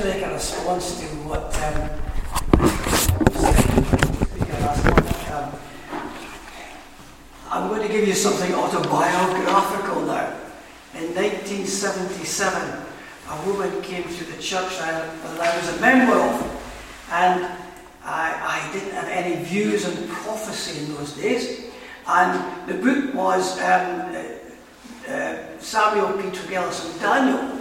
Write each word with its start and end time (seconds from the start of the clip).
just 0.00 0.14
make 0.14 0.24
a 0.24 0.32
response 0.32 1.00
to 1.00 1.06
what 1.28 1.54
um, 1.62 1.90
I'm 7.50 7.68
going 7.68 7.82
to 7.86 7.88
give 7.92 8.06
you 8.06 8.14
something 8.14 8.54
autobiographical 8.54 10.02
now. 10.02 10.36
In 10.94 11.14
1977, 11.14 12.82
a 13.28 13.46
woman 13.46 13.82
came 13.82 14.04
to 14.04 14.24
the 14.24 14.40
church 14.40 14.78
that 14.78 15.10
I 15.24 15.56
was 15.58 15.76
a 15.76 15.80
member 15.80 16.14
of, 16.14 17.08
and 17.10 17.44
I, 18.04 18.68
I 18.68 18.72
didn't 18.72 18.92
have 18.92 19.08
any 19.08 19.42
views 19.44 19.84
on 19.84 20.08
prophecy 20.08 20.84
in 20.84 20.94
those 20.94 21.12
days. 21.14 21.64
And 22.06 22.68
the 22.68 22.74
book 22.74 23.14
was 23.14 23.58
um, 23.60 24.14
uh, 24.14 25.12
uh, 25.12 25.58
Samuel 25.58 26.12
P. 26.14 26.28
Tregelles 26.30 26.90
and 26.90 27.00
Daniel. 27.00 27.59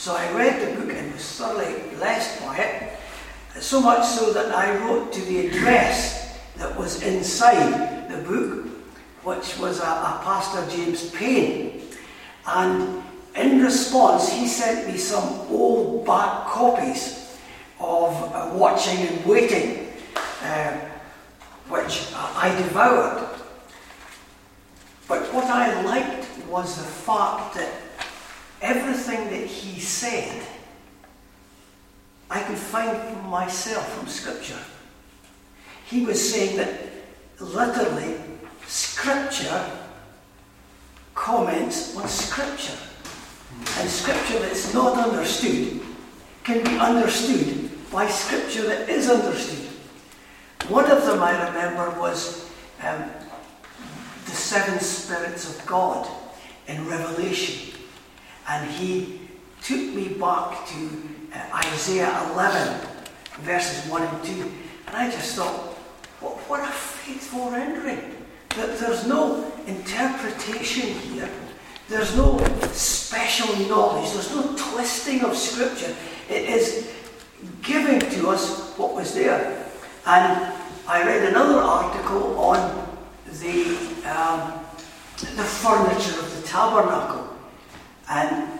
So 0.00 0.16
I 0.16 0.32
read 0.32 0.66
the 0.66 0.80
book 0.80 0.96
and 0.96 1.12
was 1.12 1.22
thoroughly 1.36 1.74
blessed 1.96 2.40
by 2.40 2.56
it. 2.56 2.92
So 3.60 3.82
much 3.82 4.06
so 4.06 4.32
that 4.32 4.50
I 4.50 4.78
wrote 4.78 5.12
to 5.12 5.20
the 5.20 5.46
address 5.46 6.38
that 6.56 6.74
was 6.74 7.02
inside 7.02 8.08
the 8.10 8.16
book, 8.26 8.66
which 9.24 9.58
was 9.58 9.78
a, 9.80 9.82
a 9.82 10.20
Pastor 10.24 10.66
James 10.74 11.10
Payne. 11.10 11.82
And 12.46 13.02
in 13.36 13.62
response, 13.62 14.32
he 14.32 14.48
sent 14.48 14.88
me 14.88 14.96
some 14.96 15.22
old 15.50 16.06
back 16.06 16.46
copies 16.46 17.36
of 17.78 18.14
uh, 18.32 18.54
Watching 18.54 19.06
and 19.06 19.26
Waiting, 19.26 19.92
uh, 20.42 20.78
which 21.68 22.08
I 22.14 22.56
devoured. 22.56 23.28
But 25.06 25.30
what 25.34 25.44
I 25.44 25.82
liked 25.82 26.26
was 26.48 26.78
the 26.78 26.88
fact 26.88 27.56
that 27.56 27.89
everything 28.60 29.30
that 29.30 29.46
he 29.46 29.80
said 29.80 30.42
I 32.30 32.42
could 32.42 32.58
find 32.58 32.96
for 32.96 33.22
myself 33.24 33.92
from 33.98 34.06
Scripture. 34.06 34.58
He 35.86 36.06
was 36.06 36.32
saying 36.32 36.56
that 36.58 36.68
literally, 37.40 38.14
Scripture 38.66 39.68
comments 41.14 41.96
on 41.96 42.06
Scripture. 42.06 42.78
And 43.78 43.90
Scripture 43.90 44.38
that's 44.38 44.72
not 44.72 44.96
understood 44.96 45.80
can 46.44 46.62
be 46.62 46.78
understood 46.78 47.70
by 47.90 48.06
Scripture 48.06 48.62
that 48.68 48.88
is 48.88 49.10
understood. 49.10 49.66
One 50.68 50.88
of 50.88 51.04
them 51.04 51.20
I 51.20 51.48
remember 51.48 51.98
was 51.98 52.48
um, 52.82 53.10
the 54.24 54.30
seven 54.30 54.78
spirits 54.78 55.58
of 55.58 55.66
God 55.66 56.08
in 56.68 56.86
Revelation. 56.86 57.79
And 58.48 58.70
he 58.70 59.20
took 59.62 59.94
me 59.94 60.08
back 60.08 60.66
to 60.68 60.90
uh, 61.34 61.60
Isaiah 61.66 62.30
11, 62.32 62.88
verses 63.40 63.90
1 63.90 64.02
and 64.02 64.24
2. 64.24 64.52
And 64.88 64.96
I 64.96 65.10
just 65.10 65.36
thought, 65.36 65.74
what, 66.20 66.36
what 66.48 66.60
a 66.60 66.72
faithful 66.72 67.50
rendering. 67.50 68.16
That 68.56 68.78
there's 68.78 69.06
no 69.06 69.52
interpretation 69.66 70.88
here. 70.88 71.28
There's 71.88 72.16
no 72.16 72.38
special 72.72 73.54
knowledge. 73.68 74.12
There's 74.12 74.34
no 74.34 74.56
twisting 74.56 75.22
of 75.22 75.36
Scripture. 75.36 75.94
It 76.28 76.48
is 76.48 76.92
giving 77.62 78.00
to 78.00 78.28
us 78.28 78.76
what 78.76 78.94
was 78.94 79.14
there. 79.14 79.66
And 80.06 80.52
I 80.86 81.04
read 81.04 81.28
another 81.28 81.58
article 81.58 82.38
on 82.38 82.88
the, 83.26 83.76
um, 84.10 84.64
the 85.16 85.44
furniture 85.44 86.18
of 86.18 86.40
the 86.42 86.46
tabernacle. 86.46 87.29
And 88.10 88.58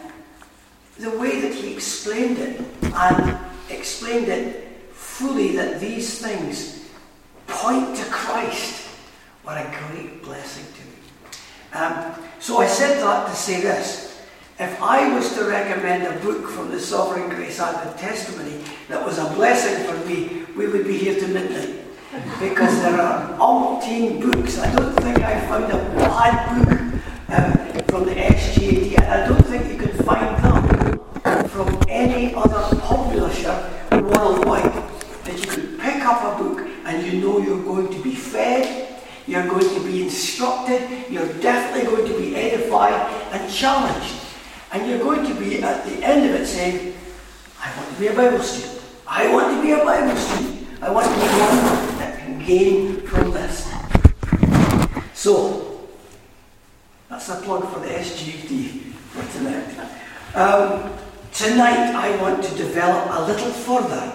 the 0.98 1.10
way 1.18 1.40
that 1.40 1.52
he 1.52 1.74
explained 1.74 2.38
it, 2.38 2.60
and 2.82 3.38
explained 3.68 4.28
it 4.28 4.68
fully 4.92 5.56
that 5.56 5.80
these 5.80 6.20
things 6.20 6.88
point 7.48 7.96
to 7.96 8.04
Christ, 8.04 8.88
were 9.44 9.56
a 9.56 9.90
great 9.90 10.22
blessing 10.22 10.64
to 10.64 10.82
me. 10.86 11.84
Um, 11.84 12.14
so 12.39 12.58
I 12.58 12.66
said 12.66 13.02
that 13.02 13.28
to 13.28 13.34
say 13.34 13.60
this. 13.60 14.22
If 14.60 14.80
I 14.83 15.12
was 15.14 15.34
to 15.34 15.44
recommend 15.44 16.06
a 16.06 16.20
book 16.20 16.48
from 16.48 16.70
the 16.70 16.78
Sovereign 16.78 17.30
Grace 17.30 17.58
Advent 17.58 17.98
Testimony 17.98 18.62
that 18.89 19.05
was 19.05 19.18
a 19.18 19.24
blessing 19.34 19.84
for 19.86 20.06
me, 20.06 20.44
we 20.55 20.68
would 20.68 20.86
be 20.86 20.96
here 20.96 21.18
to 21.18 21.27
midnight. 21.27 21.77
Because 22.39 22.83
there 22.83 23.00
are 23.00 23.39
umpteen 23.39 24.20
books. 24.20 24.58
I 24.58 24.72
don't 24.74 24.94
think 24.96 25.18
I 25.22 25.40
found 25.46 25.72
a 25.72 25.78
bad 25.96 26.68
book 26.68 27.02
uh, 27.28 27.59
from 27.90 28.05
the 28.05 28.14
SGAT. 28.14 29.01
I 29.08 29.27
don't 29.27 29.45
think 29.46 29.67
you 29.67 29.77
can 29.77 29.92
find 30.05 30.36
them 30.45 31.48
from 31.48 31.83
any 31.89 32.33
other 32.34 32.77
publisher 32.80 33.68
worldwide. 33.90 34.73
That 35.24 35.39
you 35.40 35.46
could 35.46 35.78
pick 35.80 36.05
up 36.05 36.23
a 36.23 36.42
book 36.42 36.67
and 36.84 37.05
you 37.05 37.20
know 37.20 37.39
you're 37.39 37.62
going 37.64 37.92
to 37.92 38.01
be 38.02 38.14
fed, 38.14 39.02
you're 39.27 39.46
going 39.46 39.68
to 39.74 39.84
be 39.84 40.05
instructed, 40.05 41.11
you're 41.11 41.33
definitely 41.40 41.90
going 41.90 42.06
to 42.12 42.18
be 42.18 42.36
edified 42.36 43.12
and 43.33 43.52
challenged. 43.52 44.14
And 44.72 44.89
you're 44.89 45.01
going 45.01 45.27
to 45.27 45.34
be 45.34 45.61
at 45.61 45.84
the 45.84 46.05
end 46.05 46.30
of 46.30 46.40
it 46.40 46.46
saying, 46.46 46.95
I 47.61 47.77
want 47.77 47.92
to 47.92 48.01
be 48.01 48.07
a 48.07 48.14
Bible 48.14 48.42
student. 48.42 48.84
I 49.07 49.33
want 49.33 49.57
to 49.57 49.62
be 49.62 49.72
a 49.72 49.84
Bible 49.84 50.17
student. 50.17 50.68
I 50.80 50.90
want 50.92 51.07
to 51.07 51.12
be 51.12 51.27
one 51.27 51.98
that 51.98 52.18
can 52.20 52.39
gain 52.39 53.01
from 53.01 53.33
this. 53.33 53.68
So, 55.12 55.70
that's 57.20 57.39
a 57.39 57.45
plug 57.45 57.70
for 57.70 57.81
the 57.81 57.89
SGT 57.89 58.92
for 59.13 59.39
tonight. 59.39 59.69
Um, 60.35 60.91
tonight, 61.35 61.95
I 61.95 62.17
want 62.23 62.42
to 62.42 62.55
develop 62.57 63.11
a 63.11 63.27
little 63.27 63.51
further 63.51 64.07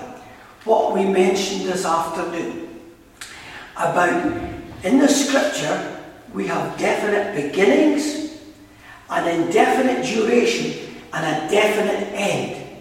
what 0.64 0.96
we 0.96 1.06
mentioned 1.06 1.70
this 1.70 1.86
afternoon 1.86 2.82
about 3.78 4.26
in 4.84 4.98
the 4.98 5.08
scripture 5.08 6.02
we 6.34 6.48
have 6.48 6.80
definite 6.80 7.36
beginnings, 7.36 8.42
an 9.12 9.40
indefinite 9.40 10.04
duration, 10.04 10.96
and 11.14 11.46
a 11.46 11.52
definite 11.52 12.10
end. 12.12 12.80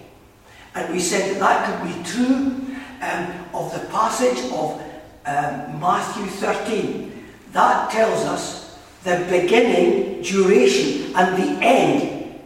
And 0.74 0.90
we 0.90 1.00
said 1.00 1.34
that 1.34 1.40
that 1.40 1.82
could 1.82 1.94
be 1.94 2.02
true 2.02 2.76
um, 3.02 3.44
of 3.52 3.74
the 3.74 3.86
passage 3.90 4.38
of 4.50 4.80
um, 5.26 5.80
Matthew 5.80 6.24
13. 6.24 7.26
That 7.52 7.90
tells 7.90 8.24
us 8.24 8.63
the 9.04 9.26
beginning, 9.28 10.22
duration, 10.22 11.14
and 11.14 11.36
the 11.36 11.64
end. 11.64 12.40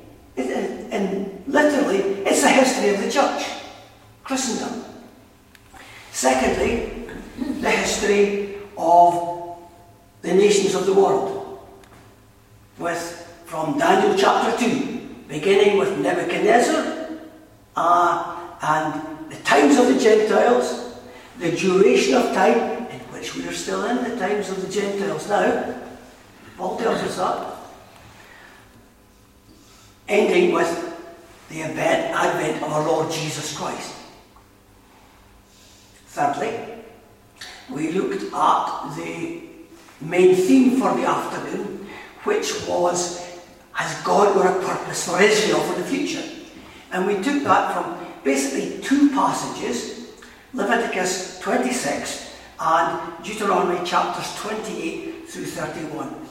And 0.90 1.42
literally, 1.46 1.98
it's 2.26 2.42
the 2.42 2.48
history 2.48 2.94
of 2.94 3.00
the 3.00 3.10
church, 3.10 3.46
Christendom. 4.24 4.84
Secondly, 6.10 7.06
the 7.60 7.70
history 7.70 8.56
of 8.76 9.56
the 10.22 10.34
nations 10.34 10.74
of 10.74 10.86
the 10.86 10.94
world. 10.94 11.60
With 12.78 13.24
from 13.46 13.78
Daniel 13.78 14.16
chapter 14.18 14.58
2, 14.58 15.24
beginning 15.28 15.78
with 15.78 15.98
Nebuchadnezzar 15.98 17.08
uh, 17.76 18.36
and 18.60 19.30
the 19.30 19.36
times 19.44 19.78
of 19.78 19.86
the 19.86 19.98
Gentiles, 19.98 20.98
the 21.38 21.52
duration 21.52 22.14
of 22.14 22.34
time 22.34 22.86
in 22.88 23.00
which 23.12 23.36
we 23.36 23.46
are 23.46 23.52
still 23.52 23.84
in 23.86 24.10
the 24.10 24.18
times 24.18 24.50
of 24.50 24.60
the 24.60 24.68
Gentiles 24.68 25.28
now. 25.28 25.87
Paul 26.58 26.76
tells 26.76 27.00
us 27.02 27.16
that. 27.16 27.54
Ending 30.08 30.52
with 30.52 30.70
the 31.50 31.62
advent 31.62 32.62
of 32.62 32.72
our 32.72 32.84
Lord 32.84 33.12
Jesus 33.12 33.56
Christ. 33.56 33.94
Thirdly, 36.08 36.50
we 37.70 37.92
looked 37.92 38.24
at 38.34 38.96
the 38.96 39.42
main 40.00 40.34
theme 40.34 40.80
for 40.80 40.94
the 40.94 41.06
afternoon, 41.06 41.86
which 42.24 42.66
was 42.66 43.24
Has 43.72 44.02
God 44.02 44.34
got 44.34 44.56
a 44.56 44.66
purpose 44.66 45.08
for 45.08 45.22
Israel 45.22 45.60
for 45.60 45.80
the 45.80 45.86
future? 45.86 46.24
And 46.90 47.06
we 47.06 47.14
took 47.22 47.44
that 47.44 47.72
from 47.72 48.04
basically 48.24 48.82
two 48.82 49.10
passages 49.10 49.98
Leviticus 50.54 51.38
26 51.40 52.36
and 52.58 53.22
Deuteronomy 53.22 53.86
chapters 53.86 54.34
28 54.40 55.28
through 55.28 55.44
31. 55.44 56.27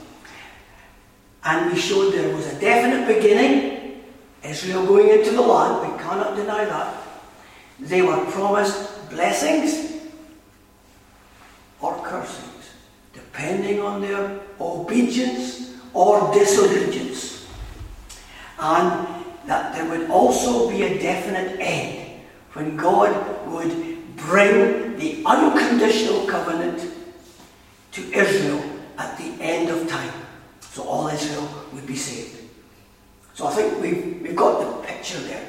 And 1.48 1.72
we 1.72 1.80
showed 1.80 2.12
there 2.12 2.36
was 2.36 2.46
a 2.48 2.60
definite 2.60 3.08
beginning, 3.08 4.04
Israel 4.44 4.86
going 4.86 5.08
into 5.08 5.32
the 5.32 5.42
land, 5.42 5.90
we 5.90 5.98
cannot 5.98 6.36
deny 6.36 6.66
that. 6.66 6.94
They 7.80 8.02
were 8.02 8.20
promised 8.32 9.10
blessings 9.10 10.04
or 11.80 11.96
cursings, 12.04 12.72
depending 13.14 13.80
on 13.80 14.02
their 14.02 14.42
obedience 14.60 15.74
or 15.94 16.34
disobedience. 16.34 17.48
And 18.60 19.08
that 19.46 19.74
there 19.74 19.90
would 19.90 20.10
also 20.10 20.70
be 20.70 20.84
a 20.84 21.00
definite 21.00 21.62
end 21.62 22.24
when 22.52 22.76
God 22.76 23.48
would 23.48 23.72
bring 24.18 24.98
the 24.98 25.24
unconditional 25.26 26.28
covenant 26.28 26.92
to 27.94 28.02
Israel 28.12 28.62
at 28.98 29.18
the 29.18 29.32
end 29.42 29.70
of 29.70 29.88
time. 29.88 30.27
So 30.78 30.84
all 30.84 31.08
Israel 31.08 31.50
would 31.74 31.88
be 31.88 31.96
saved. 31.96 32.38
So 33.34 33.48
I 33.48 33.52
think 33.56 33.82
we've, 33.82 34.22
we've 34.22 34.36
got 34.36 34.60
the 34.60 34.88
picture 34.88 35.18
there. 35.22 35.44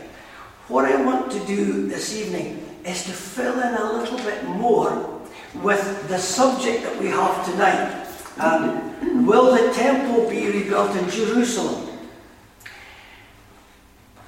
what 0.69 0.87
I 0.87 1.05
want 1.05 1.31
to 1.33 1.47
do 1.47 1.87
this 1.87 2.17
evening 2.17 2.65
is 2.83 3.05
to 3.05 3.13
fill 3.13 3.61
in 3.61 3.75
a 3.75 3.93
little 3.93 4.17
bit 4.21 4.43
more 4.45 5.21
with 5.57 6.09
the 6.09 6.17
subject 6.17 6.83
that 6.85 6.99
we 6.99 7.09
have 7.09 7.45
tonight. 7.45 8.07
Um, 8.39 9.27
will 9.27 9.53
the 9.55 9.71
temple 9.75 10.31
be 10.31 10.47
rebuilt 10.47 10.97
in 10.97 11.11
Jerusalem? 11.11 11.91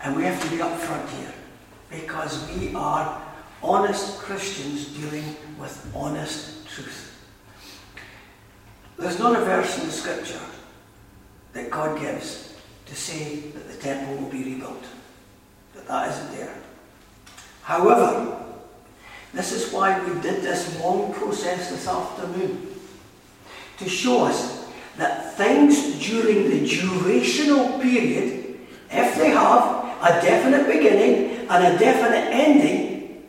And 0.02 0.14
we 0.14 0.24
have 0.24 0.38
to 0.44 0.50
be 0.50 0.58
upfront 0.58 1.08
here 1.16 1.32
because 1.90 2.46
we 2.50 2.74
are 2.74 3.22
honest 3.62 4.18
Christians 4.18 4.88
dealing 4.88 5.34
with 5.58 5.90
honest 5.96 6.68
truth. 6.68 7.24
There's 8.98 9.18
not 9.18 9.34
a 9.34 9.42
verse 9.46 9.78
in 9.78 9.86
the 9.86 9.92
scripture 9.92 10.40
that 11.52 11.70
God 11.70 12.00
gives 12.00 12.54
to 12.86 12.94
say 12.94 13.40
that 13.40 13.68
the 13.68 13.76
temple 13.76 14.16
will 14.16 14.30
be 14.30 14.44
rebuilt. 14.44 14.84
That 15.74 15.86
that 15.86 16.10
isn't 16.10 16.36
there. 16.36 16.54
However, 17.62 18.36
this 19.32 19.52
is 19.52 19.72
why 19.72 19.98
we 20.04 20.20
did 20.20 20.42
this 20.42 20.78
long 20.80 21.14
process 21.14 21.70
this 21.70 21.86
afternoon. 21.86 22.74
To 23.78 23.88
show 23.88 24.24
us 24.24 24.68
that 24.96 25.36
things 25.36 26.04
during 26.04 26.50
the 26.50 26.68
durational 26.68 27.80
period, 27.80 28.58
if 28.90 29.16
they 29.16 29.30
have 29.30 29.84
a 30.02 30.20
definite 30.20 30.66
beginning 30.66 31.46
and 31.48 31.74
a 31.74 31.78
definite 31.78 32.28
ending, 32.32 33.24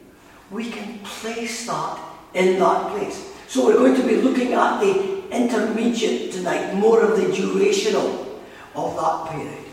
we 0.50 0.70
can 0.70 1.00
place 1.00 1.68
that 1.68 2.00
in 2.34 2.60
that 2.60 2.92
place. 2.92 3.34
So 3.48 3.66
we're 3.66 3.76
going 3.76 3.96
to 3.96 4.08
be 4.08 4.18
looking 4.18 4.54
at 4.54 4.80
the 4.82 5.11
intermediate 5.31 6.31
tonight, 6.31 6.74
more 6.74 7.01
of 7.01 7.18
the 7.18 7.28
durational 7.28 8.39
of 8.75 8.95
that 8.95 9.31
period. 9.31 9.66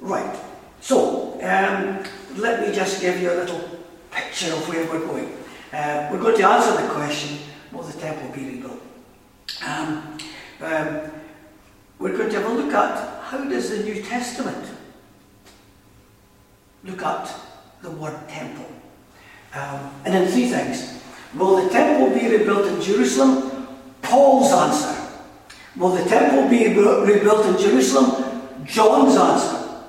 Right, 0.00 0.38
so 0.80 1.34
um, 1.42 2.02
let 2.36 2.66
me 2.66 2.74
just 2.74 3.00
give 3.00 3.20
you 3.20 3.30
a 3.32 3.36
little 3.36 3.78
picture 4.10 4.52
of 4.52 4.68
where 4.68 4.84
we're 4.90 5.06
going. 5.06 5.36
Uh, 5.72 6.08
we're 6.10 6.20
going 6.20 6.36
to 6.36 6.48
answer 6.48 6.82
the 6.82 6.88
question 6.88 7.38
will 7.72 7.82
the 7.82 7.98
temple 8.00 8.28
be 8.34 8.44
rebuilt? 8.44 8.80
Um, 9.64 10.18
um, 10.60 11.10
we're 11.98 12.16
going 12.16 12.30
to 12.30 12.40
have 12.40 12.50
a 12.50 12.54
look 12.54 12.72
at 12.72 13.22
how 13.24 13.44
does 13.44 13.70
the 13.70 13.84
New 13.84 14.02
Testament 14.02 14.66
look 16.84 17.02
at 17.02 17.32
the 17.82 17.90
word 17.90 18.28
temple. 18.28 18.66
Um, 19.54 19.92
and 20.04 20.14
then 20.14 20.28
three 20.28 20.48
things. 20.48 21.02
Will 21.34 21.62
the 21.62 21.70
temple 21.70 22.10
be 22.18 22.28
rebuilt 22.28 22.66
in 22.66 22.80
Jerusalem? 22.80 23.49
Paul's 24.10 24.52
answer. 24.52 25.08
Will 25.76 25.90
the 25.90 26.04
temple 26.08 26.48
be 26.48 26.66
rebuilt 26.66 27.46
in 27.46 27.56
Jerusalem? 27.56 28.66
John's 28.66 29.16
answer. 29.16 29.84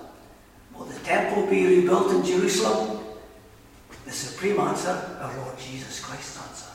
Will 0.75 0.85
the 0.85 1.00
temple 1.00 1.47
be 1.47 1.65
rebuilt 1.65 2.12
in 2.12 2.23
Jerusalem? 2.23 3.03
The 4.06 4.12
supreme 4.12 4.59
answer, 4.59 5.18
our 5.19 5.35
Lord 5.38 5.57
Jesus 5.57 6.06
Christ's 6.06 6.38
answer. 6.38 6.69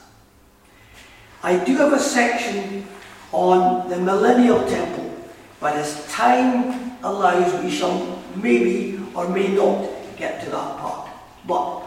I 1.45 1.65
do 1.65 1.77
have 1.77 1.93
a 1.93 2.01
section 2.01 2.85
on 3.31 3.89
the 3.91 3.99
millennial 3.99 4.67
temple, 4.69 5.15
but 5.61 5.77
as 5.77 6.05
time 6.13 6.99
allows, 7.05 7.63
we 7.63 7.71
shall 7.71 8.21
maybe 8.35 9.01
or 9.15 9.29
may 9.29 9.55
not 9.55 9.89
get 10.17 10.43
to 10.43 10.51
that 10.51 10.79
part. 10.79 11.11
But 11.47 11.81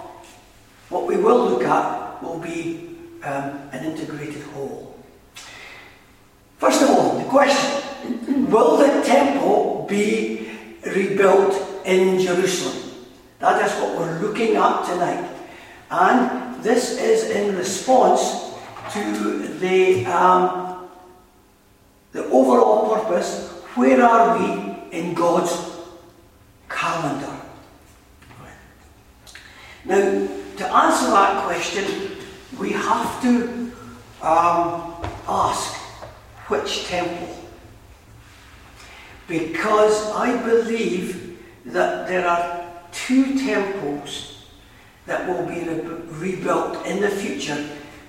what 0.88 1.06
we 1.06 1.18
will 1.18 1.50
look 1.50 1.64
at 1.64 2.24
will 2.24 2.40
be 2.40 2.96
um, 3.24 3.70
an 3.74 3.84
integrated 3.84 4.44
whole. 4.54 4.89
First 6.60 6.82
of 6.82 6.90
all, 6.90 7.18
the 7.18 7.24
question 7.26 8.52
Will 8.52 8.78
the 8.78 9.02
temple 9.06 9.86
be 9.88 10.52
rebuilt 10.86 11.56
in 11.86 12.20
Jerusalem? 12.20 12.92
That 13.40 13.66
is 13.66 13.72
what 13.82 13.98
we're 13.98 14.20
looking 14.20 14.56
at 14.56 14.86
tonight. 14.86 15.30
And 15.90 16.62
this 16.62 17.00
is 17.00 17.30
in 17.30 17.56
response 17.56 18.52
to 18.92 19.48
the, 19.60 20.06
um, 20.08 20.90
the 22.12 22.26
overall 22.26 22.96
purpose 22.96 23.50
where 23.76 24.04
are 24.04 24.38
we 24.38 24.98
in 24.98 25.14
God's 25.14 25.56
calendar? 26.68 27.40
Now, 29.86 30.28
to 30.58 30.76
answer 30.76 31.12
that 31.12 31.46
question, 31.46 32.18
we 32.60 32.74
have 32.74 33.22
to 33.22 33.72
um, 34.22 34.94
ask 35.28 35.79
which 36.50 36.86
temple. 36.86 37.36
Because 39.28 40.12
I 40.12 40.42
believe 40.44 41.40
that 41.66 42.08
there 42.08 42.28
are 42.28 42.66
two 42.92 43.38
temples 43.38 44.48
that 45.06 45.28
will 45.28 45.46
be 45.46 45.62
re- 45.62 45.82
rebuilt 46.08 46.86
in 46.86 47.02
the 47.02 47.10
future 47.10 47.68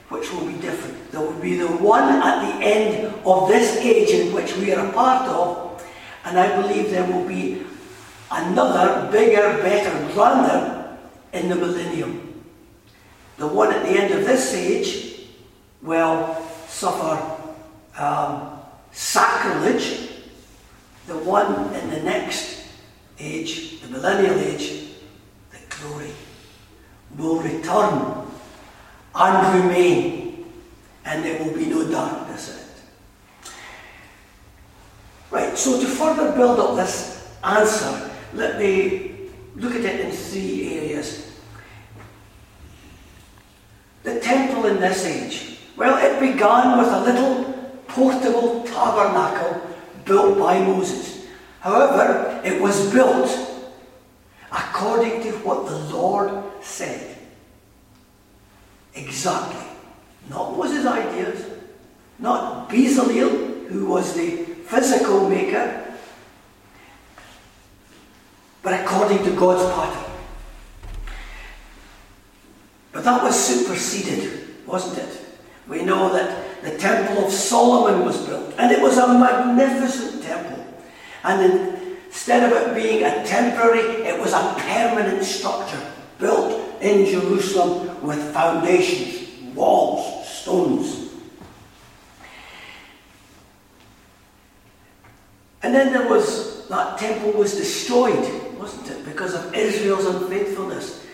which 0.08 0.32
will 0.32 0.46
be 0.46 0.54
different. 0.54 1.12
There 1.12 1.20
will 1.20 1.40
be 1.40 1.56
the 1.56 1.68
one 1.68 2.02
at 2.02 2.40
the 2.40 2.64
end 2.64 3.14
of 3.24 3.48
this 3.48 3.76
age 3.76 4.10
in 4.10 4.34
which 4.34 4.56
we 4.56 4.72
are 4.72 4.86
a 4.86 4.92
part 4.92 5.28
of, 5.28 5.82
and 6.24 6.38
I 6.38 6.60
believe 6.60 6.90
there 6.90 7.04
will 7.10 7.26
be 7.26 7.62
another, 8.30 9.10
bigger, 9.10 9.62
better, 9.62 10.12
grander 10.12 10.98
in 11.32 11.48
the 11.48 11.54
millennium. 11.54 12.42
The 13.36 13.46
one 13.46 13.72
at 13.72 13.84
the 13.84 13.90
end 13.90 14.12
of 14.12 14.26
this 14.26 14.52
age 14.54 15.28
will 15.82 16.36
suffer 16.66 17.39
um, 17.96 18.58
sacrilege. 18.92 20.08
The 21.06 21.18
one 21.18 21.74
in 21.74 21.90
the 21.90 22.00
next 22.00 22.64
age, 23.18 23.80
the 23.80 23.88
millennial 23.88 24.38
age, 24.38 24.90
the 25.50 25.58
glory, 25.68 26.12
will 27.18 27.40
return 27.40 28.26
and 29.14 29.62
remain, 29.62 30.46
and 31.04 31.24
there 31.24 31.42
will 31.42 31.52
be 31.52 31.66
no 31.66 31.90
darkness 31.90 32.48
in 32.50 32.56
it. 32.56 33.52
Right, 35.30 35.58
so 35.58 35.80
to 35.80 35.86
further 35.86 36.32
build 36.32 36.60
up 36.60 36.76
this 36.76 37.36
answer, 37.42 38.10
let 38.34 38.58
me 38.58 39.30
look 39.56 39.74
at 39.74 39.84
it 39.84 40.00
in 40.00 40.12
three 40.12 40.78
areas. 40.78 41.40
The 44.02 44.20
temple 44.20 44.66
in 44.66 44.80
this 44.80 45.04
age. 45.04 45.58
Well, 45.76 45.96
it 45.98 46.20
began 46.20 46.78
with 46.78 46.88
a 46.88 47.00
little 47.00 47.49
portable 47.94 48.64
tabernacle 48.64 49.60
built 50.04 50.38
by 50.38 50.60
Moses. 50.60 51.26
However, 51.60 52.40
it 52.44 52.60
was 52.60 52.92
built 52.92 53.30
according 54.50 55.22
to 55.22 55.32
what 55.38 55.66
the 55.66 55.78
Lord 55.94 56.42
said. 56.60 57.16
Exactly. 58.94 59.66
Not 60.28 60.56
Moses' 60.56 60.86
ideas, 60.86 61.44
not 62.18 62.68
Bezalel, 62.68 63.68
who 63.68 63.86
was 63.86 64.14
the 64.14 64.44
physical 64.66 65.28
maker, 65.28 65.94
but 68.62 68.80
according 68.80 69.24
to 69.24 69.30
God's 69.36 69.64
pattern. 69.74 70.12
But 72.92 73.04
that 73.04 73.22
was 73.22 73.36
superseded, 73.38 74.66
wasn't 74.66 74.98
it? 74.98 75.20
We 75.68 75.82
know 75.82 76.12
that 76.12 76.49
the 76.62 76.76
Temple 76.78 77.26
of 77.26 77.32
Solomon 77.32 78.04
was 78.04 78.18
built, 78.26 78.54
and 78.58 78.70
it 78.72 78.80
was 78.80 78.98
a 78.98 79.06
magnificent 79.06 80.22
temple. 80.22 80.64
And 81.24 81.76
instead 82.06 82.50
of 82.50 82.56
it 82.56 82.74
being 82.74 83.04
a 83.04 83.24
temporary, 83.24 83.80
it 84.06 84.20
was 84.20 84.32
a 84.32 84.54
permanent 84.58 85.24
structure 85.24 85.80
built 86.18 86.60
in 86.80 87.06
Jerusalem 87.06 88.02
with 88.02 88.32
foundations, 88.32 89.54
walls, 89.54 90.28
stones. 90.28 91.10
And 95.62 95.74
then 95.74 95.92
there 95.92 96.08
was 96.08 96.66
that 96.68 96.98
temple 96.98 97.32
was 97.32 97.56
destroyed 97.56 98.40
wasn't 98.60 98.90
it? 98.90 99.04
Because 99.04 99.34
of 99.34 99.54
Israel's 99.54 100.04
unfaithfulness 100.04 101.06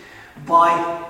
by 0.45 1.05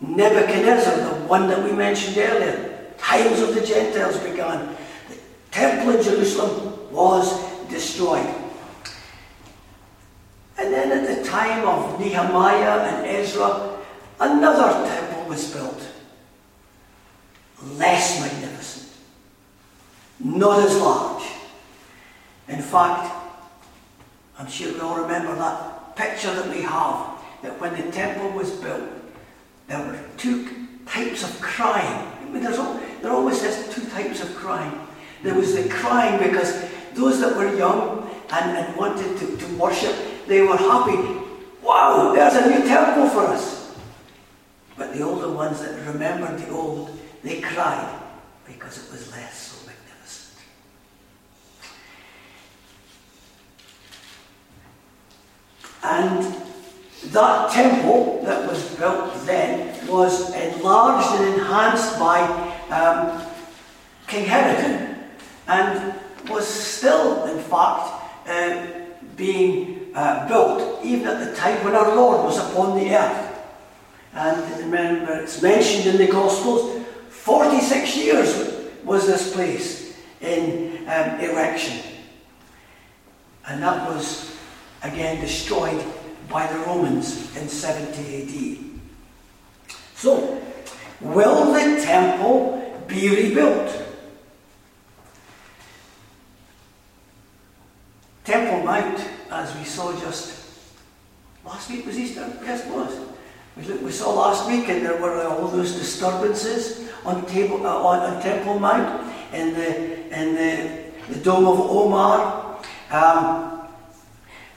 Nebuchadnezzar, 0.00 0.96
the 0.96 1.26
one 1.26 1.48
that 1.48 1.62
we 1.62 1.72
mentioned 1.72 2.16
earlier. 2.16 2.71
Times 3.02 3.40
of 3.40 3.54
the 3.54 3.60
Gentiles 3.60 4.16
began. 4.18 4.76
The 5.08 5.18
temple 5.50 5.96
in 5.96 6.02
Jerusalem 6.02 6.92
was 6.92 7.28
destroyed. 7.68 8.34
And 10.56 10.72
then 10.72 10.92
at 10.92 11.16
the 11.16 11.28
time 11.28 11.66
of 11.66 11.98
Nehemiah 11.98 12.80
and 12.80 13.06
Ezra, 13.06 13.76
another 14.20 14.88
temple 14.88 15.28
was 15.28 15.52
built. 15.52 15.88
Less 17.74 18.20
magnificent. 18.20 18.92
Not 20.20 20.60
as 20.60 20.76
large. 20.78 21.24
In 22.48 22.62
fact, 22.62 23.12
I'm 24.38 24.46
sure 24.46 24.72
we 24.72 24.80
all 24.80 25.00
remember 25.00 25.34
that 25.34 25.96
picture 25.96 26.32
that 26.34 26.48
we 26.48 26.62
have 26.62 27.18
that 27.42 27.60
when 27.60 27.74
the 27.74 27.90
temple 27.90 28.30
was 28.30 28.52
built, 28.52 28.88
there 29.66 29.78
were 29.84 29.98
two 30.16 30.48
types 30.86 31.24
of 31.24 31.40
crying. 31.40 32.11
I 32.32 32.34
mean, 32.34 32.42
there's 32.42 32.58
all, 32.58 32.80
there 33.02 33.12
always 33.12 33.38
says 33.38 33.68
two 33.74 33.84
types 33.90 34.22
of 34.22 34.34
crying. 34.34 34.72
There 35.22 35.34
was 35.34 35.54
the 35.54 35.68
crying 35.68 36.18
because 36.18 36.64
those 36.94 37.20
that 37.20 37.36
were 37.36 37.54
young 37.54 38.10
and, 38.32 38.56
and 38.56 38.74
wanted 38.74 39.18
to, 39.18 39.36
to 39.36 39.54
worship, 39.56 39.94
they 40.26 40.40
were 40.40 40.56
happy 40.56 41.22
wow, 41.62 42.12
there's 42.14 42.34
a 42.34 42.48
new 42.48 42.66
temple 42.66 43.08
for 43.08 43.26
us. 43.26 43.74
But 44.76 44.94
the 44.94 45.02
older 45.02 45.30
ones 45.30 45.60
that 45.60 45.86
remembered 45.86 46.38
the 46.40 46.50
old, 46.50 46.98
they 47.22 47.40
cried 47.40 48.00
because 48.46 48.84
it 48.84 48.90
was 48.90 49.10
less 49.12 49.52
so 49.52 49.66
magnificent. 49.66 50.38
And 55.84 56.51
that 57.10 57.50
temple 57.52 58.22
that 58.24 58.48
was 58.48 58.74
built 58.76 59.14
then 59.26 59.86
was 59.88 60.32
enlarged 60.34 61.20
and 61.20 61.34
enhanced 61.34 61.98
by 61.98 62.20
um, 62.70 63.22
King 64.06 64.24
Herod 64.24 64.96
and 65.48 65.94
was 66.28 66.46
still, 66.46 67.24
in 67.24 67.42
fact, 67.42 68.28
uh, 68.28 68.66
being 69.16 69.90
uh, 69.94 70.28
built 70.28 70.84
even 70.84 71.06
at 71.08 71.26
the 71.26 71.34
time 71.36 71.62
when 71.64 71.74
our 71.74 71.94
Lord 71.94 72.24
was 72.24 72.38
upon 72.38 72.78
the 72.78 72.94
earth. 72.94 73.28
And 74.14 74.64
remember, 74.64 75.14
it's 75.20 75.42
mentioned 75.42 75.94
in 75.94 76.06
the 76.06 76.12
Gospels 76.12 76.84
46 77.08 77.96
years 77.96 78.70
was 78.84 79.06
this 79.06 79.32
place 79.32 79.96
in 80.20 80.78
um, 80.88 81.20
erection. 81.20 81.78
And 83.46 83.62
that 83.62 83.88
was 83.88 84.36
again 84.82 85.20
destroyed 85.20 85.82
by 86.32 86.46
the 86.46 86.58
Romans 86.60 87.36
in 87.36 87.48
70 87.48 88.22
AD. 88.22 89.76
So, 89.94 90.42
will 91.00 91.52
the 91.52 91.82
temple 91.82 92.82
be 92.88 93.08
rebuilt? 93.10 93.82
Temple 98.24 98.64
Mount, 98.64 99.04
as 99.30 99.54
we 99.56 99.64
saw 99.64 99.92
just 100.00 100.60
last 101.44 101.70
week 101.70 101.84
was 101.84 101.98
Easter? 101.98 102.32
Yes, 102.44 102.66
it 102.66 102.72
was. 102.72 102.98
We, 103.82 103.92
saw 103.92 104.14
last 104.14 104.48
week, 104.48 104.68
and 104.70 104.86
there 104.86 104.98
were 104.98 105.26
all 105.26 105.48
those 105.48 105.74
disturbances 105.74 106.88
on, 107.04 107.26
table, 107.26 107.66
uh, 107.66 107.70
on, 107.70 107.98
on, 107.98 108.22
Temple 108.22 108.58
Mount 108.58 109.12
in 109.34 109.52
the 109.52 110.08
in 110.18 110.34
the, 110.34 111.12
the 111.12 111.20
Dome 111.20 111.46
of 111.46 111.60
Omar. 111.60 112.58
Um, 112.90 113.68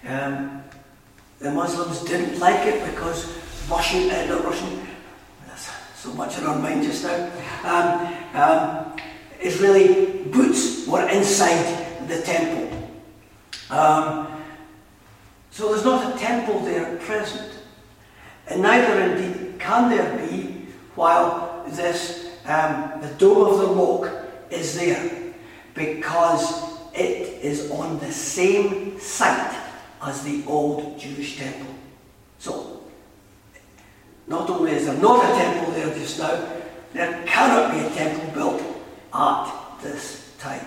um, 0.08 0.65
the 1.46 1.52
Muslims 1.52 2.02
didn't 2.02 2.40
like 2.40 2.66
it 2.66 2.84
because 2.90 3.32
Russian, 3.70 4.10
uh, 4.10 4.26
not 4.26 4.46
Russian, 4.46 4.82
that's 5.46 5.70
so 5.96 6.12
much 6.14 6.40
in 6.40 6.44
our 6.44 6.58
mind 6.58 6.82
just 6.82 7.04
now. 7.04 7.30
Um, 7.64 7.88
um, 8.34 8.98
Israeli 9.40 10.24
boots 10.24 10.88
were 10.88 11.08
inside 11.08 12.08
the 12.08 12.20
temple. 12.24 12.90
Um, 13.70 14.42
so 15.52 15.70
there's 15.70 15.86
not 15.86 16.16
a 16.16 16.18
temple 16.18 16.62
there 16.62 16.98
present. 16.98 17.52
And 18.48 18.64
neither 18.64 19.00
indeed 19.02 19.60
can 19.60 19.92
there 19.92 20.28
be 20.28 20.66
while 20.96 21.64
this, 21.68 22.28
um, 22.46 23.02
the 23.02 23.14
Dome 23.20 23.54
of 23.54 23.60
the 23.60 23.68
Rock 23.68 24.12
is 24.50 24.76
there, 24.76 25.32
because 25.76 26.74
it 26.96 27.44
is 27.44 27.70
on 27.70 28.00
the 28.00 28.12
same 28.12 29.00
site 29.00 29.65
as 30.06 30.24
the 30.24 30.44
old 30.46 31.00
Jewish 31.00 31.38
temple. 31.38 31.74
So, 32.40 32.82
not 34.28 34.50
only 34.50 34.72
is 34.72 34.86
there 34.86 34.98
not 34.98 35.24
a 35.24 35.38
temple 35.38 35.74
there 35.74 35.94
just 35.94 36.20
now, 36.20 36.46
there 36.94 37.24
cannot 37.26 37.72
be 37.72 37.80
a 37.80 37.90
temple 37.90 38.34
built 38.34 38.62
at 39.14 39.52
this 39.82 40.32
time. 40.38 40.66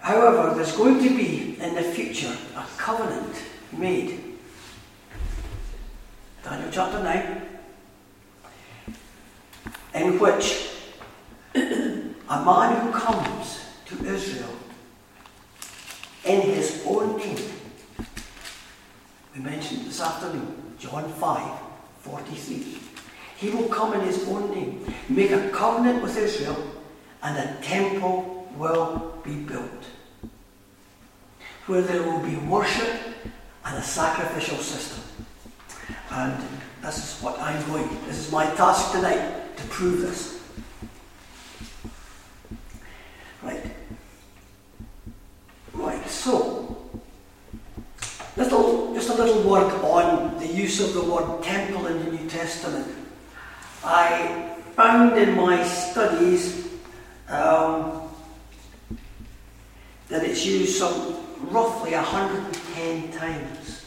However, 0.00 0.54
there's 0.54 0.76
going 0.76 1.02
to 1.02 1.16
be 1.16 1.56
in 1.60 1.74
the 1.74 1.82
future 1.82 2.36
a 2.56 2.64
covenant 2.76 3.36
made. 3.72 4.20
Daniel 6.42 6.70
chapter 6.72 7.02
9, 7.02 7.42
in 9.94 10.18
which 10.18 10.70
a 11.54 12.44
man 12.44 12.80
who 12.80 12.92
comes 12.92 13.61
to 13.92 14.06
Israel 14.06 14.56
in 16.24 16.40
his 16.40 16.84
own 16.86 17.16
name, 17.16 17.36
we 19.34 19.40
mentioned 19.42 19.86
this 19.86 20.00
afternoon, 20.00 20.74
John 20.78 21.10
5 21.12 21.60
43. 22.00 22.78
He 23.36 23.50
will 23.50 23.68
come 23.68 23.94
in 23.94 24.00
his 24.00 24.28
own 24.28 24.54
name, 24.54 24.94
make 25.08 25.32
a 25.32 25.50
covenant 25.50 26.02
with 26.02 26.16
Israel, 26.16 26.56
and 27.22 27.36
a 27.36 27.60
temple 27.62 28.48
will 28.56 29.18
be 29.24 29.34
built 29.34 29.84
where 31.66 31.82
there 31.82 32.02
will 32.02 32.20
be 32.20 32.36
worship 32.36 32.88
and 33.64 33.78
a 33.78 33.82
sacrificial 33.82 34.58
system. 34.58 35.02
And 36.10 36.42
this 36.82 36.98
is 36.98 37.22
what 37.22 37.38
I'm 37.40 37.64
going, 37.66 37.88
this 38.06 38.18
is 38.18 38.32
my 38.32 38.46
task 38.54 38.92
tonight 38.92 39.56
to 39.56 39.64
prove 39.64 40.00
this. 40.00 40.40
Right. 43.42 43.81
Right, 45.74 46.06
so, 46.06 46.76
little, 48.36 48.92
just 48.94 49.08
a 49.08 49.14
little 49.14 49.42
word 49.48 49.72
on 49.82 50.38
the 50.38 50.46
use 50.46 50.80
of 50.80 50.92
the 50.92 51.02
word 51.02 51.42
temple 51.42 51.86
in 51.86 52.04
the 52.04 52.12
New 52.12 52.28
Testament. 52.28 52.86
I 53.82 54.54
found 54.76 55.16
in 55.16 55.34
my 55.34 55.64
studies 55.64 56.68
um, 57.28 58.02
that 60.08 60.24
it's 60.24 60.44
used 60.44 60.76
some 60.76 61.16
roughly 61.50 61.92
110 61.92 63.12
times. 63.12 63.86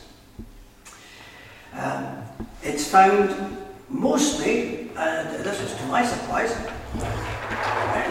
Um, 1.74 2.24
it's 2.64 2.90
found 2.90 3.58
mostly, 3.90 4.90
and 4.98 5.46
this 5.46 5.62
was 5.62 5.76
to 5.76 5.86
my 5.86 6.04
surprise, 6.04 6.58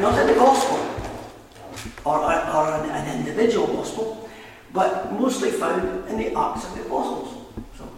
not 0.01 0.17
in 0.21 0.29
the 0.29 0.35
Gospel 0.35 0.94
or, 2.05 2.19
or 2.19 2.75
an, 2.75 2.91
an 2.91 3.19
individual 3.19 3.67
Gospel, 3.67 4.29
but 4.73 5.13
mostly 5.13 5.51
found 5.51 6.09
in 6.09 6.19
the 6.19 6.39
Acts 6.39 6.67
of 6.67 6.75
the 6.75 6.83
Apostles. 6.83 7.35
So 7.79 7.89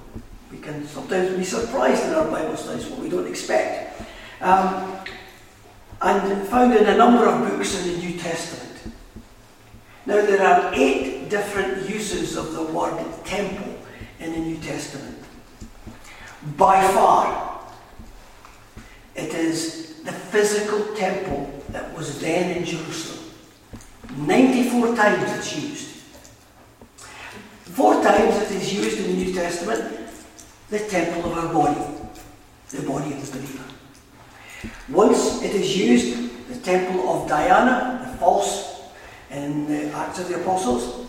we 0.50 0.58
can 0.58 0.86
sometimes 0.86 1.36
be 1.36 1.44
surprised 1.44 2.04
in 2.04 2.14
our 2.14 2.30
Bible 2.30 2.56
studies 2.56 2.86
what 2.86 3.00
we 3.00 3.08
don't 3.08 3.26
expect. 3.26 4.02
Um, 4.40 4.98
and 6.00 6.46
found 6.48 6.74
in 6.74 6.86
a 6.86 6.96
number 6.96 7.26
of 7.26 7.40
books 7.48 7.82
in 7.82 7.92
the 7.92 7.98
New 7.98 8.18
Testament. 8.18 8.94
Now, 10.04 10.20
there 10.24 10.42
are 10.42 10.72
eight 10.74 11.28
different 11.30 11.88
uses 11.88 12.36
of 12.36 12.52
the 12.52 12.62
word 12.62 13.02
temple 13.24 13.74
in 14.20 14.32
the 14.32 14.38
New 14.38 14.58
Testament. 14.58 15.18
By 16.56 16.86
far, 16.92 17.60
it 19.16 19.34
is 19.34 20.00
the 20.04 20.12
physical 20.12 20.94
temple 20.94 21.50
that 21.70 21.92
was 21.96 22.20
then 22.20 22.58
in 22.58 22.64
Jerusalem. 22.64 23.15
94 24.16 24.96
times 24.96 25.32
it's 25.38 25.56
used. 25.56 25.88
Four 27.76 28.02
times 28.02 28.36
it 28.42 28.50
is 28.52 28.72
used 28.72 28.98
in 28.98 29.16
the 29.16 29.24
New 29.24 29.34
Testament, 29.34 29.98
the 30.70 30.78
temple 30.78 31.30
of 31.30 31.38
our 31.38 31.52
body, 31.52 31.80
the 32.70 32.82
body 32.82 33.12
of 33.12 33.30
the 33.30 33.38
believer. 33.38 33.64
Once 34.88 35.42
it 35.42 35.54
is 35.54 35.76
used, 35.76 36.48
the 36.48 36.56
temple 36.60 37.08
of 37.08 37.28
Diana, 37.28 38.06
the 38.10 38.18
false 38.18 38.90
in 39.30 39.66
the 39.66 39.90
Acts 39.92 40.20
of 40.20 40.28
the 40.28 40.40
Apostles. 40.40 41.06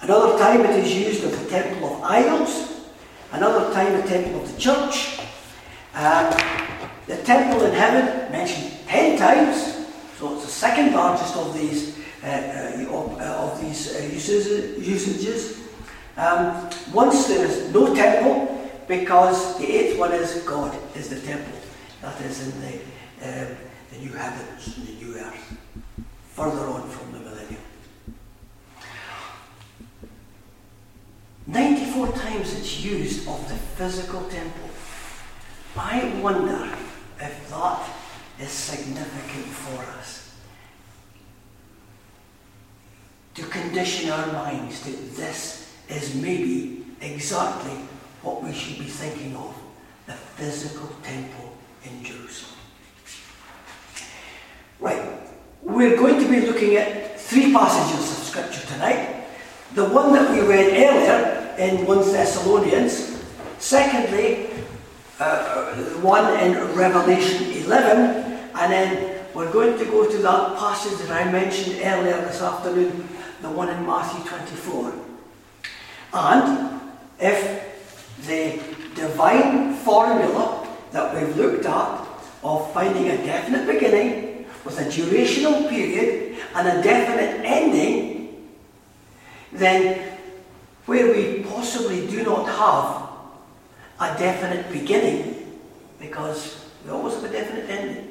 Another 0.00 0.38
time 0.38 0.60
it 0.60 0.84
is 0.84 0.94
used 0.94 1.24
of 1.24 1.32
the 1.32 1.50
temple 1.50 1.96
of 1.96 2.02
idols. 2.02 2.86
Another 3.32 3.72
time 3.74 4.00
the 4.00 4.06
temple 4.06 4.42
of 4.42 4.54
the 4.54 4.60
church. 4.60 5.18
Um, 5.94 6.32
the 7.06 7.16
temple 7.24 7.64
in 7.64 7.72
heaven 7.72 8.30
mentioned 8.30 8.72
ten 8.86 9.18
times, 9.18 9.77
so 10.18 10.34
it's 10.34 10.46
the 10.46 10.50
second 10.50 10.94
largest 10.94 11.36
of 11.36 11.54
these 11.54 11.96
uh, 12.24 12.26
uh, 12.26 12.92
of, 12.92 13.20
uh, 13.20 13.60
these 13.60 13.94
uh, 13.94 14.02
usages. 14.12 14.86
usages. 14.86 15.60
Um, 16.16 16.68
once 16.92 17.28
there 17.28 17.46
is 17.46 17.72
no 17.72 17.94
temple, 17.94 18.68
because 18.88 19.56
the 19.58 19.66
eighth 19.66 19.96
one 19.96 20.12
is 20.12 20.42
God 20.42 20.76
is 20.96 21.08
the 21.08 21.20
temple 21.20 21.56
that 22.02 22.20
is 22.22 22.48
in 22.48 22.60
the, 22.60 22.74
um, 23.22 23.56
the 23.92 23.98
new 24.00 24.12
heavens 24.12 24.76
and 24.76 24.88
the 24.88 25.04
new 25.04 25.14
earth 25.18 25.56
further 26.32 26.66
on 26.66 26.88
from 26.88 27.12
the 27.12 27.20
millennium. 27.20 27.62
94 31.46 32.08
times 32.12 32.54
it's 32.58 32.84
used 32.84 33.28
of 33.28 33.48
the 33.48 33.54
physical 33.54 34.22
temple. 34.24 34.68
I 35.76 36.12
wonder 36.20 36.68
if 37.20 37.50
that 37.50 38.07
is 38.40 38.50
significant 38.50 39.46
for 39.46 39.82
us. 39.98 40.34
To 43.34 43.42
condition 43.44 44.10
our 44.10 44.32
minds 44.32 44.82
to 44.82 44.90
this 44.90 45.74
is 45.88 46.14
maybe 46.14 46.86
exactly 47.00 47.72
what 48.22 48.42
we 48.42 48.52
should 48.52 48.78
be 48.78 48.86
thinking 48.86 49.36
of 49.36 49.54
the 50.06 50.12
physical 50.12 50.88
temple 51.02 51.56
in 51.84 52.02
Jerusalem. 52.02 52.58
Right, 54.80 55.02
we're 55.62 55.96
going 55.96 56.20
to 56.22 56.28
be 56.28 56.46
looking 56.46 56.76
at 56.76 57.20
three 57.20 57.52
passages 57.52 58.18
of 58.18 58.24
Scripture 58.24 58.66
tonight. 58.66 59.18
the 59.74 59.84
one 59.84 60.12
that 60.12 60.30
we 60.30 60.40
read 60.40 60.72
earlier 60.72 61.54
in 61.58 61.84
1 61.84 61.98
Thessalonians. 62.12 63.22
Secondly, 63.58 64.50
uh, 65.20 65.74
one 66.00 66.32
in 66.40 66.54
Revelation 66.74 67.50
11. 67.64 68.27
And 68.58 68.72
then 68.72 69.24
we're 69.34 69.52
going 69.52 69.78
to 69.78 69.84
go 69.84 70.10
to 70.10 70.18
that 70.18 70.58
passage 70.58 70.98
that 70.98 71.10
I 71.10 71.30
mentioned 71.30 71.76
earlier 71.80 72.20
this 72.22 72.42
afternoon, 72.42 73.08
the 73.40 73.48
one 73.48 73.68
in 73.68 73.86
Matthew 73.86 74.24
24. 74.24 74.94
And 76.12 76.80
if 77.20 78.26
the 78.26 78.60
divine 78.96 79.74
formula 79.74 80.66
that 80.90 81.14
we've 81.14 81.36
looked 81.36 81.66
at 81.66 82.08
of 82.42 82.72
finding 82.72 83.10
a 83.10 83.16
definite 83.18 83.66
beginning 83.72 84.46
with 84.64 84.78
a 84.80 84.84
durational 84.84 85.68
period 85.68 86.38
and 86.56 86.66
a 86.68 86.82
definite 86.82 87.44
ending, 87.44 88.44
then 89.52 90.18
where 90.86 91.14
we 91.14 91.44
possibly 91.44 92.08
do 92.08 92.24
not 92.24 92.46
have 92.48 93.08
a 94.00 94.18
definite 94.18 94.72
beginning, 94.72 95.60
because 96.00 96.64
we 96.84 96.90
always 96.90 97.14
have 97.14 97.24
a 97.24 97.28
definite 97.28 97.70
ending, 97.70 98.07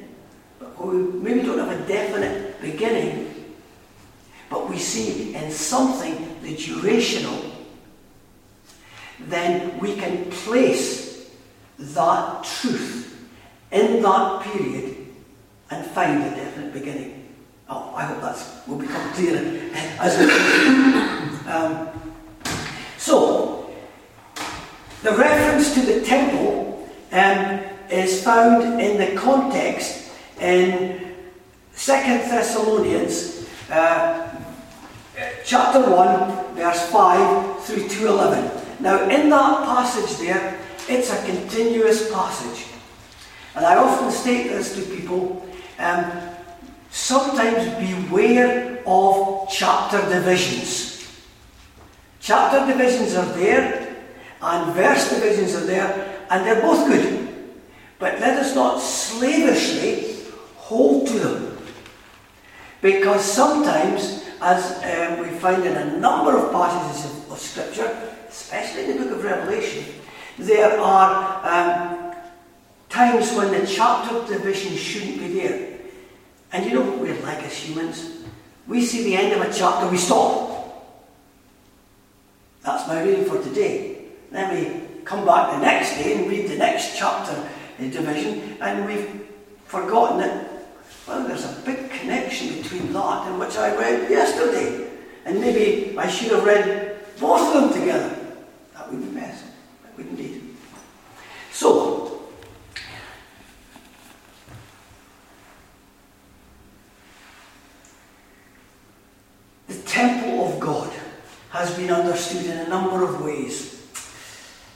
we 0.78 0.96
maybe 0.96 1.42
don't 1.42 1.58
have 1.58 1.70
a 1.70 1.86
definite 1.86 2.60
beginning, 2.60 3.54
but 4.50 4.68
we 4.68 4.78
see 4.78 5.34
in 5.34 5.50
something 5.50 6.36
the 6.42 6.54
durational, 6.54 7.52
then 9.20 9.78
we 9.78 9.94
can 9.96 10.30
place 10.30 11.30
that 11.78 12.44
truth 12.44 13.28
in 13.70 14.02
that 14.02 14.42
period 14.42 14.96
and 15.70 15.86
find 15.86 16.22
a 16.22 16.30
definite 16.30 16.72
beginning. 16.72 17.28
Oh, 17.68 17.92
I 17.94 18.04
hope 18.04 18.22
that 18.22 18.46
will 18.66 18.78
become 18.78 19.12
clearer 19.12 19.38
as 20.00 20.18
we 20.18 21.50
um, 21.50 21.88
So, 22.96 23.70
the 25.02 25.12
reference 25.12 25.74
to 25.74 25.80
the 25.80 26.00
temple 26.04 26.88
um, 27.12 27.60
is 27.90 28.22
found 28.22 28.80
in 28.80 28.98
the 28.98 29.18
context 29.18 30.07
in 30.40 31.14
2 31.76 31.92
Thessalonians 31.92 33.46
uh, 33.70 34.34
chapter 35.44 35.80
1, 35.90 36.54
verse 36.54 36.90
5 36.90 37.64
through 37.64 37.88
to 37.88 38.06
11. 38.08 38.50
Now, 38.80 39.08
in 39.08 39.28
that 39.30 39.64
passage 39.64 40.18
there, 40.18 40.58
it's 40.88 41.10
a 41.12 41.24
continuous 41.24 42.10
passage. 42.12 42.66
And 43.54 43.66
I 43.66 43.76
often 43.76 44.10
state 44.10 44.48
this 44.48 44.74
to 44.76 44.82
people 44.94 45.46
um, 45.78 46.10
sometimes 46.90 47.74
beware 47.78 48.82
of 48.86 49.48
chapter 49.50 50.00
divisions. 50.08 51.06
Chapter 52.20 52.72
divisions 52.72 53.14
are 53.14 53.32
there, 53.34 53.96
and 54.40 54.74
verse 54.74 55.10
divisions 55.10 55.54
are 55.54 55.66
there, 55.66 56.24
and 56.30 56.46
they're 56.46 56.60
both 56.60 56.86
good. 56.86 57.28
But 57.98 58.20
let 58.20 58.38
us 58.38 58.54
not 58.54 58.80
slavishly 58.80 60.17
hold 60.68 61.06
to 61.08 61.18
them. 61.18 61.58
Because 62.82 63.24
sometimes, 63.24 64.24
as 64.40 64.60
um, 64.84 65.20
we 65.22 65.36
find 65.38 65.64
in 65.64 65.74
a 65.76 65.96
number 65.98 66.36
of 66.36 66.52
passages 66.52 67.10
of, 67.10 67.32
of 67.32 67.38
Scripture, 67.38 67.90
especially 68.28 68.84
in 68.84 68.98
the 68.98 69.04
book 69.04 69.16
of 69.16 69.24
Revelation, 69.24 69.84
there 70.38 70.78
are 70.78 71.40
um, 71.42 72.14
times 72.90 73.32
when 73.32 73.50
the 73.50 73.66
chapter 73.66 74.14
division 74.32 74.76
shouldn't 74.76 75.18
be 75.18 75.40
there. 75.40 75.78
And 76.52 76.66
you 76.66 76.74
know 76.74 76.82
what 76.82 76.98
we're 76.98 77.20
like 77.22 77.42
as 77.42 77.56
humans? 77.56 78.24
We 78.66 78.84
see 78.84 79.04
the 79.04 79.16
end 79.16 79.32
of 79.32 79.48
a 79.48 79.52
chapter, 79.52 79.88
we 79.88 79.96
stop. 79.96 80.84
That's 82.62 82.86
my 82.86 83.02
reading 83.02 83.24
for 83.24 83.42
today. 83.42 84.04
Then 84.30 84.54
we 84.54 85.04
come 85.04 85.24
back 85.24 85.52
the 85.52 85.60
next 85.60 85.96
day 85.96 86.18
and 86.18 86.30
read 86.30 86.48
the 86.48 86.56
next 86.56 86.98
chapter 86.98 87.48
in 87.78 87.90
division, 87.90 88.58
and 88.60 88.86
we've 88.86 89.26
forgotten 89.64 90.18
that, 90.18 90.57
well, 91.08 91.26
there's 91.26 91.44
a 91.44 91.60
big 91.64 91.90
connection 91.90 92.60
between 92.60 92.92
that 92.92 93.28
and 93.28 93.40
which 93.40 93.56
I 93.56 93.74
read 93.74 94.10
yesterday. 94.10 94.90
And 95.24 95.40
maybe 95.40 95.96
I 95.96 96.08
should 96.08 96.32
have 96.32 96.44
read 96.44 96.96
both 97.18 97.54
of 97.54 97.62
them 97.62 97.80
together. 97.80 98.14
That 98.74 98.90
would 98.90 99.00
be 99.00 99.18
best. 99.18 99.44
That 99.82 99.96
would 99.96 100.06
indeed. 100.06 100.42
So, 101.50 102.22
the 109.66 109.78
temple 109.82 110.52
of 110.52 110.60
God 110.60 110.92
has 111.50 111.74
been 111.76 111.90
understood 111.90 112.44
in 112.44 112.58
a 112.58 112.68
number 112.68 113.02
of 113.02 113.24
ways. 113.24 113.74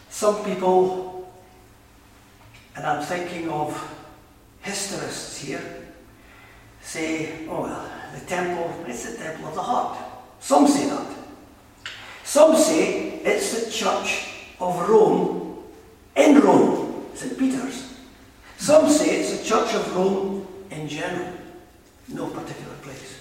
Some 0.09 0.45
people, 0.45 1.31
and 2.75 2.87
I'm 2.87 3.05
thinking 3.05 3.51
of 3.51 3.77
historists 4.65 5.39
here, 5.39 5.82
say, 6.83 7.47
oh 7.49 7.63
well, 7.63 7.91
the 8.15 8.21
temple, 8.27 8.85
it's 8.87 9.11
the 9.11 9.17
temple 9.17 9.49
of 9.49 9.55
the 9.55 9.63
heart. 9.63 9.99
Some 10.41 10.67
say 10.67 10.89
that. 10.89 11.07
Some 12.25 12.57
say 12.57 13.21
it's 13.25 13.65
the 13.65 13.71
church 13.71 14.29
of 14.61 14.89
Rome 14.89 15.65
in 16.17 16.41
Rome, 16.41 17.07
St. 17.15 17.39
Peter's. 17.39 17.95
Some 18.59 18.89
say 18.89 19.21
it's 19.21 19.39
the 19.39 19.45
church 19.45 19.75
of 19.75 19.95
Rome 19.97 20.47
in 20.71 20.89
general, 20.89 21.33
no 22.09 22.27
particular 22.29 22.75
place. 22.83 23.19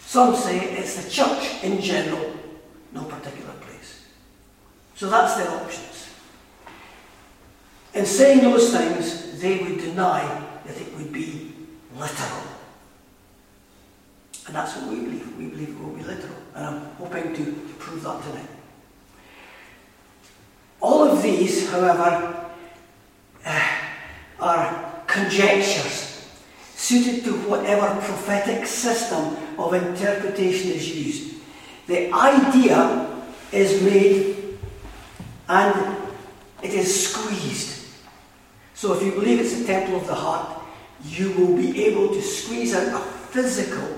Some 0.00 0.34
say 0.34 0.58
it's 0.58 1.02
the 1.02 1.10
church 1.10 1.62
in 1.62 1.80
general, 1.80 2.32
no 2.92 3.04
particular 3.04 3.52
place. 3.54 4.06
So 4.94 5.08
that's 5.08 5.36
their 5.36 5.50
options. 5.50 6.08
In 7.94 8.06
saying 8.06 8.40
those 8.40 8.72
things, 8.72 9.40
they 9.40 9.58
would 9.58 9.78
deny 9.78 10.22
that 10.64 10.80
it 10.80 10.94
would 10.96 11.12
be 11.12 11.52
literal. 11.96 12.57
And 14.48 14.56
that's 14.56 14.76
what 14.76 14.90
we 14.90 15.00
believe. 15.00 15.36
We 15.36 15.48
believe 15.48 15.68
it 15.68 15.78
will 15.78 15.92
be 15.92 16.02
literal. 16.02 16.34
And 16.54 16.66
I'm 16.66 16.80
hoping 16.96 17.34
to, 17.34 17.44
to 17.44 17.74
prove 17.78 18.02
that 18.02 18.22
tonight. 18.22 18.48
All 20.80 21.02
of 21.04 21.22
these, 21.22 21.70
however, 21.70 22.46
uh, 23.44 23.68
are 24.40 25.02
conjectures 25.06 26.26
suited 26.74 27.24
to 27.24 27.32
whatever 27.42 28.00
prophetic 28.00 28.66
system 28.66 29.36
of 29.58 29.74
interpretation 29.74 30.70
is 30.70 30.96
used. 30.96 31.34
The 31.86 32.10
idea 32.10 33.22
is 33.52 33.82
made 33.82 34.58
and 35.46 35.96
it 36.62 36.72
is 36.72 37.10
squeezed. 37.10 37.86
So 38.72 38.94
if 38.94 39.02
you 39.02 39.12
believe 39.12 39.40
it's 39.40 39.58
the 39.58 39.66
temple 39.66 39.96
of 39.96 40.06
the 40.06 40.14
heart, 40.14 40.62
you 41.04 41.32
will 41.32 41.54
be 41.54 41.84
able 41.84 42.08
to 42.14 42.22
squeeze 42.22 42.74
out 42.74 42.94
a 42.94 43.04
physical 43.04 43.97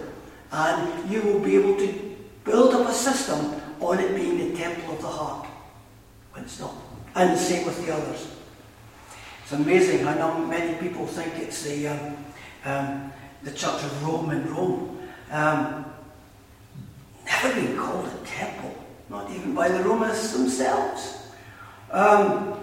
and 0.53 1.11
you 1.11 1.23
will 1.23 1.41
be 1.41 1.57
able 1.57 1.77
to 1.77 2.17
build 2.45 2.75
up 2.75 2.89
a 2.89 2.93
system 2.93 3.61
on 3.81 3.99
it 3.99 4.15
being 4.15 4.51
the 4.51 4.57
temple 4.57 4.95
of 4.95 5.03
the 5.03 5.09
heart 5.09 5.47
when 6.33 6.45
it's 6.45 6.59
not. 6.61 6.75
And 7.15 7.33
the 7.33 7.37
same 7.37 7.67
with 7.67 7.85
the 7.85 7.95
others. 7.95 8.29
It's 9.43 9.53
amazing 9.53 10.05
how 10.05 10.39
many 10.39 10.75
people 10.79 11.07
think 11.07 11.35
it's 11.39 11.63
the 11.65 11.89
um, 11.89 12.17
um, 12.65 13.13
the 13.43 13.51
Church 13.51 13.83
of 13.83 14.07
Rome 14.07 14.31
in 14.31 14.55
Rome. 14.55 14.99
Um, 15.31 15.87
never 17.25 17.55
been 17.61 17.77
called 17.77 18.07
a 18.07 18.27
temple, 18.27 18.75
not 19.09 19.31
even 19.31 19.55
by 19.55 19.69
the 19.69 19.83
Romans 19.83 20.33
themselves. 20.33 21.31
Um, 21.91 22.59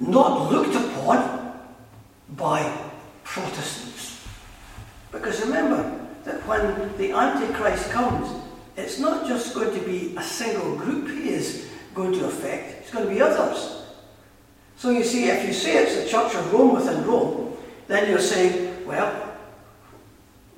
not 0.00 0.50
looked 0.50 0.74
upon 0.74 1.60
by 2.30 2.90
Protestants. 3.24 4.11
Because 5.12 5.42
remember 5.42 6.08
that 6.24 6.44
when 6.46 6.96
the 6.96 7.12
Antichrist 7.12 7.90
comes, 7.90 8.28
it's 8.76 8.98
not 8.98 9.28
just 9.28 9.54
going 9.54 9.78
to 9.78 9.86
be 9.86 10.16
a 10.16 10.22
single 10.22 10.76
group 10.76 11.08
he 11.08 11.28
is 11.28 11.68
going 11.94 12.12
to 12.12 12.24
affect, 12.24 12.80
it's 12.80 12.90
going 12.90 13.06
to 13.06 13.14
be 13.14 13.20
others. 13.20 13.84
So 14.76 14.90
you 14.90 15.04
see, 15.04 15.28
if 15.28 15.46
you 15.46 15.52
say 15.52 15.82
it's 15.82 16.02
the 16.02 16.08
Church 16.08 16.34
of 16.34 16.52
Rome 16.52 16.74
within 16.74 17.04
Rome, 17.04 17.56
then 17.86 18.08
you're 18.08 18.18
saying, 18.18 18.86
well, 18.86 19.36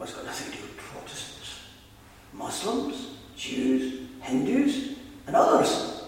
it's 0.01 0.15
got 0.15 0.25
nothing 0.25 0.53
to 0.53 0.59
do 0.59 0.63
with 0.63 0.77
Protestants, 0.77 1.61
Muslims, 2.33 3.09
Jews, 3.37 4.07
Hindus, 4.21 4.97
and 5.27 5.35
others. 5.35 6.05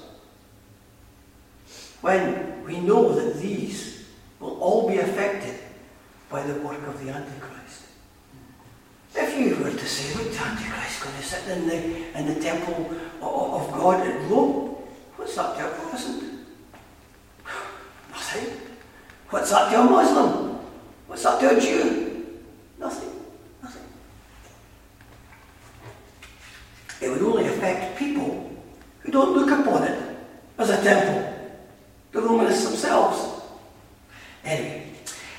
When 2.03 2.63
we 2.65 2.79
know 2.79 3.13
that 3.15 3.41
these 3.41 4.07
will 4.39 4.61
all 4.61 4.89
be 4.89 4.99
affected 4.99 5.59
by 6.29 6.43
the 6.43 6.61
work 6.61 6.87
of 6.87 7.03
the 7.05 7.11
Antichrist. 7.11 7.86
If 9.17 9.39
you 9.39 9.65
were 9.65 9.71
to 9.71 9.87
say, 9.87 10.15
look, 10.19 10.31
the 10.31 10.45
Antichrist 10.45 10.99
is 10.99 11.03
going 11.03 11.17
to 11.17 11.23
sit 11.23 11.49
in 11.49 11.69
the, 11.69 12.19
in 12.19 12.35
the 12.35 12.41
temple 12.41 12.91
of 13.23 13.73
God 13.73 14.07
at 14.07 14.31
Rome, 14.31 14.77
what's 15.17 15.35
that 15.37 15.57
to 15.57 15.67
a 15.67 15.71
Protestant? 15.75 16.23
Nothing. 18.11 18.61
What's 19.31 19.51
that 19.51 19.71
to 19.71 19.81
a 19.81 19.85
Muslim? 19.85 20.59
What's 21.07 21.23
that 21.23 21.41
to 21.41 21.57
a 21.57 21.61
Jew? 21.61 22.27
Nothing. 22.79 23.11
Nothing. 23.63 23.83
It 27.01 27.09
would 27.09 27.23
only 27.23 27.47
affect 27.47 27.99
people 27.99 28.55
who 29.01 29.11
don't 29.11 29.35
look 29.35 29.51
upon 29.51 29.85
it 29.85 30.17
as 30.59 30.71
a 30.71 30.83
temple. 30.83 31.33
The 32.13 32.21
Romanists 32.21 32.65
themselves. 32.65 33.43
Anyway, 34.45 34.93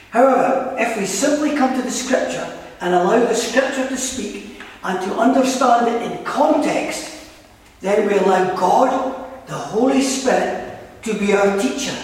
however, 0.09 0.75
if 0.79 0.97
we 0.97 1.05
simply 1.05 1.55
come 1.55 1.75
to 1.75 1.81
the 1.81 1.91
Scripture 1.91 2.57
and 2.81 2.93
allow 2.93 3.19
the 3.19 3.35
Scripture 3.35 3.87
to 3.87 3.97
speak 3.97 4.61
and 4.83 4.99
to 5.01 5.17
understand 5.17 5.87
it 5.87 6.11
in 6.11 6.23
context, 6.23 7.29
then 7.81 8.07
we 8.07 8.17
allow 8.17 8.55
God, 8.55 9.47
the 9.47 9.53
Holy 9.53 10.01
Spirit, 10.01 10.79
to 11.03 11.13
be 11.13 11.33
our 11.33 11.59
teacher. 11.59 11.95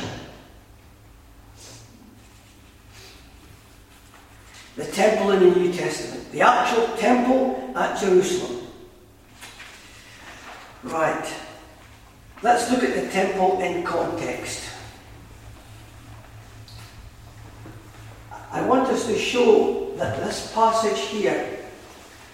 The 4.76 4.86
temple 4.86 5.32
in 5.32 5.40
the 5.40 5.60
New 5.60 5.72
Testament, 5.72 6.32
the 6.32 6.42
actual 6.42 6.88
temple 6.98 7.74
at 7.76 8.00
Jerusalem. 8.00 8.68
Right. 10.84 11.34
Let's 12.42 12.70
look 12.72 12.84
at 12.84 12.94
the 12.94 13.10
temple 13.10 13.62
in 13.62 13.84
context. 13.84 14.73
I 18.54 18.62
want 18.62 18.88
us 18.90 19.08
to 19.08 19.18
show 19.18 19.94
that 19.96 20.16
this 20.24 20.54
passage 20.54 21.00
here 21.10 21.58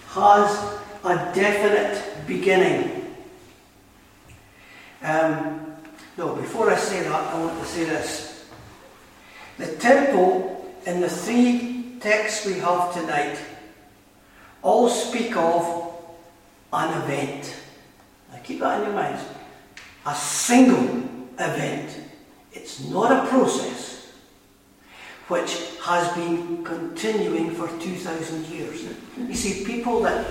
has 0.10 0.52
a 1.06 1.16
definite 1.34 2.28
beginning. 2.28 3.16
Um, 5.02 5.78
no, 6.18 6.36
before 6.36 6.70
I 6.70 6.76
say 6.76 7.04
that, 7.04 7.34
I 7.34 7.40
want 7.40 7.58
to 7.58 7.66
say 7.66 7.86
this. 7.86 8.50
The 9.58 9.68
temple 9.78 10.76
in 10.86 11.00
the 11.00 11.08
three 11.08 11.96
texts 12.02 12.46
we 12.46 12.56
have 12.56 12.94
tonight 12.94 13.40
all 14.62 14.90
speak 14.90 15.38
of 15.38 15.94
an 16.74 17.02
event. 17.02 17.56
Now 18.30 18.40
keep 18.44 18.60
that 18.60 18.80
in 18.82 18.88
your 18.88 18.94
minds. 18.94 19.24
A 20.06 20.16
single 20.16 20.98
event. 21.40 21.98
It's 22.52 22.84
not 22.84 23.10
a 23.10 23.30
process 23.30 23.99
which 25.30 25.78
has 25.82 26.12
been 26.16 26.64
continuing 26.64 27.52
for 27.52 27.68
2,000 27.80 28.46
years. 28.48 28.84
You 29.18 29.36
see, 29.36 29.64
people 29.64 30.02
that 30.02 30.26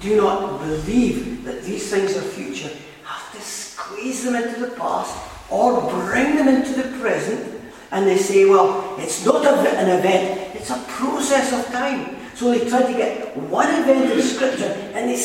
do 0.00 0.16
not 0.16 0.58
believe 0.60 1.44
that 1.44 1.62
these 1.62 1.90
things 1.90 2.16
are 2.16 2.22
future 2.22 2.70
have 3.04 3.32
to 3.32 3.40
squeeze 3.40 4.24
them 4.24 4.34
into 4.34 4.60
the 4.60 4.74
past 4.76 5.16
or 5.48 5.80
bring 6.06 6.36
them 6.36 6.48
into 6.48 6.74
the 6.74 6.88
present 6.98 7.60
and 7.92 8.06
they 8.06 8.16
say, 8.16 8.46
well, 8.46 8.96
it's 8.98 9.24
not 9.24 9.46
an 9.46 9.98
event, 9.98 10.56
it's 10.56 10.70
a 10.70 10.84
process 10.88 11.52
of 11.52 11.64
time. 11.72 12.16
So 12.34 12.50
they 12.50 12.68
try 12.68 12.82
to 12.82 12.92
get 12.92 13.36
one 13.36 13.68
event 13.68 14.10
in 14.10 14.22
Scripture 14.22 14.72
and 14.94 15.08
they 15.08 15.16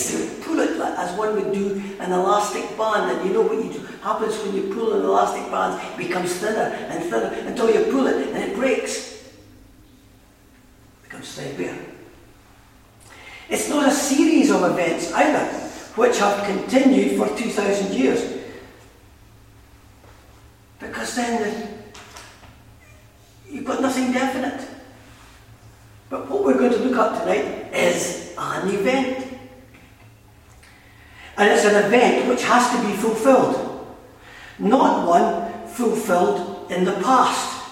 pull 0.43 0.59
it 0.59 0.79
as 0.79 1.17
one 1.17 1.35
would 1.35 1.53
do 1.53 1.81
an 1.99 2.11
elastic 2.11 2.77
band. 2.77 3.09
And 3.11 3.27
you 3.27 3.33
know 3.33 3.41
what 3.41 3.63
you 3.63 3.71
do, 3.71 3.87
happens 4.07 4.37
when 4.37 4.55
you 4.55 4.73
pull 4.73 4.93
an 4.93 5.03
elastic 5.03 5.51
band, 5.51 5.81
it 5.91 6.07
becomes 6.07 6.33
thinner 6.35 6.73
and 6.89 7.03
thinner 7.03 7.27
until 7.45 7.69
you 7.69 7.91
pull 7.91 8.07
it 8.07 8.29
and 8.29 8.37
it 8.37 8.55
breaks. 8.55 9.15
It 9.15 11.03
becomes 11.03 11.35
threadbare. 11.35 11.77
It's 13.49 13.67
not 13.67 13.85
a 13.85 13.91
series 13.91 14.49
of 14.49 14.63
events 14.63 15.11
either, 15.11 15.45
which 15.95 16.19
have 16.19 16.45
continued 16.45 17.17
for 17.17 17.27
2,000 17.37 17.93
years. 17.93 18.37
Because 20.79 21.15
then 21.15 21.41
the, 21.41 21.67
you've 23.51 23.65
got 23.65 23.81
nothing 23.81 24.13
definite. 24.13 24.65
But 26.09 26.29
what 26.29 26.45
we're 26.45 26.57
going 26.57 26.71
to 26.71 26.79
look 26.79 26.97
at 26.97 27.19
tonight 27.19 27.73
is 27.73 28.33
an 28.37 28.69
event. 28.69 29.37
And 31.37 31.51
it's 31.51 31.65
an 31.65 31.85
event 31.85 32.29
which 32.29 32.43
has 32.43 32.71
to 32.71 32.87
be 32.87 32.93
fulfilled, 32.93 33.66
not 34.59 35.07
one 35.07 35.67
fulfilled 35.67 36.71
in 36.71 36.83
the 36.83 36.93
past. 36.93 37.63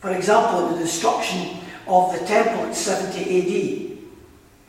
For 0.00 0.10
example, 0.10 0.68
the 0.68 0.78
destruction 0.78 1.58
of 1.86 2.18
the 2.18 2.24
temple 2.26 2.64
in 2.64 2.74
70 2.74 3.20
AD. 3.20 3.98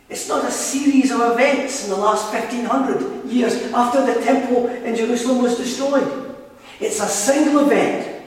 It's 0.10 0.28
not 0.28 0.46
a 0.46 0.52
series 0.52 1.12
of 1.12 1.22
events 1.22 1.86
in 1.86 1.90
the 1.90 1.96
last 1.96 2.34
1500 2.34 3.26
years 3.26 3.72
after 3.72 4.06
the 4.06 4.22
temple 4.22 4.68
in 4.68 4.96
Jerusalem 4.96 5.42
was 5.42 5.58
destroyed. 5.58 6.36
It's 6.80 7.00
a 7.00 7.08
single 7.08 7.66
event. 7.66 8.24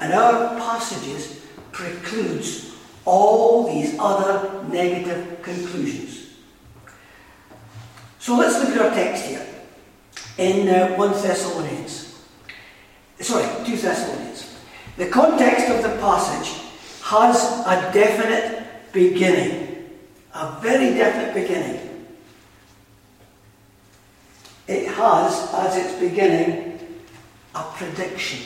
And 0.00 0.12
our 0.12 0.56
passages 0.56 1.42
precludes 1.72 2.74
all 3.04 3.72
these 3.72 3.96
other 3.98 4.62
negative 4.68 5.42
conclusions. 5.42 6.28
So 8.18 8.36
let's 8.36 8.58
look 8.60 8.76
at 8.76 8.80
our 8.80 8.94
text 8.94 9.26
here 9.26 9.53
in 10.38 10.68
uh, 10.68 10.94
1 10.96 11.10
Thessalonians. 11.12 12.24
Sorry, 13.20 13.46
2 13.64 13.76
Thessalonians. 13.76 14.56
The 14.96 15.08
context 15.08 15.68
of 15.68 15.82
the 15.82 15.96
passage 16.00 16.62
has 17.02 17.36
a 17.66 17.90
definite 17.92 18.92
beginning, 18.92 19.90
a 20.34 20.58
very 20.60 20.94
definite 20.94 21.34
beginning. 21.34 22.06
It 24.66 24.88
has 24.88 25.52
as 25.52 25.76
its 25.76 26.00
beginning 26.00 26.78
a 27.54 27.62
prediction. 27.74 28.40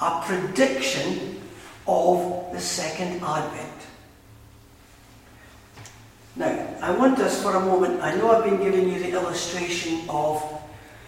A 0.00 0.22
prediction 0.24 1.40
of 1.86 2.52
the 2.52 2.60
second 2.60 3.22
advent. 3.22 3.72
Now, 6.34 6.76
I 6.80 6.90
want 6.92 7.18
us 7.18 7.42
for 7.42 7.54
a 7.54 7.60
moment, 7.60 8.02
I 8.02 8.14
know 8.16 8.30
I've 8.30 8.44
been 8.44 8.62
giving 8.62 8.88
you 8.88 8.98
the 8.98 9.10
illustration 9.10 10.08
of 10.08 10.42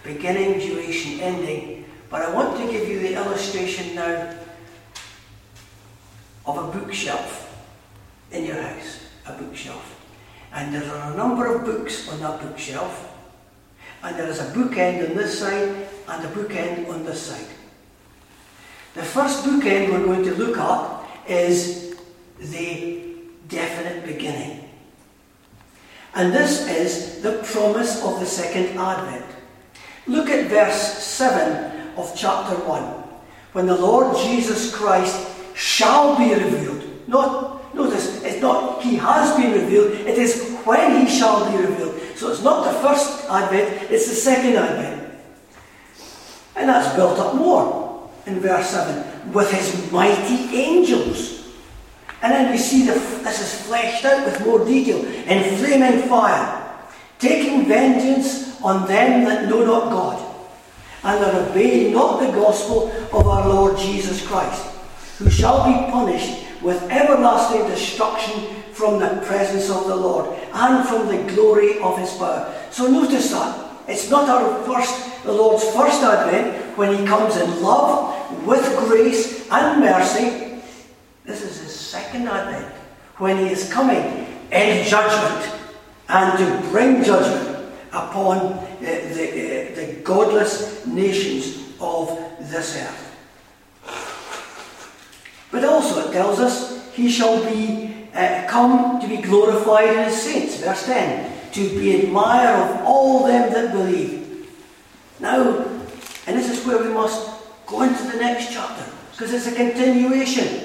beginning, 0.03 0.59
duration, 0.59 1.21
ending, 1.21 1.87
but 2.11 2.21
I 2.21 2.31
want 2.33 2.59
to 2.59 2.71
give 2.71 2.87
you 2.89 3.01
the 3.01 3.15
illustration 3.15 3.95
now 3.95 4.35
of 6.45 6.59
a 6.59 6.79
bookshelf 6.79 7.51
in 8.33 8.45
your 8.45 8.61
house, 8.61 9.01
a 9.27 9.33
bookshelf. 9.33 10.01
And 10.53 10.75
there 10.75 10.85
are 10.85 11.13
a 11.13 11.17
number 11.17 11.47
of 11.47 11.65
books 11.65 12.07
on 12.11 12.21
that 12.21 12.43
bookshelf, 12.43 13.11
and 14.03 14.17
there 14.19 14.29
is 14.29 14.41
a 14.41 14.53
bookend 14.53 15.09
on 15.09 15.17
this 15.17 15.39
side 15.39 15.89
and 16.07 16.25
a 16.25 16.29
bookend 16.29 16.89
on 16.91 17.05
this 17.05 17.23
side. 17.23 17.47
The 18.93 19.03
first 19.03 19.43
bookend 19.45 19.91
we're 19.91 20.05
going 20.05 20.23
to 20.25 20.35
look 20.35 20.59
at 20.59 21.29
is 21.29 21.97
the 22.39 23.03
definite 23.49 24.05
beginning. 24.05 24.64
And 26.15 26.33
this 26.33 26.69
is 26.69 27.23
the 27.23 27.43
promise 27.43 28.03
of 28.05 28.21
the 28.21 28.27
second 28.27 28.79
advent. 28.79 29.25
Look 30.07 30.29
at 30.29 30.49
verse 30.49 31.03
7 31.03 31.97
of 31.97 32.13
chapter 32.17 32.55
1. 32.57 32.83
When 33.53 33.67
the 33.67 33.77
Lord 33.77 34.17
Jesus 34.17 34.75
Christ 34.75 35.29
shall 35.55 36.17
be 36.17 36.35
revealed. 36.35 37.09
Not, 37.09 37.75
notice, 37.75 38.23
it's 38.23 38.41
not 38.41 38.83
he 38.83 38.97
has 38.97 39.37
been 39.37 39.53
revealed, 39.53 39.93
it 39.93 40.19
is 40.19 40.57
when 40.65 41.05
he 41.05 41.19
shall 41.19 41.51
be 41.51 41.57
revealed. 41.57 42.01
So 42.17 42.31
it's 42.31 42.43
not 42.43 42.65
the 42.65 42.79
first 42.81 43.25
advent, 43.29 43.91
it's 43.91 44.09
the 44.09 44.15
second 44.15 44.57
advent. 44.57 45.13
And 46.57 46.69
that's 46.69 46.95
built 46.95 47.19
up 47.19 47.35
more 47.35 48.11
in 48.27 48.41
verse 48.41 48.71
7 48.71 49.33
with 49.33 49.51
his 49.51 49.91
mighty 49.91 50.57
angels. 50.57 51.34
And 52.23 52.33
then 52.33 52.51
we 52.51 52.59
see 52.59 52.87
the, 52.87 52.95
this 52.95 53.41
is 53.41 53.67
fleshed 53.67 54.05
out 54.05 54.25
with 54.25 54.47
more 54.47 54.65
detail 54.65 55.05
in 55.05 55.57
flaming 55.57 56.09
fire, 56.09 56.75
taking 57.19 57.67
vengeance 57.67 58.61
on 58.63 58.87
them 58.87 59.25
that 59.25 59.49
know 59.49 59.65
not 59.65 59.91
God, 59.91 60.35
and 61.05 61.23
that 61.23 61.51
obey 61.51 61.93
not 61.93 62.21
the 62.21 62.33
gospel 62.33 62.91
of 63.13 63.27
our 63.27 63.49
Lord 63.49 63.77
Jesus 63.77 64.27
Christ, 64.27 64.65
who 65.19 65.29
shall 65.29 65.67
be 65.67 65.91
punished 65.91 66.45
with 66.63 66.83
everlasting 66.91 67.67
destruction 67.67 68.63
from 68.73 68.99
the 68.99 69.23
presence 69.27 69.71
of 69.71 69.87
the 69.87 69.95
Lord 69.95 70.37
and 70.53 70.89
from 70.89 71.07
the 71.07 71.33
glory 71.35 71.79
of 71.79 71.99
his 71.99 72.11
power. 72.15 72.53
So 72.71 72.91
notice 72.91 73.31
that. 73.31 73.71
It's 73.87 74.09
not 74.09 74.29
our 74.29 74.65
first, 74.65 75.23
the 75.25 75.33
Lord's 75.33 75.65
first 75.65 76.03
advent 76.03 76.77
when 76.79 76.97
he 76.97 77.07
comes 77.07 77.37
in 77.37 77.63
love, 77.63 78.47
with 78.47 78.65
grace 78.89 79.47
and 79.51 79.81
mercy. 79.81 80.63
This 81.25 81.43
is 81.43 81.64
second 81.95 82.27
advent 82.29 82.75
when 83.19 83.39
he 83.39 83.53
is 83.53 83.73
coming 83.73 84.27
in 84.51 84.85
judgment 84.85 85.43
and 86.09 86.39
to 86.39 86.69
bring 86.71 87.05
judgment 87.05 87.73
upon 87.93 88.37
uh, 88.39 88.61
the, 88.81 89.25
uh, 89.25 89.75
the 89.77 90.01
godless 90.03 90.85
nations 90.87 91.73
of 91.81 92.09
this 92.51 92.77
earth. 92.77 93.03
But 95.53 95.65
also 95.65 96.09
it 96.09 96.13
tells 96.13 96.41
us 96.41 96.93
he 96.93 97.09
shall 97.09 97.39
be 97.45 98.09
uh, 98.13 98.45
come 98.49 99.01
to 99.01 99.07
be 99.07 99.19
glorified 99.19 99.89
in 99.89 100.05
his 100.05 100.21
saints. 100.21 100.57
Verse 100.57 100.87
10 100.87 101.33
to 101.55 101.69
be 101.79 102.01
admired 102.01 102.59
of 102.59 102.85
all 102.85 103.25
them 103.29 103.53
that 103.53 103.71
believe. 103.71 104.49
Now, 105.21 105.65
and 106.27 106.37
this 106.37 106.51
is 106.51 106.67
where 106.67 106.83
we 106.83 106.89
must 106.89 107.31
go 107.67 107.83
into 107.83 108.03
the 108.11 108.19
next 108.19 108.53
chapter, 108.53 108.85
because 109.13 109.33
it's 109.33 109.47
a 109.47 109.55
continuation. 109.55 110.64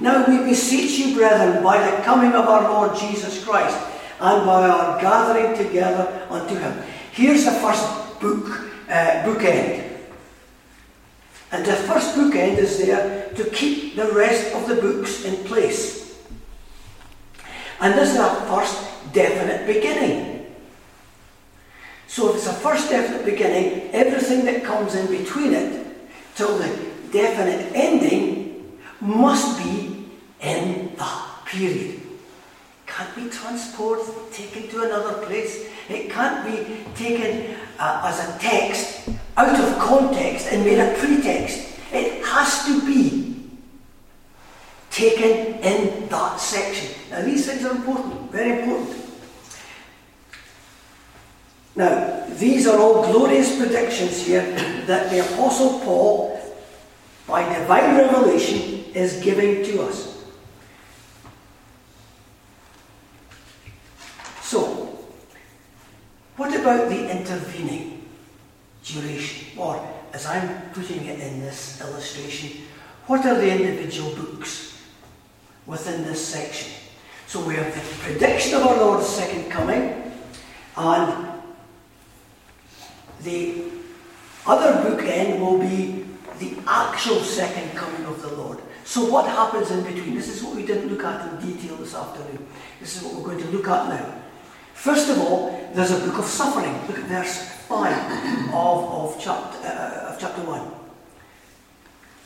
Now 0.00 0.26
we 0.26 0.48
beseech 0.48 0.98
you, 0.98 1.14
brethren, 1.14 1.62
by 1.62 1.78
the 1.78 2.02
coming 2.02 2.32
of 2.32 2.46
our 2.46 2.62
Lord 2.62 2.96
Jesus 2.98 3.44
Christ, 3.44 3.76
and 4.18 4.46
by 4.46 4.66
our 4.66 5.00
gathering 5.00 5.56
together 5.56 6.26
unto 6.30 6.54
him. 6.56 6.82
Here's 7.12 7.44
the 7.44 7.52
first 7.52 7.84
book, 8.18 8.48
uh, 8.88 9.24
bookend. 9.24 9.98
And 11.52 11.66
the 11.66 11.74
first 11.74 12.14
bookend 12.14 12.56
is 12.58 12.78
there 12.78 13.28
to 13.34 13.44
keep 13.50 13.96
the 13.96 14.10
rest 14.12 14.54
of 14.54 14.68
the 14.68 14.76
books 14.76 15.24
in 15.24 15.44
place. 15.44 16.18
And 17.80 17.94
this 17.94 18.10
is 18.10 18.18
a 18.18 18.34
first 18.48 19.12
definite 19.12 19.66
beginning. 19.66 20.46
So 22.06 22.30
if 22.30 22.36
it's 22.36 22.46
a 22.46 22.52
first 22.54 22.88
definite 22.88 23.24
beginning, 23.24 23.90
everything 23.92 24.44
that 24.46 24.64
comes 24.64 24.94
in 24.94 25.06
between 25.08 25.52
it 25.52 25.86
till 26.34 26.56
the 26.56 26.68
definite 27.12 27.70
ending 27.74 28.49
must 29.00 29.58
be 29.58 30.06
in 30.40 30.94
that 30.96 31.42
period. 31.46 32.00
Can't 32.86 33.14
be 33.14 33.28
transported, 33.28 34.32
taken 34.32 34.68
to 34.68 34.84
another 34.84 35.26
place. 35.26 35.68
It 35.88 36.10
can't 36.10 36.44
be 36.44 36.84
taken 36.94 37.56
uh, 37.78 38.02
as 38.04 38.28
a 38.28 38.38
text 38.38 39.08
out 39.36 39.58
of 39.58 39.78
context 39.78 40.48
and 40.50 40.64
made 40.64 40.78
a 40.78 40.94
pretext. 40.98 41.78
It 41.92 42.24
has 42.24 42.64
to 42.66 42.84
be 42.86 43.48
taken 44.90 45.58
in 45.62 46.08
that 46.08 46.38
section. 46.38 46.94
Now, 47.10 47.22
these 47.22 47.46
things 47.46 47.64
are 47.64 47.70
important, 47.70 48.30
very 48.30 48.60
important. 48.60 48.96
Now, 51.76 52.26
these 52.28 52.66
are 52.66 52.78
all 52.78 53.10
glorious 53.10 53.56
predictions 53.56 54.26
here 54.26 54.42
that 54.86 55.10
the 55.10 55.20
Apostle 55.20 55.80
Paul, 55.80 56.40
by 57.26 57.42
divine 57.58 57.96
revelation, 57.96 58.79
is 58.94 59.22
giving 59.22 59.64
to 59.64 59.82
us. 59.82 60.24
So, 64.42 64.98
what 66.36 66.54
about 66.54 66.88
the 66.88 67.10
intervening 67.10 68.08
duration? 68.84 69.58
Or, 69.58 69.86
as 70.12 70.26
I'm 70.26 70.70
putting 70.72 71.04
it 71.04 71.20
in 71.20 71.40
this 71.40 71.80
illustration, 71.80 72.62
what 73.06 73.24
are 73.26 73.34
the 73.34 73.50
individual 73.50 74.14
books 74.14 74.80
within 75.66 76.04
this 76.04 76.24
section? 76.26 76.72
So 77.26 77.44
we 77.44 77.54
have 77.54 77.72
the 77.72 77.80
prediction 78.02 78.54
of 78.54 78.66
our 78.66 78.76
Lord's 78.76 79.06
second 79.06 79.50
coming, 79.50 80.12
and 80.76 81.28
the 83.22 83.62
other 84.46 84.72
bookend 84.82 85.38
will 85.38 85.58
be 85.58 86.06
the 86.40 86.56
actual 86.66 87.20
second 87.20 87.76
coming 87.76 88.04
of 88.06 88.20
the 88.22 88.34
Lord. 88.34 88.58
So 88.84 89.04
what 89.04 89.26
happens 89.26 89.70
in 89.70 89.82
between? 89.82 90.14
This 90.14 90.28
is 90.28 90.42
what 90.42 90.56
we 90.56 90.66
didn't 90.66 90.88
look 90.88 91.04
at 91.04 91.32
in 91.32 91.52
detail 91.52 91.76
this 91.76 91.94
afternoon. 91.94 92.46
This 92.80 92.96
is 92.96 93.02
what 93.02 93.14
we're 93.14 93.34
going 93.34 93.38
to 93.38 93.50
look 93.50 93.68
at 93.68 93.88
now. 93.88 94.22
First 94.74 95.10
of 95.10 95.18
all, 95.18 95.70
there's 95.74 95.90
a 95.90 95.98
book 96.06 96.18
of 96.18 96.24
suffering. 96.24 96.72
Look 96.88 96.98
at 96.98 97.04
verse 97.04 97.50
5 97.68 98.54
of, 98.54 98.54
of, 98.54 99.20
chapter, 99.20 99.58
uh, 99.66 100.12
of 100.12 100.18
chapter 100.18 100.42
1. 100.42 100.72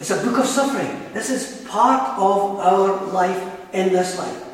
It's 0.01 0.11
a 0.11 0.23
book 0.23 0.39
of 0.39 0.47
suffering. 0.47 1.13
This 1.13 1.31
is 1.31 1.67
part 1.67 2.19
of 2.19 2.61
our 2.61 3.07
life 3.07 3.75
in 3.75 3.93
this 3.93 4.19
life. 4.19 4.45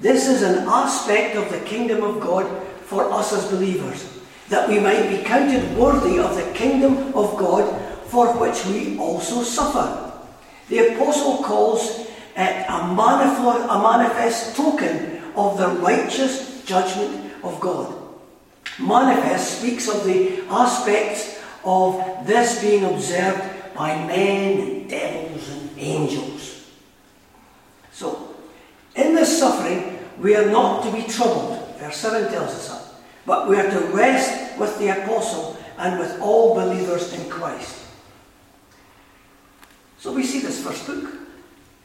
This 0.00 0.28
is 0.28 0.42
an 0.42 0.66
aspect 0.68 1.36
of 1.36 1.50
the 1.50 1.60
kingdom 1.60 2.02
of 2.02 2.20
God 2.20 2.46
for 2.84 3.10
us 3.12 3.32
as 3.32 3.50
believers, 3.50 4.20
that 4.48 4.68
we 4.68 4.78
might 4.78 5.08
be 5.08 5.22
counted 5.24 5.76
worthy 5.76 6.18
of 6.18 6.36
the 6.36 6.50
kingdom 6.52 7.12
of 7.14 7.36
God 7.36 7.66
for 8.06 8.32
which 8.38 8.64
we 8.66 8.96
also 8.98 9.42
suffer. 9.42 10.07
The 10.68 10.94
apostle 10.94 11.42
calls 11.42 12.00
it 12.36 12.66
a 12.68 12.94
manifest, 12.94 13.66
a 13.70 13.82
manifest 13.82 14.56
token 14.56 15.22
of 15.34 15.58
the 15.58 15.68
righteous 15.80 16.64
judgment 16.64 17.32
of 17.42 17.58
God. 17.60 17.94
Manifest 18.78 19.60
speaks 19.60 19.88
of 19.88 20.04
the 20.04 20.44
aspects 20.48 21.38
of 21.64 22.26
this 22.26 22.60
being 22.60 22.84
observed 22.84 23.42
by 23.74 23.94
men 24.06 24.60
and 24.60 24.90
devils 24.90 25.48
and 25.48 25.70
angels. 25.78 26.66
So, 27.92 28.36
in 28.94 29.14
this 29.14 29.38
suffering, 29.38 29.98
we 30.20 30.36
are 30.36 30.50
not 30.50 30.84
to 30.84 30.92
be 30.92 31.02
troubled. 31.02 31.76
Verse 31.78 31.96
7 31.96 32.30
tells 32.30 32.50
us 32.50 32.68
that. 32.68 32.94
But 33.24 33.48
we 33.48 33.56
are 33.56 33.70
to 33.70 33.80
rest 33.88 34.58
with 34.58 34.78
the 34.78 34.88
apostle 34.88 35.56
and 35.78 35.98
with 35.98 36.20
all 36.20 36.54
believers 36.54 37.12
in 37.12 37.28
Christ. 37.30 37.87
So 40.08 40.14
we 40.14 40.24
see 40.24 40.40
this 40.40 40.64
first 40.64 40.86
book. 40.86 41.04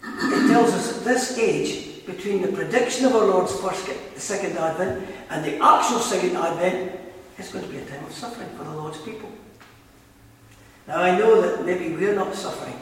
It 0.01 0.47
tells 0.47 0.71
us 0.71 0.97
at 0.97 1.03
this 1.03 1.37
age 1.37 2.05
between 2.05 2.41
the 2.41 2.53
prediction 2.53 3.05
of 3.05 3.13
our 3.17 3.25
Lord's 3.25 3.53
first, 3.59 3.85
second 4.15 4.57
advent 4.57 5.05
and 5.29 5.43
the 5.43 5.61
actual 5.61 5.99
second 5.99 6.37
advent 6.37 7.01
is 7.37 7.49
going 7.49 7.65
to 7.65 7.69
be 7.69 7.79
a 7.79 7.85
time 7.85 8.05
of 8.05 8.13
suffering 8.13 8.47
for 8.55 8.63
the 8.63 8.71
Lord's 8.71 9.01
people. 9.01 9.29
Now 10.87 11.01
I 11.01 11.17
know 11.17 11.41
that 11.41 11.65
maybe 11.65 11.93
we're 11.93 12.15
not 12.15 12.33
suffering, 12.33 12.79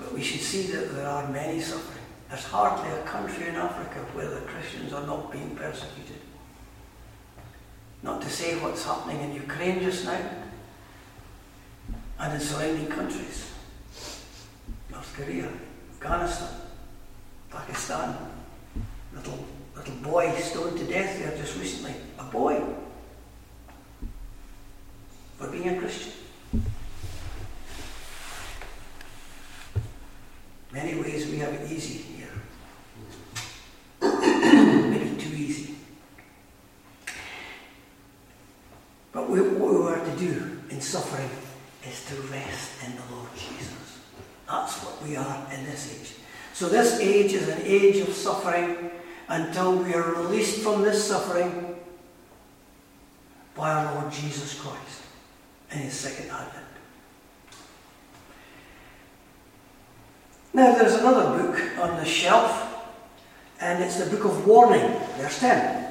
but 0.00 0.12
we 0.12 0.20
should 0.20 0.40
see 0.40 0.62
that 0.72 0.92
there 0.96 1.06
are 1.06 1.30
many 1.30 1.60
suffering. 1.60 2.04
There's 2.28 2.46
hardly 2.46 2.90
a 2.90 3.04
country 3.04 3.46
in 3.46 3.54
Africa 3.54 4.00
where 4.14 4.30
the 4.30 4.40
Christians 4.40 4.92
are 4.92 5.06
not 5.06 5.30
being 5.30 5.54
persecuted. 5.54 6.18
Not 8.02 8.20
to 8.22 8.28
say 8.28 8.56
what's 8.56 8.84
happening 8.84 9.20
in 9.20 9.32
Ukraine 9.32 9.78
just 9.78 10.04
now 10.06 10.18
and 12.18 12.32
in 12.34 12.40
surrounding 12.40 12.86
countries. 12.86 13.50
North 14.90 15.14
Korea, 15.16 15.48
Afghanistan. 15.92 16.48
Pakistan. 17.50 18.16
Little, 19.14 19.44
little 19.74 19.94
boy 19.96 20.34
stoned 20.40 20.78
to 20.78 20.84
death 20.84 21.18
there 21.18 21.36
just 21.36 21.58
recently. 21.58 21.94
A 22.18 22.24
boy. 22.24 22.62
For 25.38 25.48
being 25.48 25.68
a 25.68 25.78
Christian. 25.78 26.12
Many 30.72 31.00
ways 31.00 31.26
we 31.28 31.38
have 31.38 31.52
it 31.52 31.70
easy 31.70 31.98
here. 31.98 32.28
Maybe 34.90 35.16
too 35.16 35.34
easy. 35.34 35.76
But 39.12 39.30
we, 39.30 39.40
what 39.40 39.72
we 39.72 39.86
are 39.88 40.04
to 40.04 40.16
do 40.18 40.60
in 40.70 40.80
suffering 40.80 41.30
is 41.88 42.04
to 42.06 42.14
rest 42.32 42.70
in 42.86 42.92
the 42.96 43.14
Lord 43.14 43.28
Jesus. 43.34 43.98
That's 44.48 44.82
what 44.82 45.02
we 45.02 45.16
are 45.16 45.46
in 45.52 45.64
this 45.64 46.00
age. 46.00 46.14
So 46.52 46.68
this 46.68 47.00
age 47.00 47.32
is 47.32 47.48
an 47.48 47.60
age 47.64 47.96
of 47.96 48.14
suffering 48.14 48.90
until 49.28 49.76
we 49.76 49.94
are 49.94 50.14
released 50.14 50.60
from 50.60 50.82
this 50.82 51.06
suffering 51.06 51.76
by 53.54 53.72
our 53.72 53.94
Lord 53.94 54.12
Jesus 54.12 54.58
Christ 54.60 55.02
in 55.72 55.78
his 55.78 55.94
second 55.94 56.30
advent. 56.30 56.64
Now 60.54 60.74
there's 60.74 60.94
another 60.94 61.42
book 61.42 61.60
on 61.78 61.96
the 61.96 62.04
shelf, 62.04 62.86
and 63.60 63.82
it's 63.82 63.98
the 64.02 64.08
book 64.08 64.24
of 64.24 64.46
warning, 64.46 64.98
verse 65.18 65.40
10. 65.40 65.86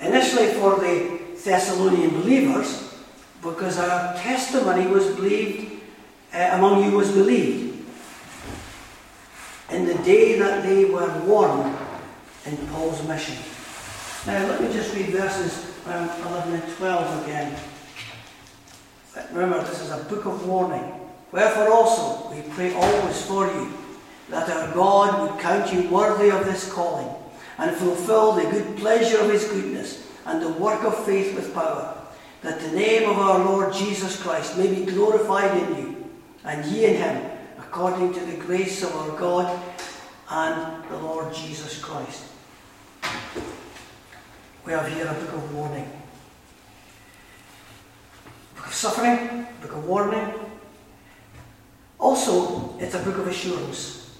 Initially 0.00 0.52
for 0.54 0.78
the 0.78 1.20
Thessalonian 1.42 2.10
believers, 2.10 2.89
because 3.42 3.78
our 3.78 4.14
testimony 4.16 4.86
was 4.86 5.06
believed, 5.16 5.82
uh, 6.34 6.50
among 6.52 6.84
you 6.84 6.96
was 6.96 7.10
believed 7.12 7.86
in 9.70 9.86
the 9.86 9.94
day 10.02 10.38
that 10.38 10.62
they 10.62 10.84
were 10.84 11.10
warned 11.24 11.76
in 12.44 12.56
Paul's 12.68 13.06
mission. 13.06 13.36
Now, 14.26 14.46
let 14.48 14.60
me 14.60 14.72
just 14.72 14.94
read 14.94 15.06
verses 15.06 15.72
um, 15.86 16.10
11 16.26 16.54
and 16.54 16.76
12 16.76 17.24
again. 17.24 17.56
Remember, 19.32 19.62
this 19.64 19.80
is 19.80 19.90
a 19.90 20.04
book 20.04 20.26
of 20.26 20.46
warning. 20.46 21.00
Wherefore 21.32 21.72
also 21.72 22.34
we 22.34 22.42
pray 22.50 22.74
always 22.74 23.22
for 23.22 23.46
you, 23.46 23.72
that 24.28 24.48
our 24.50 24.74
God 24.74 25.22
would 25.22 25.40
count 25.40 25.72
you 25.72 25.88
worthy 25.88 26.30
of 26.30 26.44
this 26.44 26.70
calling, 26.72 27.08
and 27.58 27.76
fulfill 27.76 28.32
the 28.32 28.42
good 28.42 28.76
pleasure 28.76 29.20
of 29.20 29.30
his 29.30 29.44
goodness, 29.44 30.06
and 30.26 30.42
the 30.42 30.48
work 30.48 30.82
of 30.84 31.04
faith 31.04 31.34
with 31.34 31.54
power, 31.54 31.96
that 32.42 32.60
the 32.60 32.70
name 32.72 33.08
of 33.08 33.18
our 33.18 33.44
Lord 33.44 33.72
Jesus 33.72 34.20
Christ 34.22 34.56
may 34.56 34.72
be 34.74 34.90
glorified 34.90 35.56
in 35.62 35.76
you, 35.76 36.10
and 36.44 36.64
ye 36.66 36.86
in 36.86 36.96
him, 36.96 37.30
according 37.58 38.12
to 38.14 38.20
the 38.20 38.36
grace 38.36 38.82
of 38.82 38.94
our 38.94 39.18
God 39.18 39.62
and 40.30 40.84
the 40.90 40.96
Lord 40.96 41.34
Jesus 41.34 41.82
Christ. 41.82 42.24
We 44.64 44.72
have 44.72 44.88
here 44.88 45.06
a 45.06 45.14
book 45.14 45.32
of 45.32 45.54
warning. 45.54 45.90
Book 48.56 48.66
of 48.66 48.74
suffering, 48.74 49.46
book 49.60 49.72
of 49.72 49.86
warning. 49.86 50.34
Also, 51.98 52.78
it's 52.78 52.94
a 52.94 52.98
book 53.00 53.18
of 53.18 53.26
assurance. 53.26 54.18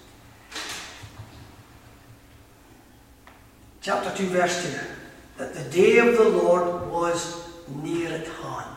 Chapter 3.81 4.15
2, 4.15 4.27
verse 4.27 4.73
2 4.73 5.01
that 5.41 5.55
the 5.55 5.71
day 5.71 5.97
of 5.97 6.19
the 6.19 6.29
Lord 6.29 6.91
was 6.91 7.50
near 7.83 8.09
at 8.13 8.27
hand. 8.27 8.77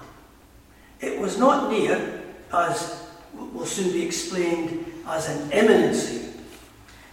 It 1.02 1.20
was 1.20 1.38
not 1.38 1.72
near 1.72 2.22
as 2.54 3.04
will 3.34 3.66
soon 3.66 3.92
be 3.92 4.06
explained 4.06 4.86
as 5.08 5.30
an 5.30 5.52
imminency. 5.52 6.30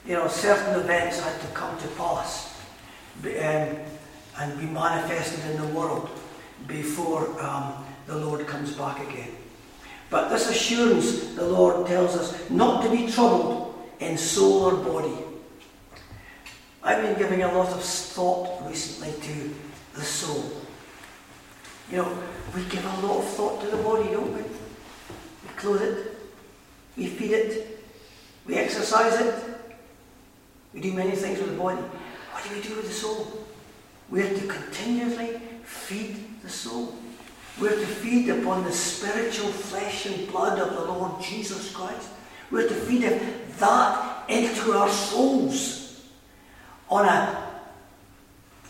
You 0.06 0.14
know, 0.14 0.28
certain 0.28 0.80
events 0.80 1.20
had 1.20 1.40
to 1.40 1.46
come 1.48 1.78
to 1.78 1.88
pass 1.88 2.60
um, 3.24 3.76
and 4.38 4.58
be 4.58 4.66
manifested 4.66 5.50
in 5.50 5.60
the 5.60 5.68
world 5.68 6.08
before 6.66 7.40
um, 7.42 7.84
the 8.06 8.16
Lord 8.16 8.46
comes 8.46 8.72
back 8.72 9.00
again. 9.08 9.30
But 10.08 10.28
this 10.28 10.50
assurance, 10.50 11.34
the 11.34 11.46
Lord 11.46 11.86
tells 11.86 12.16
us 12.16 12.50
not 12.50 12.82
to 12.82 12.90
be 12.90 13.10
troubled 13.10 13.74
in 14.00 14.16
soul 14.18 14.64
or 14.64 14.76
body. 14.76 15.16
I've 16.82 17.02
been 17.02 17.18
giving 17.18 17.42
a 17.42 17.52
lot 17.52 17.68
of 17.68 17.82
thought 17.82 18.66
recently 18.66 19.12
to 19.22 19.54
the 19.94 20.04
soul. 20.04 20.59
You 21.90 21.98
know, 21.98 22.18
we 22.54 22.64
give 22.64 22.84
a 22.84 23.06
lot 23.06 23.18
of 23.18 23.24
thought 23.30 23.60
to 23.62 23.66
the 23.68 23.82
body, 23.82 24.10
don't 24.10 24.32
we? 24.32 24.42
We 24.42 25.54
clothe 25.56 25.82
it, 25.82 26.18
we 26.96 27.06
feed 27.06 27.32
it, 27.32 27.84
we 28.46 28.54
exercise 28.54 29.20
it, 29.20 29.34
we 30.72 30.80
do 30.80 30.92
many 30.92 31.12
things 31.12 31.40
with 31.40 31.50
the 31.50 31.56
body. 31.56 31.80
What 32.32 32.44
do 32.44 32.54
we 32.54 32.62
do 32.62 32.76
with 32.76 32.86
the 32.86 32.92
soul? 32.92 33.26
We 34.08 34.22
are 34.22 34.28
to 34.28 34.46
continually 34.46 35.40
feed 35.64 36.40
the 36.42 36.48
soul. 36.48 36.94
We're 37.60 37.70
to 37.70 37.86
feed 37.86 38.28
upon 38.28 38.64
the 38.64 38.72
spiritual 38.72 39.50
flesh 39.50 40.06
and 40.06 40.28
blood 40.28 40.58
of 40.58 40.72
the 40.74 40.92
Lord 40.92 41.20
Jesus 41.20 41.72
Christ. 41.72 42.08
We're 42.50 42.68
to 42.68 42.74
feed 42.74 43.02
that 43.58 44.30
into 44.30 44.72
our 44.72 44.88
souls 44.88 46.08
on 46.88 47.06
a 47.06 47.50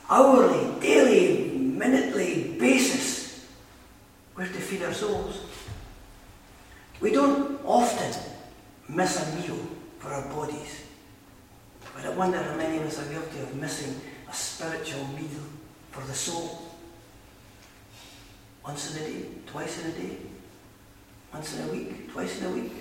hourly, 0.09 0.81
daily, 0.81 1.50
minutely 1.81 2.57
basis. 2.59 3.47
We're 4.37 4.47
to 4.47 4.61
feed 4.61 4.83
our 4.83 4.93
souls. 4.93 5.41
We 7.01 7.11
don't 7.11 7.59
often 7.65 8.13
miss 8.89 9.17
a 9.17 9.37
meal 9.37 9.59
for 9.99 10.09
our 10.09 10.29
bodies. 10.29 10.85
But 11.95 12.05
I 12.05 12.11
wonder 12.11 12.39
how 12.39 12.55
many 12.57 12.77
of 12.77 12.87
us 12.87 13.01
are 13.01 13.11
guilty 13.11 13.41
of 13.41 13.57
missing 13.57 13.99
a 14.29 14.35
spiritual 14.35 15.07
meal 15.09 15.45
for 15.91 16.05
the 16.05 16.13
soul. 16.13 16.69
Once 18.63 18.95
in 18.95 19.03
a 19.03 19.07
day, 19.07 19.25
twice 19.47 19.83
in 19.83 19.91
a 19.91 19.93
day, 19.93 20.17
once 21.33 21.57
in 21.57 21.67
a 21.67 21.73
week, 21.73 22.13
twice 22.13 22.41
in 22.41 22.47
a 22.47 22.51
week. 22.51 22.73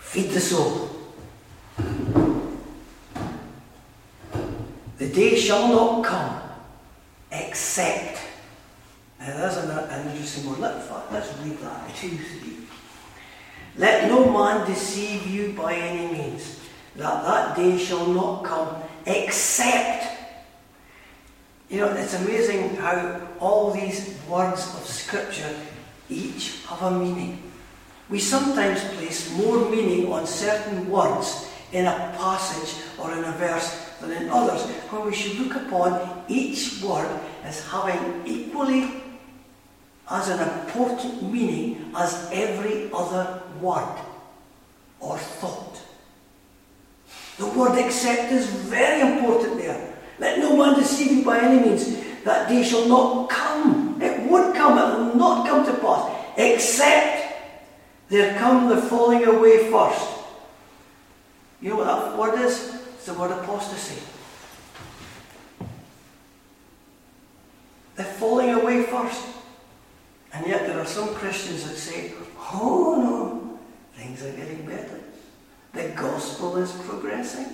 Feed 0.00 0.30
the 0.30 0.40
soul. 0.40 0.96
The 4.98 5.08
day 5.08 5.35
shall 5.46 5.68
not 5.68 6.04
come 6.04 6.42
except. 7.30 8.18
Now 9.20 9.36
there's 9.36 9.56
an, 9.58 9.70
an 9.70 10.10
interesting 10.10 10.50
word. 10.50 10.58
Let's, 10.58 10.90
let's 11.12 11.38
read 11.38 11.58
that. 11.58 11.94
Two, 11.94 12.16
three. 12.16 12.56
Let 13.76 14.08
no 14.08 14.30
man 14.30 14.66
deceive 14.66 15.26
you 15.26 15.52
by 15.52 15.74
any 15.74 16.12
means, 16.12 16.60
that 16.96 17.22
that 17.24 17.56
day 17.56 17.78
shall 17.78 18.06
not 18.06 18.42
come 18.42 18.76
except. 19.04 20.18
You 21.68 21.80
know, 21.80 21.92
it's 21.92 22.14
amazing 22.14 22.76
how 22.76 23.20
all 23.38 23.70
these 23.70 24.18
words 24.28 24.74
of 24.74 24.86
Scripture 24.86 25.54
each 26.08 26.64
have 26.66 26.82
a 26.82 26.98
meaning. 26.98 27.42
We 28.08 28.18
sometimes 28.18 28.82
place 28.94 29.36
more 29.36 29.68
meaning 29.68 30.12
on 30.12 30.26
certain 30.26 30.88
words 30.88 31.50
in 31.72 31.86
a 31.86 32.14
passage 32.16 32.82
or 32.98 33.12
in 33.12 33.24
a 33.24 33.32
verse 33.32 33.85
than 34.00 34.10
in 34.12 34.28
others, 34.28 34.62
where 34.90 35.02
we 35.02 35.14
should 35.14 35.38
look 35.38 35.56
upon 35.56 36.24
each 36.28 36.82
word 36.82 37.08
as 37.44 37.66
having 37.68 38.26
equally 38.26 39.02
as 40.10 40.28
an 40.28 40.40
important 40.40 41.22
meaning 41.32 41.92
as 41.96 42.28
every 42.32 42.90
other 42.92 43.42
word 43.60 43.98
or 45.00 45.18
thought. 45.18 45.80
The 47.38 47.46
word 47.46 47.78
accept 47.78 48.32
is 48.32 48.46
very 48.46 49.00
important 49.00 49.58
there. 49.58 49.94
Let 50.18 50.38
no 50.38 50.56
man 50.56 50.78
deceive 50.78 51.12
you 51.12 51.24
by 51.24 51.40
any 51.40 51.68
means. 51.68 51.96
That 52.24 52.48
day 52.48 52.62
shall 52.62 52.88
not 52.88 53.28
come. 53.28 54.00
It 54.00 54.30
would 54.30 54.54
come, 54.54 54.78
it 54.78 54.98
will 54.98 55.16
not 55.16 55.46
come 55.46 55.64
to 55.66 55.74
pass, 55.74 56.10
except 56.36 57.34
there 58.08 58.38
come 58.38 58.68
the 58.68 58.80
falling 58.82 59.24
away 59.24 59.70
first. 59.70 60.08
You 61.60 61.70
know 61.70 61.76
what 61.76 61.86
that 61.86 62.18
word 62.18 62.46
is? 62.46 62.75
The 63.06 63.14
word 63.14 63.30
apostasy. 63.30 64.02
They're 67.94 68.04
falling 68.04 68.50
away 68.50 68.82
first. 68.82 69.24
And 70.32 70.44
yet 70.44 70.66
there 70.66 70.80
are 70.80 70.86
some 70.86 71.14
Christians 71.14 71.68
that 71.68 71.76
say, 71.76 72.14
oh 72.52 73.00
no, 73.00 73.58
things 73.94 74.24
are 74.24 74.32
getting 74.32 74.66
better. 74.66 74.98
The 75.72 75.90
gospel 75.90 76.56
is 76.56 76.72
progressing. 76.72 77.46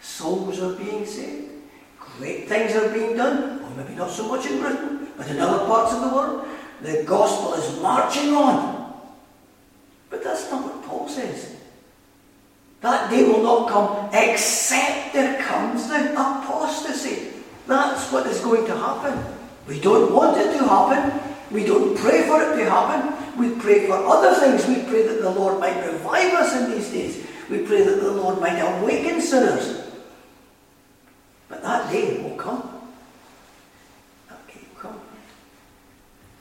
Souls 0.00 0.58
are 0.62 0.72
being 0.72 1.04
saved. 1.04 1.50
Great 2.00 2.48
things 2.48 2.74
are 2.74 2.88
being 2.88 3.18
done. 3.18 3.60
Or 3.62 3.70
maybe 3.76 3.94
not 3.94 4.10
so 4.10 4.28
much 4.28 4.46
in 4.46 4.60
Britain, 4.60 5.08
but 5.18 5.28
in 5.28 5.40
other 5.40 5.66
parts 5.66 5.92
of 5.92 6.00
the 6.00 6.08
world. 6.08 6.48
The 6.80 7.04
gospel 7.04 7.52
is 7.52 7.82
marching 7.82 8.32
on. 8.32 8.94
But 10.08 10.24
that's 10.24 10.50
not 10.50 10.64
what 10.64 10.82
Paul 10.84 11.06
says. 11.06 11.53
That 12.84 13.08
day 13.10 13.24
will 13.24 13.42
not 13.42 13.70
come 13.70 14.10
except 14.12 15.14
there 15.14 15.42
comes 15.42 15.88
the 15.88 16.12
apostasy. 16.12 17.32
That's 17.66 18.12
what 18.12 18.26
is 18.26 18.40
going 18.40 18.66
to 18.66 18.76
happen. 18.76 19.24
We 19.66 19.80
don't 19.80 20.12
want 20.12 20.36
it 20.36 20.52
to 20.58 20.68
happen. 20.68 21.18
We 21.50 21.64
don't 21.64 21.96
pray 21.96 22.26
for 22.28 22.42
it 22.42 22.56
to 22.58 22.68
happen. 22.68 23.40
We 23.40 23.58
pray 23.58 23.86
for 23.86 23.94
other 23.94 24.38
things. 24.38 24.68
We 24.68 24.84
pray 24.84 25.06
that 25.06 25.22
the 25.22 25.30
Lord 25.30 25.60
might 25.60 25.82
revive 25.90 26.34
us 26.34 26.54
in 26.60 26.72
these 26.72 26.90
days. 26.90 27.26
We 27.48 27.60
pray 27.60 27.84
that 27.84 28.02
the 28.02 28.12
Lord 28.12 28.38
might 28.38 28.60
awaken 28.60 29.18
sinners. 29.22 29.90
But 31.48 31.62
that 31.62 31.90
day 31.90 32.22
will 32.22 32.36
come. 32.36 32.68
That 34.28 34.46
day 34.46 34.60
will 34.60 34.82
come. 34.82 35.00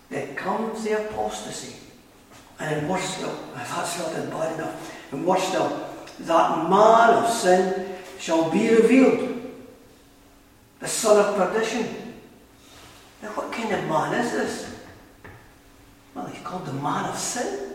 There 0.10 0.27
comes 0.36 0.84
the 0.84 1.08
apostasy. 1.08 1.77
And 2.60 2.82
in 2.82 2.89
worse 2.89 3.15
still, 3.15 3.38
if 3.56 3.69
that's 3.69 3.97
not 3.97 4.29
bad 4.29 4.60
enough, 4.60 5.13
in 5.13 5.25
worse 5.25 5.43
still, 5.47 5.92
that 6.19 6.69
man 6.69 7.23
of 7.23 7.30
sin 7.30 7.95
shall 8.19 8.49
be 8.49 8.69
revealed. 8.69 9.41
The 10.80 10.88
son 10.88 11.26
of 11.26 11.36
perdition. 11.36 12.13
Now, 13.21 13.30
what 13.30 13.52
kind 13.52 13.73
of 13.73 13.88
man 13.88 14.13
is 14.26 14.32
this? 14.32 14.80
Well, 16.13 16.28
he's 16.28 16.43
called 16.43 16.65
the 16.65 16.73
man 16.73 17.06
of 17.06 17.17
sin. 17.17 17.73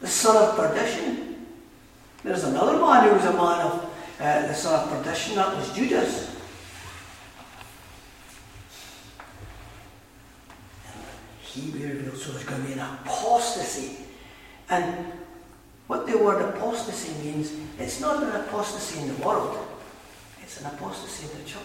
The 0.00 0.08
son 0.08 0.36
of 0.36 0.56
perdition. 0.56 1.46
There's 2.24 2.44
another 2.44 2.78
man 2.78 3.08
who 3.08 3.14
was 3.14 3.24
a 3.24 3.32
man 3.32 3.66
of 3.66 3.90
uh, 4.20 4.46
the 4.46 4.54
son 4.54 4.88
of 4.88 5.02
perdition, 5.02 5.36
that 5.36 5.56
was 5.56 5.72
Judas. 5.74 6.32
he 11.52 11.70
be 11.70 11.84
revealed, 11.84 12.16
so 12.16 12.32
there's 12.32 12.44
going 12.44 12.62
to 12.62 12.66
be 12.66 12.72
an 12.72 12.78
apostasy. 12.78 14.06
And 14.70 15.12
what 15.86 16.06
the 16.06 16.16
word 16.16 16.42
apostasy 16.42 17.12
means, 17.24 17.52
it's 17.78 18.00
not 18.00 18.22
an 18.22 18.30
apostasy 18.40 19.00
in 19.00 19.08
the 19.14 19.24
world, 19.24 19.58
it's 20.42 20.60
an 20.60 20.66
apostasy 20.66 21.30
in 21.30 21.42
the 21.42 21.48
church. 21.48 21.62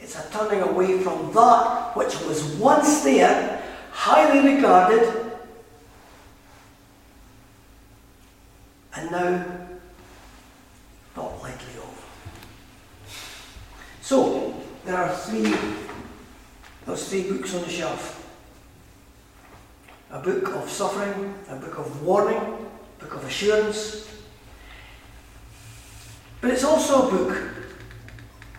It's 0.00 0.16
a 0.16 0.30
turning 0.30 0.60
away 0.60 0.98
from 1.00 1.32
that 1.32 1.96
which 1.96 2.18
was 2.22 2.44
once 2.56 3.02
there, 3.02 3.62
highly 3.90 4.54
regarded, 4.54 5.32
and 8.94 9.10
now 9.10 9.44
not 11.16 11.42
lightly 11.42 11.74
of. 11.78 12.04
So, 14.00 14.54
there 14.84 14.96
are 14.96 15.14
three, 15.14 15.54
those 16.86 17.08
three 17.08 17.30
books 17.30 17.54
on 17.54 17.62
the 17.62 17.68
shelf. 17.68 18.14
A 20.10 20.20
book 20.20 20.48
of 20.54 20.70
suffering, 20.70 21.34
a 21.50 21.56
book 21.56 21.78
of 21.78 22.02
warning, 22.02 22.67
book 22.98 23.14
of 23.14 23.24
assurance. 23.24 24.08
But 26.40 26.50
it's 26.50 26.64
also 26.64 27.08
a 27.08 27.10
book 27.10 27.58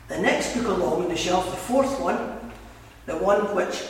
the 0.09 0.17
next 0.17 0.55
book 0.55 0.65
along 0.65 1.03
on 1.03 1.09
the 1.09 1.15
shelf, 1.15 1.51
the 1.51 1.55
fourth 1.55 1.99
one, 2.01 2.17
the 3.05 3.15
one 3.15 3.55
which, 3.55 3.83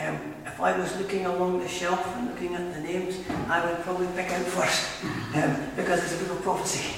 um, 0.00 0.18
if 0.44 0.60
I 0.60 0.76
was 0.76 0.96
looking 0.98 1.26
along 1.26 1.60
the 1.60 1.68
shelf 1.68 2.04
and 2.16 2.28
looking 2.28 2.56
at 2.56 2.74
the 2.74 2.80
names, 2.80 3.20
I 3.48 3.64
would 3.64 3.80
probably 3.82 4.08
pick 4.16 4.32
out 4.32 4.44
first, 4.46 5.04
um, 5.34 5.56
because 5.76 6.02
it's 6.02 6.20
a 6.20 6.24
book 6.24 6.38
of 6.38 6.42
prophecy. 6.42 6.96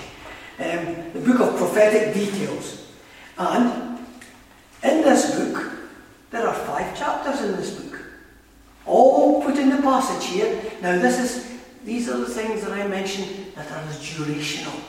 Um, 0.58 1.12
the 1.12 1.20
book 1.20 1.40
of 1.40 1.56
prophetic 1.58 2.14
details. 2.14 2.86
And 3.36 3.98
in 4.82 5.02
this 5.02 5.38
book, 5.38 5.70
there 6.30 6.48
are 6.48 6.54
five 6.54 6.96
chapters 6.96 7.42
in 7.42 7.56
this 7.56 7.78
book, 7.78 8.00
all 8.86 9.42
put 9.42 9.58
in 9.58 9.68
the 9.68 9.82
passage 9.82 10.30
here. 10.30 10.62
Now, 10.80 10.98
this 10.98 11.18
is 11.18 11.51
these 11.84 12.08
are 12.08 12.18
the 12.18 12.26
things 12.26 12.62
that 12.62 12.72
I 12.72 12.86
mentioned 12.86 13.52
that 13.54 13.70
are 13.70 13.82
durational. 13.92 14.80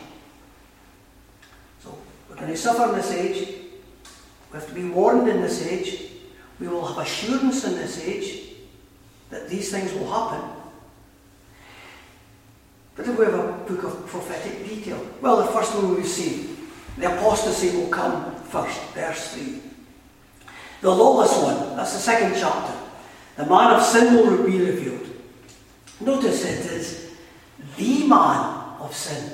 So, 1.84 1.98
we're 2.30 2.36
going 2.36 2.50
to 2.50 2.58
suffer 2.58 2.90
in 2.90 2.96
this 2.96 3.12
age, 3.12 3.48
we 4.54 4.60
have 4.60 4.68
to 4.68 4.76
be 4.76 4.88
warned 4.88 5.28
in 5.28 5.42
this 5.42 5.66
age. 5.66 6.12
We 6.60 6.68
will 6.68 6.86
have 6.86 7.00
assurance 7.00 7.66
in 7.66 7.74
this 7.74 8.00
age 8.00 8.54
that 9.32 9.50
these 9.50 9.72
things 9.72 9.92
will 9.94 10.10
happen. 10.12 10.48
But 12.96 13.08
if 13.08 13.18
we 13.18 13.26
have 13.26 13.34
a 13.34 13.54
book 13.68 13.84
of 13.84 14.06
prophetic 14.06 14.68
detail? 14.70 15.04
Well, 15.22 15.38
the 15.38 15.48
first 15.48 15.74
one 15.74 15.96
we've 15.96 16.08
seen. 16.08 16.70
The 17.00 17.12
apostasy 17.12 17.76
will 17.76 17.88
come 17.88 18.36
first, 18.44 18.80
verse 18.94 19.34
3. 19.34 19.60
The 20.82 20.92
lawless 20.92 21.36
one, 21.42 21.76
that's 21.76 21.94
the 21.94 22.00
second 22.00 22.40
chapter. 22.40 22.78
The 23.38 23.48
man 23.48 23.72
of 23.72 23.82
sin 23.82 24.14
will 24.14 24.46
be 24.46 24.60
revealed. 24.60 25.03
Notice 26.00 26.44
it 26.46 26.72
is 26.72 27.12
the 27.78 28.08
man 28.08 28.80
of 28.80 28.96
sin. 28.96 29.32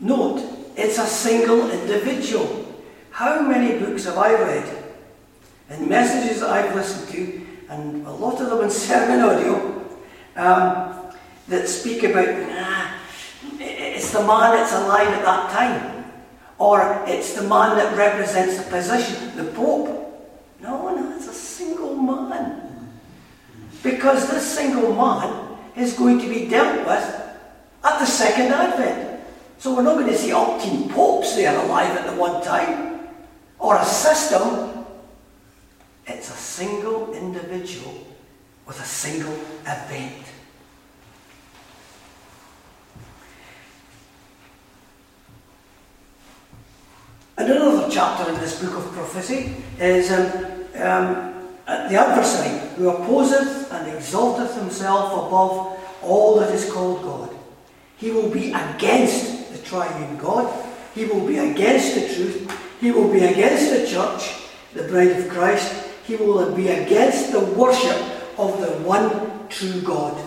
Note, 0.00 0.42
it's 0.76 0.98
a 0.98 1.06
single 1.06 1.70
individual. 1.70 2.66
How 3.10 3.40
many 3.42 3.78
books 3.78 4.04
have 4.04 4.18
I 4.18 4.32
read 4.32 4.84
and 5.68 5.88
messages 5.88 6.40
that 6.40 6.50
I've 6.50 6.74
listened 6.74 7.08
to, 7.10 7.46
and 7.68 8.06
a 8.06 8.10
lot 8.10 8.40
of 8.40 8.50
them 8.50 8.60
in 8.60 8.68
SermonAudio, 8.68 9.84
um, 10.36 11.12
that 11.48 11.68
speak 11.68 12.02
about, 12.02 12.28
nah, 12.48 12.90
it's 13.58 14.12
the 14.12 14.20
man 14.20 14.52
that's 14.56 14.72
alive 14.72 15.08
at 15.08 15.24
that 15.24 15.50
time, 15.50 16.04
or 16.58 17.04
it's 17.06 17.34
the 17.34 17.42
man 17.42 17.76
that 17.76 17.96
represents 17.96 18.62
the 18.62 18.70
position, 18.70 19.36
the 19.36 19.44
Pope. 19.52 19.88
No, 20.60 20.94
no, 20.94 21.16
it's 21.16 21.28
a 21.28 21.32
single 21.32 21.94
man. 21.96 22.71
Because 23.82 24.30
this 24.30 24.56
single 24.56 24.94
man 24.94 25.58
is 25.76 25.94
going 25.94 26.20
to 26.20 26.28
be 26.28 26.46
dealt 26.46 26.86
with 26.86 27.22
at 27.84 27.98
the 27.98 28.06
second 28.06 28.52
advent. 28.52 29.20
So 29.58 29.74
we're 29.74 29.82
not 29.82 29.94
going 29.94 30.08
to 30.08 30.16
see 30.16 30.30
umpteen 30.30 30.90
popes 30.90 31.36
there 31.36 31.56
alive 31.64 31.96
at 31.96 32.06
the 32.06 32.16
one 32.16 32.42
time, 32.42 33.08
or 33.58 33.76
a 33.76 33.84
system. 33.84 34.84
It's 36.06 36.30
a 36.30 36.36
single 36.36 37.14
individual 37.14 38.06
with 38.66 38.80
a 38.80 38.84
single 38.84 39.34
event. 39.62 40.26
Another 47.36 47.88
chapter 47.90 48.30
in 48.30 48.38
this 48.40 48.62
book 48.62 48.76
of 48.76 48.92
prophecy 48.92 49.54
is 49.80 50.12
um, 50.12 50.30
um, 50.80 51.31
the 51.66 51.94
adversary 51.94 52.58
who 52.76 52.88
opposeth 52.88 53.72
and 53.72 53.94
exalteth 53.94 54.54
himself 54.56 55.12
above 55.12 55.78
all 56.02 56.40
that 56.40 56.52
is 56.52 56.70
called 56.72 57.02
God. 57.02 57.30
He 57.96 58.10
will 58.10 58.28
be 58.28 58.52
against 58.52 59.52
the 59.52 59.58
triune 59.58 60.16
God. 60.16 60.52
He 60.94 61.04
will 61.04 61.26
be 61.26 61.38
against 61.38 61.94
the 61.94 62.14
truth. 62.14 62.80
He 62.80 62.90
will 62.90 63.10
be 63.12 63.24
against 63.24 63.70
the 63.70 63.86
church, 63.86 64.34
the 64.74 64.82
bride 64.88 65.12
of 65.12 65.28
Christ. 65.28 65.86
He 66.04 66.16
will 66.16 66.52
be 66.54 66.68
against 66.68 67.30
the 67.30 67.40
worship 67.40 67.96
of 68.36 68.60
the 68.60 68.72
one 68.82 69.48
true 69.48 69.80
God. 69.82 70.20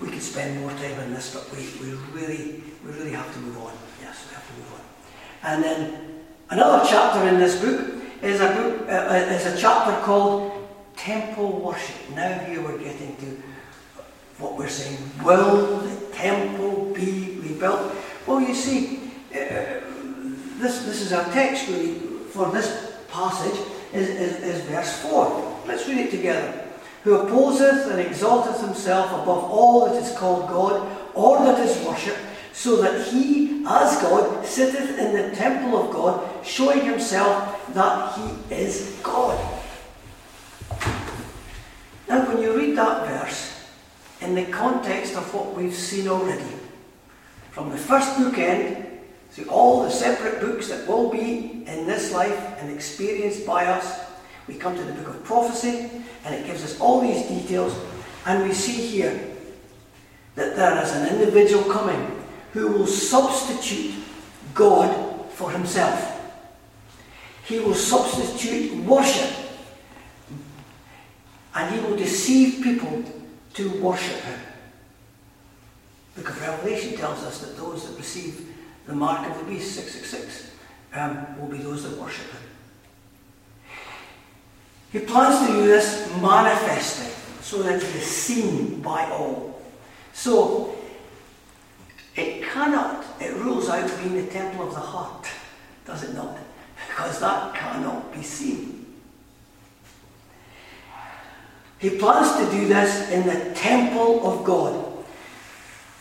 We 0.00 0.08
could 0.08 0.22
spend 0.22 0.60
more 0.60 0.70
time 0.70 0.98
on 1.00 1.12
this, 1.12 1.34
but 1.34 1.44
we, 1.54 1.68
we 1.80 1.94
really 2.12 2.62
we 2.84 2.92
really 2.92 3.10
have 3.10 3.30
to 3.34 3.38
move 3.40 3.58
on. 3.58 3.72
Yes, 4.00 4.26
we 4.28 4.34
have 4.34 4.46
to 4.46 4.54
move 4.54 4.72
on. 4.72 4.80
And 5.42 5.62
then 5.62 6.17
another 6.50 6.84
chapter 6.88 7.26
in 7.28 7.38
this 7.38 7.60
book 7.60 8.02
is 8.22 8.40
a 8.40 8.48
book 8.48 8.88
uh, 8.88 8.92
uh, 8.92 9.14
is 9.34 9.46
a 9.46 9.56
chapter 9.56 9.92
called 10.04 10.52
Temple 10.96 11.60
Worship. 11.60 11.96
Now 12.14 12.38
here 12.40 12.62
we're 12.62 12.78
getting 12.78 13.16
to 13.16 13.42
what 14.38 14.56
we're 14.56 14.68
saying. 14.68 14.98
Will 15.24 15.78
the 15.78 16.06
temple 16.12 16.92
be 16.94 17.38
rebuilt? 17.42 17.92
Well, 18.26 18.40
you 18.40 18.54
see, 18.54 19.00
uh, 19.32 19.80
this 20.58 20.84
this 20.84 21.02
is 21.02 21.12
our 21.12 21.24
text 21.32 21.68
really 21.68 21.94
for 22.30 22.50
this 22.50 22.96
passage 23.10 23.58
is, 23.92 24.08
is, 24.08 24.42
is 24.42 24.60
verse 24.64 25.00
four. 25.00 25.60
Let's 25.66 25.86
read 25.88 25.98
it 25.98 26.10
together. 26.10 26.64
Who 27.04 27.14
opposeth 27.14 27.90
and 27.90 28.00
exalteth 28.00 28.60
himself 28.60 29.08
above 29.12 29.44
all 29.44 29.86
that 29.86 30.02
is 30.02 30.16
called 30.16 30.48
God 30.48 30.86
or 31.14 31.38
that 31.44 31.60
is 31.60 31.84
worshipped 31.86 32.27
so 32.58 32.82
that 32.82 33.06
he, 33.06 33.62
as 33.68 34.02
God, 34.02 34.44
sitteth 34.44 34.98
in 34.98 35.12
the 35.12 35.36
temple 35.36 35.80
of 35.80 35.92
God, 35.92 36.44
showing 36.44 36.84
himself 36.84 37.72
that 37.72 38.18
he 38.18 38.52
is 38.52 38.98
God. 39.00 39.38
Now, 42.08 42.26
when 42.26 42.42
you 42.42 42.58
read 42.58 42.76
that 42.76 43.06
verse, 43.06 43.64
in 44.20 44.34
the 44.34 44.46
context 44.46 45.14
of 45.14 45.32
what 45.32 45.54
we've 45.54 45.72
seen 45.72 46.08
already, 46.08 46.52
from 47.52 47.70
the 47.70 47.76
first 47.78 48.10
bookend 48.16 48.88
to 49.36 49.48
all 49.48 49.84
the 49.84 49.90
separate 49.90 50.40
books 50.40 50.66
that 50.66 50.84
will 50.88 51.10
be 51.10 51.62
in 51.64 51.86
this 51.86 52.10
life 52.12 52.58
and 52.58 52.72
experienced 52.72 53.46
by 53.46 53.66
us, 53.66 54.00
we 54.48 54.54
come 54.54 54.74
to 54.74 54.82
the 54.82 54.94
book 54.94 55.14
of 55.14 55.22
prophecy, 55.22 55.92
and 56.24 56.34
it 56.34 56.44
gives 56.44 56.64
us 56.64 56.80
all 56.80 57.00
these 57.00 57.24
details, 57.28 57.72
and 58.26 58.42
we 58.42 58.52
see 58.52 58.84
here 58.84 59.30
that 60.34 60.56
there 60.56 60.82
is 60.82 60.90
an 60.90 61.06
individual 61.14 61.62
coming 61.72 62.17
who 62.52 62.68
will 62.68 62.86
substitute 62.86 63.94
God 64.54 65.26
for 65.30 65.50
himself. 65.50 66.14
He 67.44 67.60
will 67.60 67.74
substitute 67.74 68.76
worship 68.84 69.30
and 71.54 71.74
he 71.74 71.80
will 71.80 71.96
deceive 71.96 72.62
people 72.62 73.02
to 73.54 73.70
worship 73.80 74.20
him. 74.20 74.38
The 76.14 76.22
book 76.22 76.30
of 76.30 76.40
Revelation 76.40 76.96
tells 76.96 77.22
us 77.24 77.40
that 77.40 77.56
those 77.56 77.88
that 77.88 77.96
receive 77.96 78.54
the 78.86 78.94
mark 78.94 79.28
of 79.30 79.38
the 79.38 79.44
beast, 79.44 79.74
666, 79.74 80.50
um, 80.94 81.38
will 81.40 81.48
be 81.48 81.58
those 81.58 81.82
that 81.84 82.00
worship 82.00 82.26
him. 82.30 82.40
He 84.92 85.00
plans 85.00 85.46
to 85.46 85.52
do 85.52 85.66
this 85.66 86.10
manifestly 86.20 87.12
so 87.42 87.62
that 87.62 87.82
he 87.82 87.98
is 87.98 88.06
seen 88.06 88.80
by 88.80 89.04
all. 89.10 89.60
So 90.12 90.77
it 92.18 92.42
cannot, 92.42 93.04
it 93.20 93.34
rules 93.36 93.68
out 93.68 93.88
being 94.02 94.16
the 94.16 94.30
temple 94.30 94.66
of 94.66 94.74
the 94.74 94.80
heart, 94.80 95.26
does 95.86 96.02
it 96.02 96.14
not? 96.14 96.36
Because 96.88 97.20
that 97.20 97.54
cannot 97.54 98.12
be 98.12 98.22
seen. 98.22 98.86
He 101.78 101.90
plans 101.90 102.36
to 102.38 102.50
do 102.56 102.66
this 102.66 103.10
in 103.10 103.24
the 103.24 103.54
temple 103.54 104.26
of 104.26 104.44
God. 104.44 105.04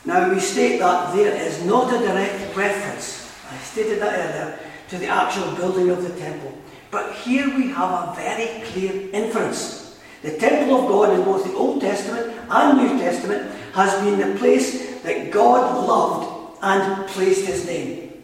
Now 0.05 0.33
we 0.33 0.39
state 0.39 0.79
that 0.79 1.15
there 1.15 1.35
is 1.35 1.63
not 1.65 1.93
a 1.93 1.99
direct 1.99 2.55
reference, 2.55 3.31
I 3.51 3.57
stated 3.59 4.01
that 4.01 4.13
earlier, 4.13 4.59
to 4.89 4.97
the 4.97 5.07
actual 5.07 5.55
building 5.55 5.89
of 5.89 6.01
the 6.01 6.19
temple. 6.19 6.57
But 6.89 7.13
here 7.13 7.47
we 7.55 7.67
have 7.69 7.91
a 7.91 8.13
very 8.15 8.63
clear 8.67 9.09
inference. 9.11 9.99
The 10.23 10.37
temple 10.37 10.79
of 10.79 10.87
God 10.87 11.19
in 11.19 11.23
both 11.25 11.43
the 11.43 11.53
Old 11.53 11.79
Testament 11.79 12.35
and 12.49 12.77
New 12.77 12.97
Testament 12.97 13.51
has 13.77 14.01
been 14.01 14.17
the 14.17 14.39
place 14.39 15.01
that 15.03 15.29
God 15.29 15.85
loved 15.87 16.57
and 16.63 17.07
placed 17.09 17.45
his 17.45 17.67
name. 17.67 18.23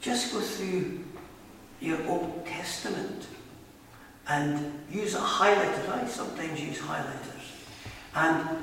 Just 0.00 0.32
go 0.32 0.38
through 0.38 1.00
your 1.80 1.98
Old 2.06 2.46
Testament 2.46 3.26
and 4.28 4.78
use 4.88 5.16
a 5.16 5.18
highlighter. 5.18 5.88
I 5.88 6.06
sometimes 6.06 6.60
use 6.60 6.78
highlighters. 6.78 7.66
And 8.14 8.62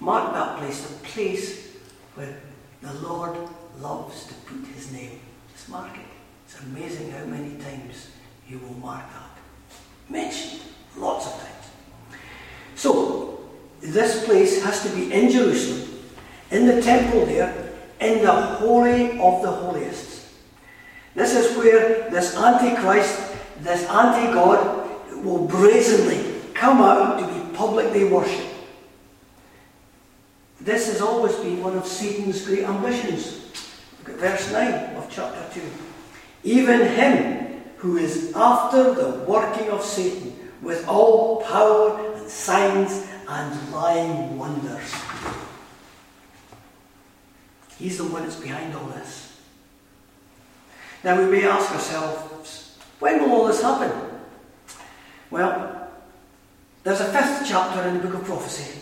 mark 0.00 0.34
that 0.34 0.58
place, 0.58 0.84
the 0.88 0.94
place 1.06 1.76
where 2.16 2.40
the 2.82 2.92
Lord 2.94 3.36
loves 3.78 4.26
to 4.26 4.34
put 4.34 4.66
his 4.74 4.90
name. 4.90 5.20
Just 5.52 5.68
mark 5.68 5.96
it. 5.96 6.02
It's 6.46 6.60
amazing 6.62 7.12
how 7.12 7.26
many 7.26 7.54
times 7.62 8.10
you 8.48 8.58
will 8.58 8.74
mark 8.74 9.04
that. 9.12 9.38
Mentioned 10.12 10.62
lots 10.96 11.26
of 11.26 11.32
times. 11.34 12.20
So, 12.74 13.39
this 13.80 14.24
place 14.24 14.62
has 14.62 14.82
to 14.82 14.94
be 14.94 15.12
in 15.12 15.30
Jerusalem, 15.30 16.02
in 16.50 16.66
the 16.66 16.82
temple 16.82 17.26
there, 17.26 17.72
in 18.00 18.22
the 18.22 18.32
Holy 18.32 19.18
of 19.18 19.42
the 19.42 19.50
Holiest. 19.50 20.28
This 21.14 21.34
is 21.34 21.56
where 21.56 22.10
this 22.10 22.36
Antichrist, 22.36 23.32
this 23.60 23.88
anti 23.88 24.32
God, 24.32 24.88
will 25.24 25.46
brazenly 25.46 26.40
come 26.54 26.80
out 26.80 27.20
to 27.20 27.26
be 27.26 27.56
publicly 27.56 28.04
worshipped. 28.04 28.54
This 30.60 30.88
has 30.92 31.00
always 31.00 31.34
been 31.36 31.62
one 31.62 31.76
of 31.76 31.86
Satan's 31.86 32.46
great 32.46 32.64
ambitions. 32.64 33.50
Look 33.98 34.10
at 34.10 34.20
verse 34.20 34.52
9 34.52 34.96
of 34.96 35.10
chapter 35.10 35.60
2. 35.60 35.66
Even 36.44 36.86
him 36.86 37.62
who 37.76 37.96
is 37.96 38.32
after 38.34 38.94
the 38.94 39.24
working 39.26 39.70
of 39.70 39.82
Satan 39.82 40.36
with 40.60 40.86
all 40.86 41.42
power 41.42 42.14
and 42.14 42.30
signs 42.30 43.06
and 43.30 43.72
lying 43.72 44.36
wonders. 44.36 44.92
He's 47.78 47.98
the 47.98 48.04
one 48.04 48.24
that's 48.24 48.36
behind 48.36 48.74
all 48.74 48.86
this. 48.88 49.40
Now 51.04 51.16
we 51.16 51.30
may 51.30 51.46
ask 51.46 51.70
ourselves, 51.70 52.76
when 52.98 53.22
will 53.22 53.30
all 53.30 53.46
this 53.46 53.62
happen? 53.62 53.92
Well, 55.30 55.88
there's 56.82 57.00
a 57.00 57.04
fifth 57.04 57.44
chapter 57.46 57.88
in 57.88 57.94
the 57.94 58.00
book 58.00 58.20
of 58.20 58.24
prophecy 58.24 58.80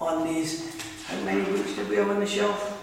on 0.00 0.26
these. 0.26 0.74
How 1.06 1.20
many 1.20 1.44
books 1.44 1.74
did 1.74 1.90
we 1.90 1.96
have 1.96 2.08
on 2.08 2.20
the 2.20 2.26
shelf? 2.26 2.74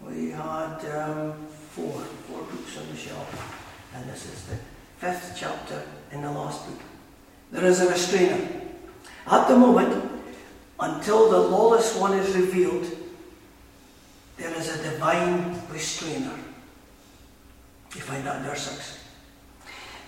We 0.00 0.30
had 0.30 0.84
um, 0.86 1.34
four, 1.70 1.92
four 1.92 2.42
books 2.44 2.78
on 2.78 2.88
the 2.88 2.96
shelf. 2.96 3.90
And 3.94 4.08
this 4.08 4.24
is 4.24 4.44
the 4.44 4.56
fifth 4.96 5.36
chapter 5.36 5.82
in 6.12 6.22
the 6.22 6.32
last 6.32 6.66
book. 6.66 6.80
There 7.52 7.64
is 7.66 7.82
a 7.82 7.90
restrainer. 7.90 8.67
At 9.30 9.48
the 9.48 9.56
moment, 9.56 10.10
until 10.80 11.30
the 11.30 11.38
lawless 11.38 11.94
one 11.96 12.14
is 12.14 12.34
revealed, 12.34 12.86
there 14.38 14.54
is 14.54 14.74
a 14.74 14.90
divine 14.90 15.60
restrainer. 15.70 16.34
You 17.94 18.00
find 18.00 18.24
that 18.26 18.36
in 18.36 18.42
verse 18.44 18.62
6. 18.62 19.04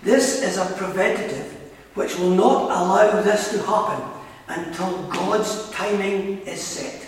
This 0.03 0.41
is 0.41 0.57
a 0.57 0.65
preventative 0.75 1.57
which 1.93 2.17
will 2.17 2.31
not 2.31 2.63
allow 2.71 3.21
this 3.21 3.51
to 3.51 3.61
happen 3.63 4.01
until 4.47 5.03
God's 5.09 5.69
timing 5.71 6.39
is 6.39 6.61
set. 6.61 7.05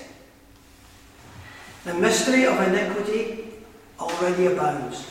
The 1.86 1.93
mystery 1.95 2.45
of 2.45 2.61
iniquity 2.61 3.53
already 3.99 4.47
abounds. 4.47 5.09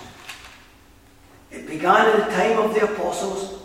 It 1.51 1.67
began 1.67 2.11
in 2.11 2.21
the 2.21 2.33
time 2.33 2.59
of 2.59 2.75
the 2.75 2.85
apostles 2.85 3.62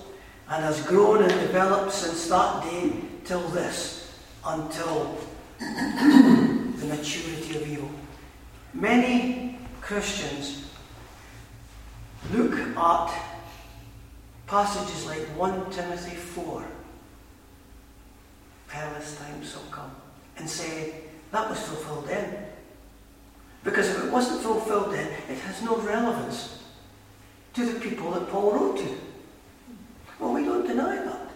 and 0.49 0.63
has 0.63 0.81
grown 0.85 1.21
and 1.23 1.31
developed 1.31 1.91
since 1.91 2.27
that 2.27 2.63
day 2.63 2.93
till 3.25 3.47
this, 3.49 4.13
until 4.45 5.17
the 5.59 6.85
maturity 6.87 7.57
of 7.57 7.67
evil. 7.67 7.89
Many 8.73 9.59
Christians 9.81 10.69
look 12.31 12.53
at 12.53 13.21
passages 14.45 15.05
like 15.05 15.19
1 15.37 15.71
Timothy 15.71 16.15
4, 16.15 16.65
perilous 18.69 19.17
times 19.17 19.51
shall 19.51 19.61
come, 19.71 19.91
and 20.37 20.49
say, 20.49 20.93
that 21.31 21.49
was 21.49 21.59
fulfilled 21.59 22.07
then. 22.07 22.45
Because 23.63 23.89
if 23.89 24.05
it 24.05 24.11
wasn't 24.11 24.41
fulfilled 24.41 24.93
then, 24.93 25.07
it 25.29 25.39
has 25.39 25.61
no 25.61 25.75
relevance 25.77 26.63
to 27.53 27.65
the 27.65 27.79
people 27.81 28.11
that 28.11 28.29
Paul 28.29 28.53
wrote 28.53 28.77
to. 28.77 29.06
Well, 30.19 30.33
we 30.33 30.43
don't 30.43 30.65
deny 30.65 30.95
that. 30.95 31.29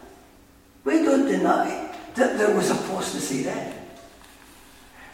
We 0.84 1.04
don't 1.04 1.28
deny 1.28 1.96
that 2.16 2.38
there 2.38 2.56
was 2.56 2.72
apostasy 2.72 3.44
then. 3.44 3.76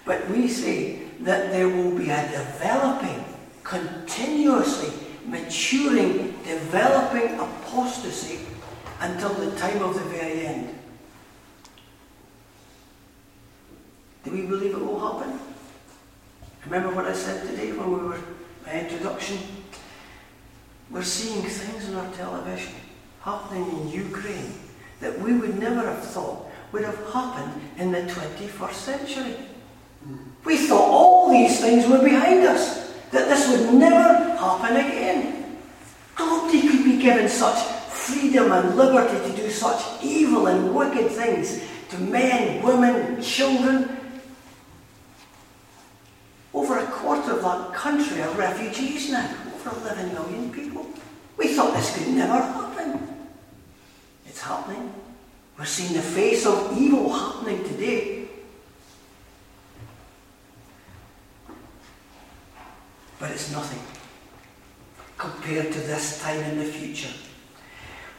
But 0.05 0.29
we 0.29 0.47
say 0.47 0.99
that 1.21 1.51
there 1.51 1.67
will 1.67 1.97
be 1.97 2.09
a 2.09 2.29
developing, 2.31 3.23
continuously 3.63 4.93
maturing, 5.25 6.33
developing 6.43 7.37
apostasy 7.39 8.39
until 9.01 9.33
the 9.33 9.55
time 9.57 9.83
of 9.83 9.95
the 9.95 10.01
very 10.01 10.47
end. 10.47 10.73
Do 14.23 14.31
we 14.31 14.41
believe 14.43 14.71
it 14.71 14.79
will 14.79 14.99
happen? 14.99 15.39
Remember 16.65 16.95
what 16.95 17.05
I 17.05 17.13
said 17.13 17.47
today 17.47 17.71
when 17.71 17.91
we 17.91 18.07
were 18.07 18.19
my 18.65 18.79
introduction? 18.81 19.37
We're 20.89 21.03
seeing 21.03 21.41
things 21.43 21.89
on 21.89 21.95
our 21.95 22.13
television 22.13 22.73
happening 23.27 23.69
in 23.81 23.89
Ukraine 23.89 24.53
that 25.01 25.19
we 25.19 25.33
would 25.33 25.59
never 25.59 25.81
have 25.81 26.01
thought 26.01 26.49
would 26.71 26.85
have 26.85 26.97
happened 27.11 27.61
in 27.77 27.91
the 27.91 28.03
21st 28.03 28.73
century. 28.73 29.35
We 30.45 30.55
thought 30.55 30.89
all 30.99 31.29
these 31.29 31.59
things 31.59 31.85
were 31.87 32.01
behind 32.01 32.47
us, 32.47 32.93
that 33.11 33.27
this 33.27 33.49
would 33.49 33.73
never 33.73 34.07
happen 34.37 34.77
again. 34.77 35.57
Nobody 36.17 36.61
could 36.69 36.85
be 36.85 37.01
given 37.01 37.27
such 37.27 37.59
freedom 37.91 38.53
and 38.53 38.77
liberty 38.77 39.19
to 39.29 39.35
do 39.35 39.49
such 39.51 39.81
evil 40.01 40.47
and 40.47 40.73
wicked 40.73 41.11
things 41.11 41.61
to 41.89 41.97
men, 41.99 42.63
women, 42.63 43.21
children. 43.21 43.89
Over 46.53 46.79
a 46.79 46.87
quarter 46.87 47.33
of 47.33 47.41
that 47.41 47.73
country 47.73 48.21
are 48.21 48.33
refugees 48.35 49.11
now, 49.11 49.29
over 49.55 49.81
11 49.81 50.13
million 50.13 50.49
people. 50.53 50.85
We 51.37 51.49
thought 51.49 51.73
this 51.75 51.95
could 51.97 52.13
never 52.13 52.41
happen. 52.41 53.06
It's 54.37 54.45
happening. 54.45 54.93
We're 55.57 55.65
seeing 55.65 55.93
the 55.93 56.01
face 56.03 56.45
of 56.45 56.77
evil 56.77 57.11
happening 57.11 57.63
today. 57.63 58.27
But 63.17 63.31
it's 63.31 63.51
nothing 63.51 63.79
compared 65.17 65.71
to 65.73 65.79
this 65.79 66.21
time 66.21 66.39
in 66.41 66.59
the 66.59 66.65
future 66.65 67.11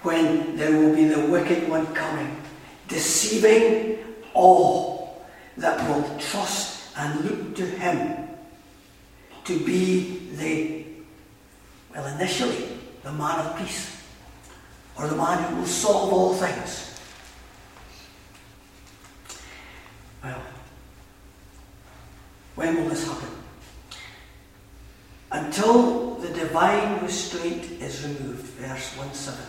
when 0.02 0.56
there 0.56 0.72
will 0.72 0.92
be 0.92 1.04
the 1.04 1.24
wicked 1.26 1.68
one 1.68 1.86
coming, 1.94 2.42
deceiving 2.88 3.98
all 4.34 5.24
that 5.56 5.88
will 5.88 6.18
trust 6.18 6.96
and 6.96 7.24
look 7.26 7.54
to 7.54 7.64
him 7.64 8.26
to 9.44 9.64
be 9.64 10.30
the, 10.32 10.84
well, 11.94 12.12
initially, 12.16 12.66
the 13.04 13.12
man 13.12 13.38
of 13.38 13.56
peace 13.56 13.97
or 14.98 15.06
the 15.06 15.16
man 15.16 15.42
who 15.44 15.60
will 15.60 15.66
solve 15.66 16.12
all 16.12 16.34
things. 16.34 16.98
Well, 20.22 20.42
when 22.56 22.76
will 22.76 22.88
this 22.88 23.06
happen? 23.06 23.28
Until 25.30 26.14
the 26.16 26.28
divine 26.30 27.02
restraint 27.02 27.62
is 27.80 28.02
removed, 28.02 28.44
verse 28.58 28.96
1 28.96 29.14
7. 29.14 29.44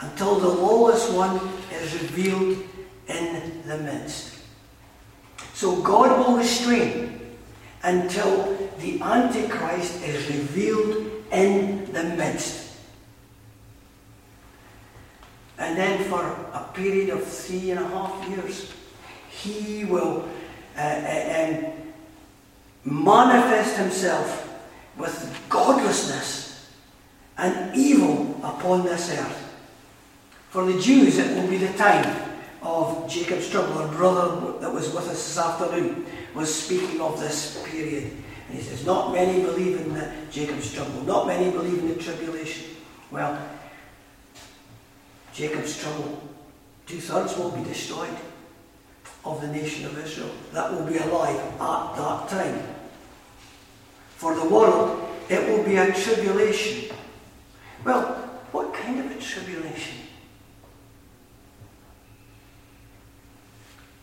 Until 0.00 0.38
the 0.38 0.48
lawless 0.48 1.10
one 1.10 1.40
is 1.72 1.92
revealed 2.00 2.58
in 3.08 3.62
the 3.66 3.78
midst. 3.78 4.38
So 5.52 5.80
God 5.82 6.18
will 6.18 6.36
restrain 6.36 7.20
until 7.82 8.56
the 8.78 9.00
Antichrist 9.02 10.02
is 10.02 10.26
revealed 10.28 11.06
in 11.30 11.92
the 11.92 12.04
midst. 12.04 12.63
And 15.58 15.76
then 15.76 16.08
for 16.08 16.20
a 16.20 16.68
period 16.74 17.10
of 17.10 17.24
three 17.24 17.70
and 17.70 17.80
a 17.80 17.88
half 17.88 18.28
years, 18.28 18.72
he 19.30 19.84
will 19.84 20.28
uh, 20.76 20.80
uh, 20.80 21.64
um, 21.64 21.72
manifest 22.84 23.76
himself 23.76 24.40
with 24.96 25.44
godlessness 25.48 26.70
and 27.38 27.74
evil 27.76 28.40
upon 28.42 28.84
this 28.84 29.10
earth. 29.10 29.40
For 30.50 30.64
the 30.64 30.80
Jews, 30.80 31.18
it 31.18 31.36
will 31.36 31.48
be 31.48 31.58
the 31.58 31.72
time 31.72 32.30
of 32.62 33.08
Jacob's 33.08 33.50
trouble. 33.50 33.74
Our 33.74 33.88
brother 33.88 34.58
that 34.60 34.72
was 34.72 34.86
with 34.92 35.08
us 35.08 35.36
this 35.36 35.38
afternoon 35.38 36.06
was 36.34 36.52
speaking 36.54 37.00
of 37.00 37.18
this 37.20 37.62
period. 37.68 38.12
And 38.48 38.58
he 38.58 38.62
says, 38.62 38.86
Not 38.86 39.12
many 39.12 39.42
believe 39.42 39.80
in 39.80 39.94
the 39.94 40.12
Jacob's 40.30 40.72
trouble, 40.72 41.02
not 41.02 41.26
many 41.26 41.50
believe 41.50 41.78
in 41.78 41.88
the 41.88 41.96
tribulation. 41.96 42.70
Well, 43.10 43.36
Jacob's 45.34 45.76
trouble, 45.82 46.22
two 46.86 47.00
thirds 47.00 47.36
will 47.36 47.50
be 47.50 47.64
destroyed 47.64 48.16
of 49.24 49.40
the 49.40 49.48
nation 49.48 49.84
of 49.84 49.98
Israel. 49.98 50.30
That 50.52 50.72
will 50.72 50.86
be 50.86 50.96
alive 50.96 51.36
at 51.36 51.96
that 51.96 52.28
time. 52.28 52.62
For 54.16 54.34
the 54.34 54.48
world, 54.48 55.08
it 55.28 55.48
will 55.48 55.64
be 55.64 55.76
a 55.76 55.92
tribulation. 55.92 56.96
Well, 57.84 58.14
what 58.52 58.72
kind 58.74 59.00
of 59.00 59.10
a 59.10 59.20
tribulation? 59.20 59.98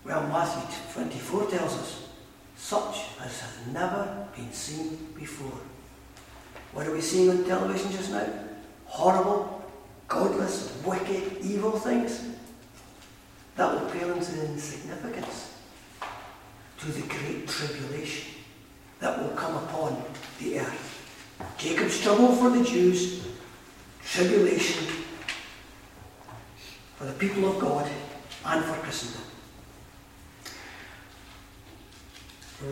Well, 0.04 0.28
Matthew 0.28 0.78
24 0.94 1.50
tells 1.50 1.74
us, 1.78 2.08
such 2.58 3.06
as 3.24 3.40
has 3.40 3.68
never 3.72 4.28
been 4.36 4.52
seen 4.52 5.14
before. 5.18 5.60
What 6.74 6.88
are 6.88 6.92
we 6.92 7.02
seeing 7.02 7.30
on 7.30 7.46
television 7.46 7.92
just 7.92 8.12
now? 8.12 8.28
Horrible, 8.86 9.61
godless, 10.12 10.78
wicked, 10.86 11.38
evil 11.42 11.72
things, 11.72 12.26
that 13.56 13.74
will 13.74 13.90
pale 13.92 14.12
into 14.12 14.46
insignificance 14.46 15.58
to 16.80 16.92
the 16.92 17.02
great 17.08 17.48
tribulation 17.48 18.34
that 19.00 19.18
will 19.22 19.30
come 19.30 19.56
upon 19.64 20.04
the 20.40 20.60
earth. 20.60 21.38
Jacob's 21.58 22.02
trouble 22.02 22.36
for 22.36 22.50
the 22.50 22.64
Jews, 22.64 23.26
tribulation 24.04 24.86
for 26.98 27.06
the 27.06 27.14
people 27.14 27.50
of 27.50 27.60
God 27.60 27.90
and 28.46 28.66
for 28.66 28.74
Christendom. 28.82 29.22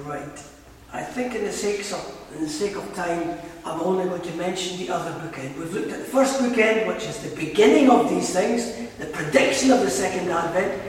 Right. 0.03 0.43
I 0.91 1.03
think 1.03 1.35
in 1.35 1.45
the 1.45 1.53
sake 1.53 1.79
of, 1.79 2.18
in 2.35 2.41
the 2.43 2.49
sake 2.49 2.75
of 2.75 2.93
time, 2.93 3.37
I'm 3.65 3.81
only 3.81 4.05
going 4.05 4.21
to 4.21 4.33
mention 4.35 4.77
the 4.77 4.89
other 4.89 5.11
bookend. 5.19 5.57
We've 5.57 5.73
looked 5.73 5.91
at 5.91 5.99
the 5.99 6.05
first 6.05 6.39
bookend, 6.39 6.87
which 6.87 7.03
is 7.03 7.17
the 7.21 7.35
beginning 7.35 7.89
of 7.89 8.09
these 8.09 8.33
things, 8.33 8.73
the 8.97 9.07
prediction 9.07 9.71
of 9.71 9.81
the 9.81 9.89
second 9.89 10.29
advent, 10.29 10.81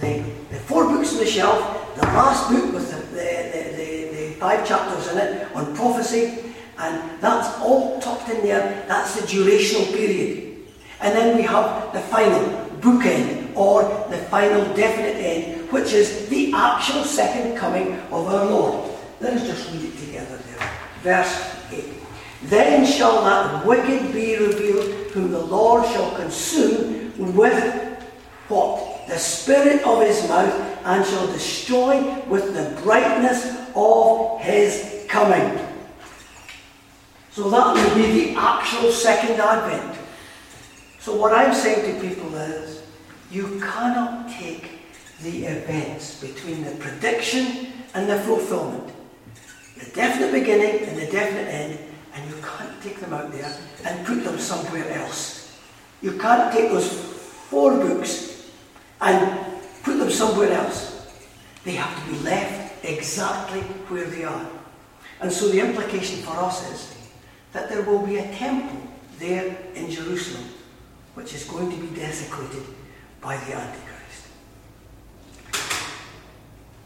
the, 0.00 0.22
the 0.50 0.60
four 0.60 0.84
books 0.84 1.12
on 1.12 1.18
the 1.18 1.26
shelf, 1.26 1.94
the 1.96 2.06
last 2.06 2.50
book 2.50 2.72
with 2.72 2.90
the, 2.90 3.16
the, 3.16 3.76
the, 3.76 4.16
the 4.16 4.34
five 4.34 4.66
chapters 4.66 5.12
in 5.12 5.18
it 5.18 5.54
on 5.54 5.74
prophecy, 5.74 6.38
and 6.78 7.20
that's 7.20 7.48
all 7.60 8.00
tucked 8.00 8.28
in 8.30 8.42
there. 8.42 8.84
That's 8.88 9.14
the 9.20 9.26
durational 9.26 9.92
period. 9.92 10.58
And 11.00 11.14
then 11.14 11.36
we 11.36 11.42
have 11.42 11.92
the 11.92 12.00
final 12.00 12.40
bookend, 12.80 13.54
or 13.54 13.82
the 14.10 14.18
final 14.18 14.64
definite 14.74 15.16
end, 15.16 15.70
which 15.70 15.92
is 15.92 16.28
the 16.28 16.52
actual 16.54 17.04
second 17.04 17.56
coming 17.56 17.92
of 18.10 18.26
our 18.26 18.46
Lord. 18.46 18.90
Let 19.20 19.34
us 19.34 19.46
just 19.46 19.70
read 19.72 19.84
it 19.84 19.98
together 19.98 20.36
there. 20.36 20.71
Verse 21.02 21.56
8. 21.70 21.84
Then 22.44 22.86
shall 22.86 23.22
that 23.24 23.66
wicked 23.66 24.12
be 24.12 24.36
revealed, 24.36 24.90
whom 25.12 25.30
the 25.30 25.38
Lord 25.38 25.84
shall 25.86 26.14
consume 26.16 27.34
with 27.36 27.82
what? 28.48 28.92
the 29.08 29.18
spirit 29.18 29.82
of 29.86 30.00
his 30.00 30.26
mouth 30.28 30.54
and 30.84 31.04
shall 31.04 31.26
destroy 31.26 32.02
with 32.28 32.54
the 32.54 32.80
brightness 32.82 33.44
of 33.74 34.40
his 34.40 35.04
coming. 35.08 35.58
So 37.30 37.50
that 37.50 37.74
will 37.74 37.94
be 37.94 38.32
the 38.32 38.40
actual 38.40 38.90
second 38.90 39.40
advent. 39.40 39.98
So 40.98 41.16
what 41.16 41.32
I'm 41.32 41.54
saying 41.54 42.00
to 42.00 42.08
people 42.08 42.34
is, 42.34 42.82
you 43.30 43.60
cannot 43.60 44.30
take 44.30 44.80
the 45.22 45.46
events 45.46 46.20
between 46.20 46.64
the 46.64 46.72
prediction 46.76 47.68
and 47.94 48.08
the 48.08 48.18
fulfillment, 48.20 48.92
the 49.82 49.90
definite 49.90 50.32
beginning 50.32 50.88
and 50.88 50.96
the 50.96 51.06
definite 51.06 51.48
end, 51.48 51.78
and 52.14 52.30
you 52.30 52.36
can't 52.42 52.82
take 52.82 53.00
them 53.00 53.12
out 53.12 53.32
there 53.32 53.56
and 53.84 54.06
put 54.06 54.22
them 54.22 54.38
somewhere 54.38 54.88
else. 54.92 55.58
You 56.00 56.18
can't 56.18 56.52
take 56.52 56.70
those 56.70 56.92
four 57.50 57.72
books 57.76 58.50
and 59.00 59.46
put 59.82 59.98
them 59.98 60.10
somewhere 60.10 60.52
else. 60.52 61.06
They 61.64 61.72
have 61.72 62.04
to 62.04 62.12
be 62.12 62.18
left 62.20 62.84
exactly 62.84 63.60
where 63.88 64.06
they 64.06 64.24
are. 64.24 64.46
And 65.20 65.32
so 65.32 65.48
the 65.48 65.60
implication 65.60 66.22
for 66.22 66.36
us 66.36 66.70
is 66.72 66.96
that 67.52 67.68
there 67.68 67.82
will 67.82 68.04
be 68.04 68.18
a 68.18 68.32
temple 68.34 68.80
there 69.18 69.56
in 69.74 69.90
Jerusalem 69.90 70.44
which 71.14 71.34
is 71.34 71.44
going 71.44 71.70
to 71.70 71.76
be 71.76 71.94
desecrated 71.94 72.62
by 73.20 73.36
the 73.36 73.54
Antichrist. 73.54 74.26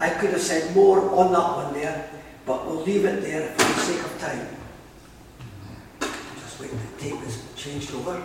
I 0.00 0.10
could 0.10 0.30
have 0.30 0.42
said 0.42 0.74
more 0.74 1.00
on 1.00 1.32
that 1.32 1.64
one 1.64 1.74
there, 1.74 2.10
but 2.46 2.64
we'll 2.64 2.82
leave 2.82 3.04
it 3.04 3.22
there 3.22 3.48
for 3.48 3.58
the 3.58 3.80
sake 3.80 4.04
of 4.04 4.20
time. 4.20 4.48
Just 6.40 6.60
wait, 6.60 6.70
the 6.70 7.02
tape 7.02 7.20
is 7.26 7.42
changed 7.56 7.92
over. 7.92 8.22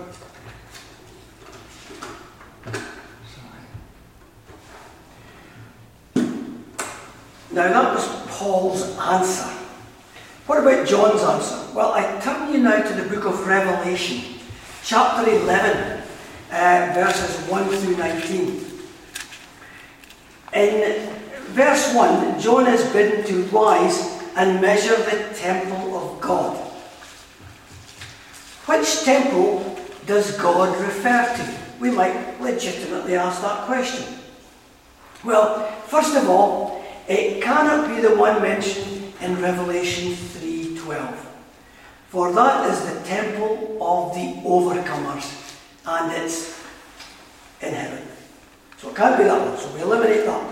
Now 7.51 7.67
that 7.67 7.95
was 7.95 8.07
Paul's 8.27 8.97
answer. 8.99 9.49
What 10.45 10.59
about 10.59 10.87
John's 10.87 11.21
answer? 11.21 11.75
Well, 11.75 11.93
I 11.93 12.19
turn 12.21 12.53
you 12.53 12.59
now 12.59 12.81
to 12.81 12.93
the 12.93 13.09
book 13.09 13.25
of 13.25 13.45
Revelation, 13.47 14.39
chapter 14.83 15.29
11, 15.29 16.03
uh, 16.51 16.91
verses 16.93 17.49
1 17.49 17.69
through 17.69 17.97
19. 17.97 18.67
In 20.53 21.20
verse 21.51 21.93
1, 21.93 22.39
John 22.39 22.67
is 22.67 22.83
bidden 22.91 23.25
to 23.25 23.43
rise 23.55 24.21
and 24.35 24.61
measure 24.61 24.95
the 24.95 25.33
temple 25.35 25.95
of 25.95 26.21
God. 26.21 26.57
Which 28.65 29.03
temple 29.03 29.77
does 30.05 30.37
God 30.37 30.79
refer 30.79 31.35
to? 31.35 31.57
We 31.79 31.91
might 31.91 32.39
legitimately 32.39 33.15
ask 33.15 33.41
that 33.41 33.65
question. 33.65 34.05
Well, 35.23 35.69
first 35.87 36.15
of 36.15 36.29
all, 36.29 36.83
it 37.07 37.43
cannot 37.43 37.89
be 37.89 38.01
the 38.01 38.15
one 38.15 38.41
mentioned 38.41 39.13
in 39.21 39.41
Revelation 39.41 40.15
3:12. 40.15 41.15
For 42.09 42.31
that 42.33 42.69
is 42.69 42.79
the 42.81 42.99
temple 43.07 43.77
of 43.81 44.13
the 44.13 44.35
overcomers, 44.43 45.25
and 45.85 46.11
it's 46.11 46.59
in 47.61 47.73
heaven. 47.73 48.07
So 48.77 48.89
it 48.89 48.95
can't 48.95 49.17
be 49.17 49.23
that 49.23 49.39
one, 49.39 49.57
so 49.57 49.69
we 49.73 49.81
eliminate 49.81 50.25
that. 50.25 50.50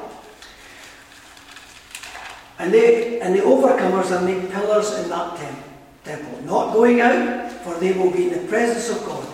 And 2.59 2.73
they 2.73 3.19
and 3.21 3.33
the 3.33 3.39
overcomers 3.39 4.11
are 4.11 4.21
made 4.21 4.51
pillars 4.51 4.93
in 4.99 5.09
that 5.09 5.37
temple, 5.37 5.63
temple, 6.03 6.41
not 6.43 6.73
going 6.73 6.99
out, 6.99 7.51
for 7.63 7.75
they 7.75 7.93
will 7.93 8.11
be 8.11 8.27
in 8.27 8.41
the 8.41 8.47
presence 8.47 8.89
of 8.89 9.05
God. 9.05 9.25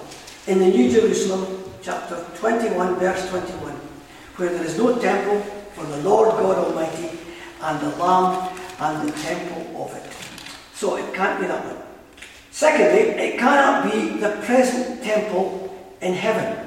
In 0.48 0.60
the 0.60 0.68
New 0.68 0.92
Jerusalem, 0.92 1.64
chapter 1.82 2.24
21, 2.36 2.96
verse 2.96 3.28
21, 3.30 3.74
where 4.38 4.50
there 4.50 4.64
is 4.64 4.78
no 4.78 4.98
temple, 5.00 5.42
for 5.74 5.84
the 5.86 5.98
Lord 6.04 6.30
God 6.30 6.58
Almighty 6.58 7.18
and 7.62 7.80
the 7.82 7.98
Lamb 7.98 8.56
and 8.80 9.10
the 9.10 9.14
temple 9.20 9.84
of 9.84 9.96
it. 9.96 10.14
So 10.74 10.98
it 10.98 11.14
can't 11.14 11.40
be 11.42 11.48
that 11.48 11.66
one. 11.66 11.84
Secondly, 12.52 13.10
it 13.22 13.40
cannot 13.40 13.92
be 13.92 14.20
the 14.20 14.40
present 14.44 15.04
temple 15.04 15.76
in 16.02 16.14
heaven 16.14 16.66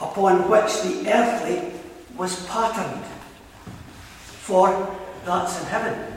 upon 0.00 0.48
which 0.48 0.82
the 0.82 1.10
earthly 1.12 1.72
was 2.16 2.46
patterned. 2.46 3.04
For 4.48 4.96
that's 5.26 5.60
in 5.60 5.66
heaven. 5.66 6.10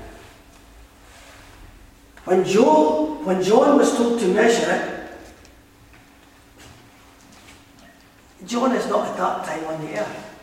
When, 2.24 2.46
Joel, 2.46 3.16
when 3.26 3.44
John 3.44 3.78
was 3.78 3.94
told 3.98 4.22
to 4.22 4.28
measure 4.34 4.72
it, 4.72 5.28
John 8.48 8.74
is 8.74 8.88
not 8.88 9.10
at 9.10 9.18
that 9.18 9.46
time 9.46 9.66
on 9.66 9.86
the 9.86 10.00
earth. 10.00 10.38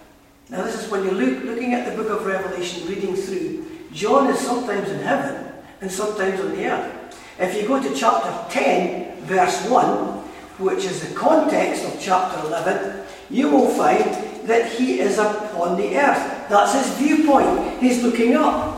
Now, 0.50 0.64
this 0.64 0.84
is 0.84 0.90
when 0.90 1.02
you're 1.02 1.14
look, 1.14 1.44
looking 1.44 1.72
at 1.72 1.88
the 1.88 1.96
book 1.96 2.10
of 2.10 2.26
Revelation, 2.26 2.86
reading 2.86 3.16
through, 3.16 3.64
John 3.90 4.28
is 4.28 4.38
sometimes 4.38 4.90
in 4.90 5.00
heaven 5.00 5.50
and 5.80 5.90
sometimes 5.90 6.40
on 6.40 6.50
the 6.50 6.66
earth. 6.66 7.18
If 7.38 7.56
you 7.56 7.66
go 7.66 7.82
to 7.82 7.94
chapter 7.94 8.52
10, 8.52 9.22
verse 9.22 9.66
1, 9.66 9.86
which 10.58 10.84
is 10.84 11.08
the 11.08 11.14
context 11.14 11.86
of 11.86 11.98
chapter 11.98 12.46
11, 12.48 13.06
you 13.30 13.48
will 13.48 13.70
find 13.70 14.46
that 14.46 14.72
he 14.72 15.00
is 15.00 15.16
upon 15.16 15.78
the 15.78 15.96
earth. 15.96 16.37
That's 16.48 16.74
his 16.74 16.96
viewpoint. 16.96 17.80
He's 17.80 18.02
looking 18.02 18.34
up. 18.34 18.76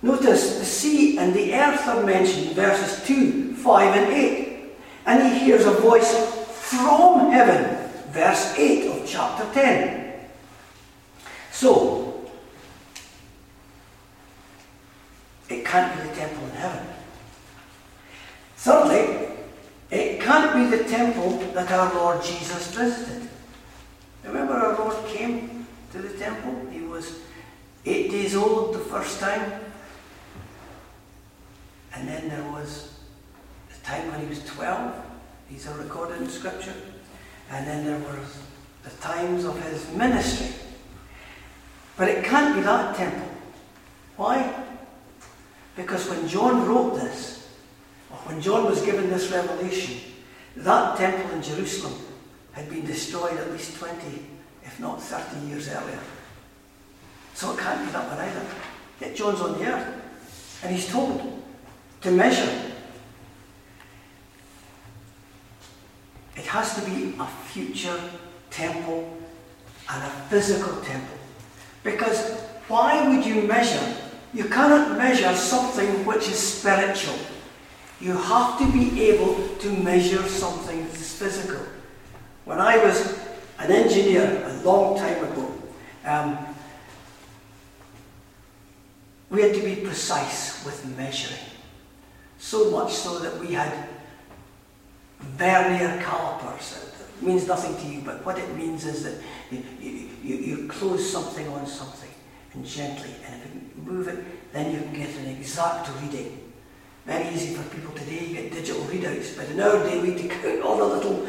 Notice 0.00 0.58
the 0.58 0.64
sea 0.64 1.18
and 1.18 1.32
the 1.34 1.54
earth 1.54 1.86
are 1.86 2.04
mentioned, 2.04 2.48
in 2.48 2.54
verses 2.54 3.06
2, 3.06 3.54
5, 3.54 3.96
and 3.96 4.12
8. 4.12 4.72
And 5.06 5.32
he 5.32 5.44
hears 5.44 5.66
a 5.66 5.72
voice 5.72 6.12
from 6.46 7.30
heaven 7.30 7.82
verse 8.12 8.54
8 8.58 8.88
of 8.90 9.08
chapter 9.08 9.52
10. 9.54 10.14
So, 11.50 12.30
it 15.48 15.64
can't 15.64 15.96
be 15.96 16.08
the 16.08 16.14
temple 16.14 16.44
in 16.44 16.50
heaven. 16.52 16.86
Thirdly, 18.56 19.28
it 19.90 20.20
can't 20.20 20.54
be 20.54 20.76
the 20.76 20.84
temple 20.84 21.38
that 21.54 21.70
our 21.72 21.92
Lord 21.94 22.22
Jesus 22.22 22.70
visited. 22.74 23.21
Remember, 24.24 24.54
our 24.54 24.78
Lord 24.78 25.06
came 25.06 25.66
to 25.92 25.98
the 25.98 26.16
temple? 26.18 26.66
He 26.70 26.80
was 26.80 27.20
eight 27.84 28.10
days 28.10 28.34
old 28.34 28.74
the 28.74 28.78
first 28.78 29.20
time. 29.20 29.60
And 31.94 32.08
then 32.08 32.28
there 32.28 32.50
was 32.52 32.94
the 33.68 33.84
time 33.84 34.10
when 34.10 34.20
he 34.20 34.26
was 34.26 34.44
12. 34.44 34.94
These 35.50 35.66
are 35.66 35.76
recorded 35.76 36.22
in 36.22 36.28
Scripture. 36.28 36.74
And 37.50 37.66
then 37.66 37.84
there 37.84 37.98
were 37.98 38.20
the 38.84 38.90
times 39.00 39.44
of 39.44 39.60
his 39.64 39.90
ministry. 39.92 40.54
But 41.96 42.08
it 42.08 42.24
can't 42.24 42.54
be 42.54 42.62
that 42.62 42.96
temple. 42.96 43.28
Why? 44.16 44.64
Because 45.76 46.08
when 46.08 46.26
John 46.28 46.66
wrote 46.66 46.94
this, 46.94 47.48
or 48.10 48.16
when 48.18 48.40
John 48.40 48.64
was 48.64 48.82
given 48.82 49.10
this 49.10 49.30
revelation, 49.30 50.00
that 50.56 50.96
temple 50.96 51.30
in 51.32 51.42
Jerusalem 51.42 51.94
had 52.52 52.68
been 52.68 52.84
destroyed 52.84 53.38
at 53.38 53.50
least 53.50 53.78
20, 53.78 53.96
if 54.64 54.80
not 54.80 55.02
30 55.02 55.46
years 55.46 55.68
earlier. 55.68 55.98
So 57.34 57.52
it 57.52 57.58
can't 57.58 57.84
be 57.84 57.92
that 57.92 58.08
one 58.08 58.18
either. 58.18 58.46
Yet 59.00 59.16
John's 59.16 59.40
on 59.40 59.58
the 59.58 59.66
earth, 59.66 60.60
and 60.62 60.74
he's 60.74 60.88
told 60.88 61.42
to 62.02 62.10
measure 62.10 62.72
It 66.36 66.46
has 66.46 66.74
to 66.74 66.90
be 66.90 67.14
a 67.18 67.26
future 67.26 68.00
temple 68.50 69.16
and 69.88 70.02
a 70.02 70.10
physical 70.30 70.80
temple. 70.80 71.18
Because 71.82 72.40
why 72.68 73.08
would 73.08 73.24
you 73.24 73.42
measure? 73.42 73.94
You 74.32 74.44
cannot 74.44 74.96
measure 74.96 75.34
something 75.34 76.06
which 76.06 76.28
is 76.28 76.38
spiritual. 76.38 77.18
You 78.00 78.16
have 78.16 78.58
to 78.58 78.72
be 78.72 79.02
able 79.02 79.56
to 79.58 79.70
measure 79.70 80.26
something 80.26 80.84
that 80.86 80.94
is 80.94 81.12
physical. 81.14 81.60
When 82.44 82.58
I 82.58 82.76
was 82.84 83.18
an 83.58 83.70
engineer 83.70 84.44
a 84.46 84.62
long 84.64 84.98
time 84.98 85.24
ago, 85.24 85.52
um, 86.04 86.38
we 89.30 89.42
had 89.42 89.54
to 89.54 89.62
be 89.62 89.76
precise 89.76 90.64
with 90.64 90.84
measuring. 90.96 91.40
So 92.38 92.70
much 92.70 92.92
so 92.92 93.20
that 93.20 93.38
we 93.38 93.54
had 93.54 93.88
vernier 95.20 96.02
calipers. 96.02 96.92
It 97.20 97.24
means 97.24 97.46
nothing 97.46 97.76
to 97.76 97.86
you, 97.86 98.02
but 98.04 98.26
what 98.26 98.38
it 98.38 98.56
means 98.56 98.84
is 98.84 99.04
that 99.04 99.14
you, 99.50 99.62
you, 99.80 100.36
you 100.36 100.68
close 100.68 101.10
something 101.10 101.46
on 101.48 101.66
something 101.66 102.10
and 102.54 102.66
gently, 102.66 103.14
and 103.26 103.42
if 103.42 103.54
you 103.54 103.82
move 103.82 104.08
it, 104.08 104.52
then 104.52 104.72
you 104.72 104.80
can 104.80 104.92
get 104.92 105.08
an 105.16 105.28
exact 105.28 105.88
reading. 106.02 106.41
Very 107.06 107.34
easy 107.34 107.54
for 107.54 107.68
people 107.74 107.92
today, 107.94 108.26
you 108.26 108.34
get 108.34 108.52
digital 108.52 108.82
readouts, 108.82 109.36
but 109.36 109.48
in 109.48 109.60
our 109.60 109.82
day 109.84 110.00
we 110.00 110.14
take 110.14 110.32
all 110.64 110.76
the 110.76 110.84
little 110.84 111.26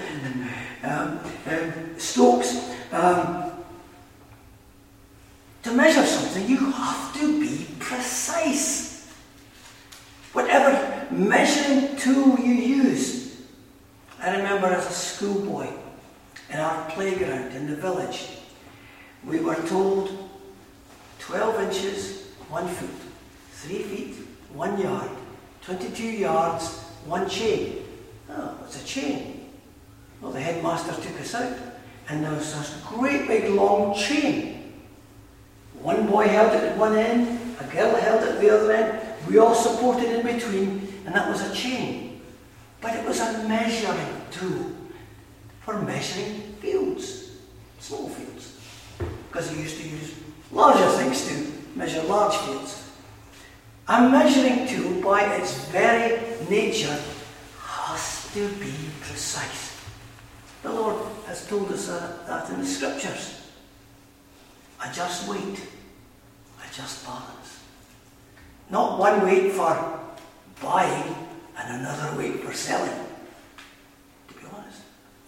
um, 0.84 1.20
um, 1.48 1.74
strokes. 1.98 2.72
Um, 2.92 3.52
to 5.64 5.72
measure 5.72 6.06
something, 6.06 6.48
you 6.48 6.72
have 6.72 7.14
to 7.20 7.40
be 7.40 7.66
precise. 7.80 9.12
Whatever 10.34 11.08
measuring 11.12 11.96
tool 11.96 12.38
you 12.38 12.54
use, 12.54 13.42
I 14.20 14.36
remember 14.36 14.68
as 14.68 14.88
a 14.88 14.94
schoolboy 14.94 15.70
in 16.50 16.60
our 16.60 16.90
playground 16.92 17.54
in 17.54 17.68
the 17.68 17.76
village, 17.76 18.28
we 19.26 19.40
were 19.40 19.56
told 19.68 20.30
12 21.20 21.62
inches, 21.62 22.28
1 22.50 22.68
foot, 22.68 22.90
3 23.52 23.80
feet, 23.84 24.16
1 24.54 24.80
yard, 24.80 25.10
22 25.66 26.04
yards, 26.04 26.80
1 27.06 27.30
chain. 27.30 27.84
Oh, 28.30 28.56
what's 28.60 28.82
a 28.82 28.86
chain? 28.86 29.50
Well, 30.22 30.32
the 30.32 30.42
headmaster 30.42 30.94
took 31.02 31.22
us 31.22 31.36
out, 31.36 31.58
and 32.10 32.24
there 32.24 32.34
was 32.34 32.54
this 32.54 32.82
great 32.86 33.28
big 33.28 33.50
long 33.50 33.96
chain. 33.96 34.74
One 35.82 36.08
boy 36.08 36.28
held 36.28 36.54
it 36.54 36.64
at 36.64 36.78
one 36.78 36.96
end, 36.96 37.56
a 37.60 37.64
girl 37.66 37.96
held 37.96 38.24
it 38.24 38.36
at 38.36 38.42
the 38.42 38.50
other 38.50 38.72
end, 38.72 39.02
we 39.28 39.38
all 39.38 39.56
supported 39.56 40.10
in 40.10 40.26
between, 40.26 40.88
and 41.06 41.16
that 41.16 41.30
was 41.30 41.42
a 41.42 41.54
chain. 41.54 42.22
But 42.82 42.96
it 42.96 43.06
was 43.06 43.22
a 43.22 43.48
measuring 43.48 44.22
tool 44.32 44.72
for 45.62 45.82
measuring 45.82 46.42
fields, 46.60 47.32
small 47.80 48.10
fields. 48.10 48.60
Because 49.30 49.50
he 49.50 49.62
used 49.62 49.78
to 49.78 49.88
use 49.88 50.16
larger 50.52 50.90
things 50.98 51.28
to 51.30 51.78
measure 51.78 52.04
large 52.04 52.36
fields. 52.36 52.83
A 53.88 54.10
measuring 54.10 54.68
tool, 54.68 55.02
by 55.02 55.24
its 55.36 55.66
very 55.66 56.22
nature, 56.50 56.98
has 57.60 58.32
to 58.34 58.48
be 58.56 58.74
precise. 59.02 59.78
The 60.62 60.72
Lord 60.72 61.06
has 61.28 61.46
told 61.48 61.70
us 61.72 61.90
uh, 61.90 62.18
that 62.26 62.50
in 62.50 62.62
the 62.62 62.66
scriptures. 62.66 63.42
A 64.84 64.94
just 64.94 65.28
weight, 65.28 65.60
a 66.60 66.74
just 66.74 67.06
balance. 67.06 67.60
Not 68.70 69.00
one 69.00 69.26
weight 69.26 69.52
for 69.52 70.00
buying 70.62 71.16
and 71.58 71.82
another 71.82 72.18
weight 72.18 72.40
for 72.40 72.54
selling. 72.54 73.06
To 74.30 74.34
be 74.34 74.46
honest. 74.54 74.82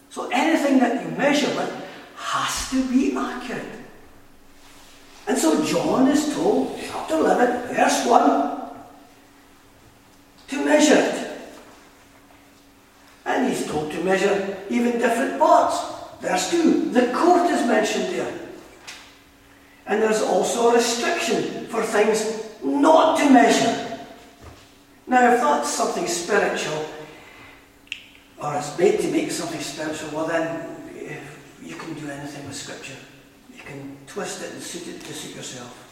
So 0.10 0.30
anything 0.32 0.80
that 0.80 1.04
you 1.04 1.12
measure 1.18 1.54
with 1.56 1.86
has 2.16 2.70
to 2.72 2.88
be 2.90 3.16
accurate. 3.18 3.66
And 5.28 5.38
so 5.38 5.64
John 5.66 6.08
is 6.08 6.34
told, 6.34 6.75
chapter 6.96 7.18
11, 7.18 7.76
verse 7.76 8.06
1, 8.06 8.62
to 10.48 10.66
measure 10.66 10.96
it. 10.96 11.32
And 13.26 13.50
he's 13.50 13.68
told 13.68 13.92
to 13.92 14.04
measure 14.04 14.58
even 14.70 14.94
different 14.94 15.38
parts. 15.40 15.78
Verse 16.22 16.52
2, 16.52 16.92
the 16.92 17.12
court 17.14 17.52
is 17.52 17.68
mentioned 17.68 18.16
there. 18.16 18.40
And 19.88 20.02
there's 20.02 20.22
also 20.22 20.70
a 20.70 20.76
restriction 20.76 21.68
for 21.68 21.84
things 21.84 22.44
not 22.64 23.20
to 23.20 23.30
measure. 23.30 24.00
Now, 25.08 25.34
if 25.34 25.42
that's 25.42 25.70
something 25.70 26.08
spiritual, 26.08 26.86
or 28.42 28.56
it's 28.56 28.78
made 28.78 29.00
to 29.02 29.12
make 29.12 29.32
something 29.32 29.62
spiritual, 29.62 30.10
well, 30.12 30.28
then 30.28 30.78
eh, 30.98 31.20
you 31.62 31.76
can 31.76 31.94
do 31.94 32.10
anything 32.10 32.46
with 32.48 32.56
Scripture. 32.56 32.98
You 33.56 33.62
can 33.64 33.98
twist 34.08 34.44
it 34.44 34.54
and 34.54 34.62
suit 34.62 34.88
it 34.88 35.02
to 35.02 35.14
suit 35.14 35.36
yourself. 35.36 35.85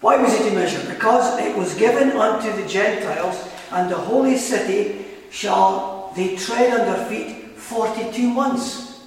Why 0.00 0.16
was 0.16 0.32
it 0.34 0.48
to 0.48 0.54
measure? 0.54 0.80
Because 0.88 1.38
it 1.40 1.56
was 1.56 1.74
given 1.74 2.12
unto 2.12 2.52
the 2.52 2.68
Gentiles, 2.68 3.48
and 3.72 3.90
the 3.90 3.96
holy 3.96 4.36
city 4.36 5.04
shall 5.30 6.12
they 6.14 6.36
tread 6.36 6.80
under 6.80 7.04
feet 7.06 7.56
42 7.56 8.28
months. 8.28 9.06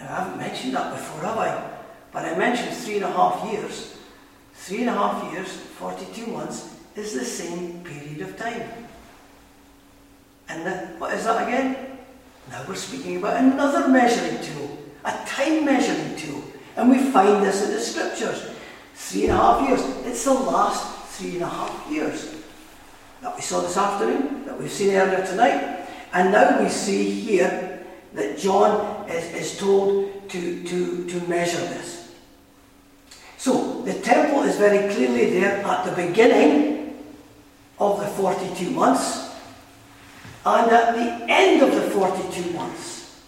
Now, 0.00 0.06
I 0.06 0.24
haven't 0.24 0.38
mentioned 0.38 0.74
that 0.74 0.92
before, 0.94 1.22
have 1.22 1.38
I? 1.38 1.70
But 2.12 2.24
I 2.24 2.36
mentioned 2.36 2.74
three 2.76 2.96
and 2.96 3.04
a 3.04 3.12
half 3.12 3.50
years. 3.52 3.96
Three 4.54 4.80
and 4.80 4.90
a 4.90 4.92
half 4.92 5.32
years, 5.32 5.48
42 5.52 6.26
months, 6.26 6.76
is 6.96 7.14
the 7.14 7.24
same 7.24 7.84
period 7.84 8.20
of 8.22 8.36
time. 8.36 8.68
And 10.48 10.66
the, 10.66 10.72
what 10.98 11.14
is 11.14 11.24
that 11.24 11.46
again? 11.46 11.98
Now 12.50 12.64
we're 12.68 12.74
speaking 12.74 13.16
about 13.18 13.38
another 13.38 13.88
measuring 13.88 14.42
tool, 14.42 14.78
a 15.04 15.12
time 15.26 15.64
measuring 15.64 16.16
tool. 16.16 16.42
And 16.76 16.90
we 16.90 16.98
find 16.98 17.44
this 17.44 17.64
in 17.64 17.70
the 17.70 17.80
scriptures. 17.80 18.51
Three 19.02 19.24
and 19.24 19.32
a 19.32 19.36
half 19.36 19.68
years. 19.68 20.06
It's 20.06 20.24
the 20.24 20.32
last 20.32 21.18
three 21.18 21.34
and 21.34 21.42
a 21.42 21.48
half 21.48 21.90
years 21.90 22.34
that 23.20 23.34
we 23.34 23.42
saw 23.42 23.60
this 23.60 23.76
afternoon, 23.76 24.46
that 24.46 24.58
we've 24.58 24.70
seen 24.70 24.94
earlier 24.94 25.26
tonight. 25.26 25.86
And 26.12 26.32
now 26.32 26.62
we 26.62 26.68
see 26.68 27.10
here 27.10 27.84
that 28.14 28.38
John 28.38 29.08
is, 29.10 29.34
is 29.34 29.58
told 29.58 30.28
to, 30.30 30.64
to, 30.64 31.06
to 31.08 31.20
measure 31.28 31.58
this. 31.58 32.14
So 33.36 33.82
the 33.82 33.94
temple 33.94 34.44
is 34.44 34.56
very 34.56 34.92
clearly 34.94 35.30
there 35.30 35.64
at 35.64 35.84
the 35.84 36.06
beginning 36.06 37.04
of 37.78 38.00
the 38.00 38.06
42 38.06 38.70
months 38.70 39.34
and 40.46 40.70
at 40.70 40.94
the 40.94 41.26
end 41.28 41.60
of 41.60 41.74
the 41.74 41.90
42 41.90 42.52
months. 42.52 43.20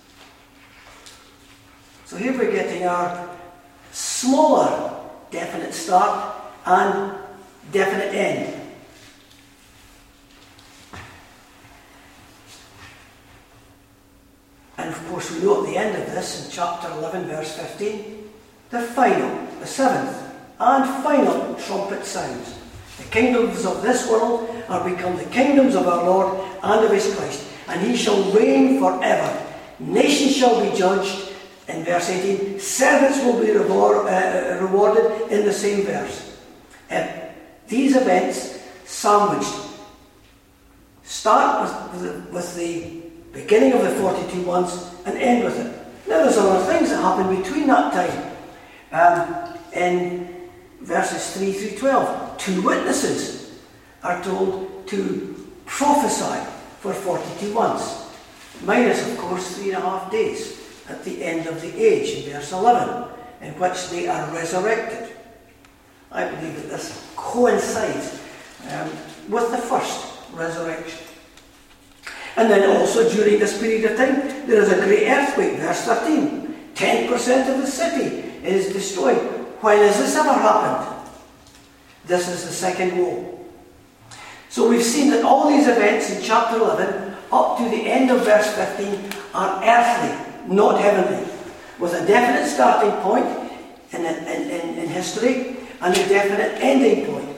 So 2.07 2.17
here 2.17 2.33
we're 2.33 2.53
getting 2.53 2.87
our 2.87 3.37
smaller 3.91 4.94
definite 5.35 5.75
start 5.75 6.33
and 6.65 7.19
definite 7.73 8.15
end. 8.15 8.61
And 14.79 14.91
of 14.91 15.09
course, 15.09 15.33
we 15.33 15.43
know 15.43 15.65
at 15.65 15.71
the 15.71 15.77
end 15.77 16.01
of 16.01 16.07
this, 16.15 16.47
in 16.47 16.53
chapter 16.53 16.89
11, 16.89 17.27
verse 17.27 17.57
15, 17.57 18.31
the 18.71 18.81
final, 18.81 19.47
the 19.59 19.67
seventh, 19.67 20.17
and 20.61 21.03
final 21.03 21.55
trumpet 21.57 22.05
sounds. 22.05 22.57
The 22.99 23.11
kingdoms 23.11 23.67
of 23.67 23.83
this 23.83 24.09
world 24.09 24.49
are 24.69 24.89
become 24.89 25.17
the 25.17 25.25
kingdoms 25.25 25.75
of 25.75 25.89
our 25.89 26.05
Lord 26.05 26.49
and 26.63 26.85
of 26.85 26.93
his 26.93 27.13
Christ, 27.17 27.45
and 27.69 27.81
he 27.81 27.97
shall 27.97 28.31
reign 28.31 28.79
forever. 28.79 29.47
Nations 29.81 30.37
shall 30.37 30.61
be 30.61 30.77
judged, 30.77 31.34
in 31.69 31.85
verse 31.85 32.11
18. 32.11 32.61
Servants 32.61 33.19
will 33.25 33.41
be 33.41 33.51
reward, 33.51 34.07
uh, 34.07 34.59
rewarded 34.61 35.31
in 35.31 35.45
the 35.45 35.53
same 35.53 35.85
verse. 35.85 36.39
Uh, 36.91 37.07
these 37.69 37.97
events 37.97 38.61
sandwiched 38.85 39.55
start 41.03 41.63
with 41.93 42.03
the, 42.03 42.33
with 42.33 42.57
the 42.57 43.03
beginning 43.33 43.73
of 43.73 43.83
the 43.83 43.91
42 43.97 44.43
months 44.43 44.95
and 45.07 45.17
end 45.19 45.45
with 45.45 45.59
it. 45.59 45.73
Now 46.09 46.23
there's 46.23 46.37
other 46.37 46.65
things 46.73 46.91
that 46.91 47.01
happen 47.01 47.35
between 47.35 47.67
that 47.69 47.93
time. 47.93 48.31
Um, 48.93 49.59
in 49.73 50.49
verses 50.83 51.37
3 51.37 51.53
through 51.53 51.79
12, 51.79 52.39
two 52.39 52.63
witnesses 52.63 53.59
are 54.03 54.23
told 54.23 54.87
to 54.87 55.51
prophesy 55.65 56.49
for 56.81 56.93
42 56.93 57.53
months, 57.53 58.15
minus, 58.65 59.11
of 59.11 59.19
course, 59.19 59.57
three 59.57 59.73
and 59.73 59.79
a 59.79 59.81
half 59.81 60.11
days 60.11 60.64
at 60.89 61.05
the 61.05 61.23
end 61.23 61.47
of 61.47 61.61
the 61.61 61.75
age 61.83 62.25
in 62.25 62.33
verse 62.33 62.53
11, 62.53 63.11
in 63.43 63.59
which 63.59 63.91
they 63.91 64.09
are 64.09 64.31
resurrected. 64.33 65.17
I 66.13 66.27
believe 66.27 66.57
that 66.57 66.71
this 66.71 67.11
coincides 67.17 68.21
um, 68.71 68.91
with 69.29 69.51
the 69.51 69.59
first 69.59 70.07
resurrection. 70.33 71.07
And 72.37 72.51
then 72.51 72.69
also 72.77 73.09
during 73.11 73.39
this 73.39 73.59
period 73.59 73.91
of 73.91 73.97
time, 73.97 74.47
there 74.47 74.61
is 74.61 74.73
a 74.73 74.85
great 74.85 75.09
earthquake, 75.09 75.59
verse 75.59 75.83
13. 75.83 76.55
10% 76.75 77.55
of 77.55 77.61
the 77.61 77.67
city 77.67 78.17
is 78.45 78.73
destroyed. 78.73 79.19
When 79.61 79.79
has 79.79 79.99
this 79.99 80.17
ever 80.17 80.33
happened? 80.33 81.11
This 82.07 82.29
is 82.29 82.45
the 82.45 82.53
second 82.53 82.99
woe. 82.99 83.41
So 84.49 84.69
we've 84.69 84.83
seen 84.83 85.11
that 85.11 85.25
all 85.25 85.49
these 85.49 85.67
events 85.67 86.11
in 86.11 86.23
chapter 86.23 86.57
11 86.59 87.17
up 87.33 87.59
to 87.59 87.65
the 87.65 87.83
end 87.91 88.11
of 88.11 88.25
verse 88.25 88.53
15 88.55 89.11
are 89.35 89.63
earthly, 89.65 90.34
not 90.49 90.81
heavenly, 90.81 91.27
with 91.79 91.95
a 91.95 92.07
definite 92.07 92.49
starting 92.49 92.93
point 93.03 93.27
in, 93.93 94.05
in, 94.05 94.51
in, 94.51 94.79
in 94.79 94.89
history 94.89 95.57
and 95.81 95.95
a 95.95 96.09
definite 96.09 96.59
ending 96.61 97.07
point. 97.07 97.29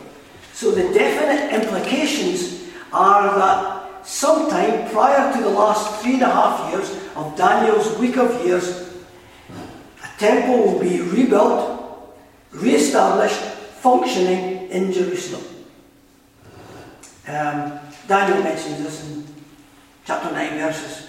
So 0.52 0.70
the 0.70 0.92
definite 0.94 1.52
implications 1.62 2.70
are 2.92 3.38
that 3.38 4.06
sometime 4.06 4.88
prior 4.90 5.32
to 5.32 5.42
the 5.42 5.50
last 5.50 6.00
three 6.02 6.14
and 6.14 6.22
a 6.22 6.30
half 6.30 6.72
years 6.72 6.90
of 7.16 7.36
Daniel's 7.36 7.98
week 7.98 8.16
of 8.16 8.44
years, 8.44 8.94
a 9.50 10.18
temple 10.18 10.72
will 10.72 10.80
be 10.80 11.00
rebuilt, 11.00 12.14
re-established, 12.52 13.40
functioning 13.80 14.68
in 14.70 14.92
Jerusalem. 14.92 15.44
Um, 17.28 17.78
Daniel 18.06 18.42
mentions 18.42 18.78
this 18.82 19.04
in 19.04 19.26
chapter 20.04 20.30
9, 20.30 20.58
verses 20.58 21.05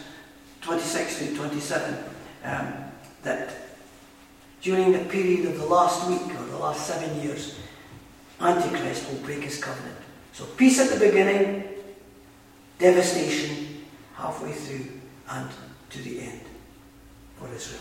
26 0.68 1.20
to 1.20 1.36
27, 1.38 1.98
um, 2.44 2.74
that 3.24 3.54
during 4.62 4.92
the 4.92 5.00
period 5.06 5.46
of 5.46 5.58
the 5.58 5.66
last 5.66 6.10
week 6.10 6.30
or 6.38 6.46
the 6.46 6.58
last 6.58 6.86
seven 6.86 7.22
years, 7.22 7.58
Antichrist 8.42 9.10
will 9.10 9.20
break 9.20 9.44
his 9.44 9.64
covenant. 9.64 9.96
So 10.34 10.44
peace 10.44 10.82
at 10.82 10.90
the 10.90 11.00
beginning, 11.00 11.70
devastation 12.80 13.86
halfway 14.16 14.52
through, 14.52 14.92
and 15.30 15.50
to 15.90 16.00
the 16.00 16.20
end 16.20 16.42
for 17.38 17.48
Israel. 17.56 17.80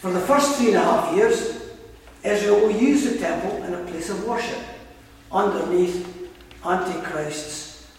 For 0.00 0.10
the 0.10 0.18
first 0.18 0.56
three 0.56 0.74
and 0.74 0.76
a 0.78 0.80
half 0.80 1.14
years, 1.14 1.70
Israel 2.24 2.62
will 2.62 2.72
use 2.72 3.04
the 3.04 3.16
temple 3.16 3.62
in 3.62 3.74
a 3.74 3.84
place 3.84 4.10
of 4.10 4.26
worship 4.26 4.58
underneath 5.30 6.21
Antichrist's 6.64 7.90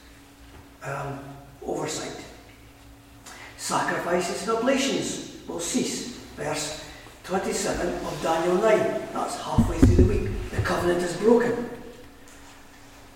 um, 0.83 1.19
oversight. 1.65 2.23
Sacrifices 3.57 4.47
and 4.47 4.57
oblations 4.57 5.37
will 5.47 5.59
cease. 5.59 6.17
Verse 6.35 6.83
27 7.23 7.87
of 7.87 8.21
Daniel 8.21 8.55
9. 8.55 8.61
That's 9.13 9.39
halfway 9.41 9.77
through 9.79 9.95
the 9.95 10.03
week. 10.03 10.29
The 10.51 10.61
covenant 10.61 11.01
is 11.01 11.15
broken. 11.17 11.69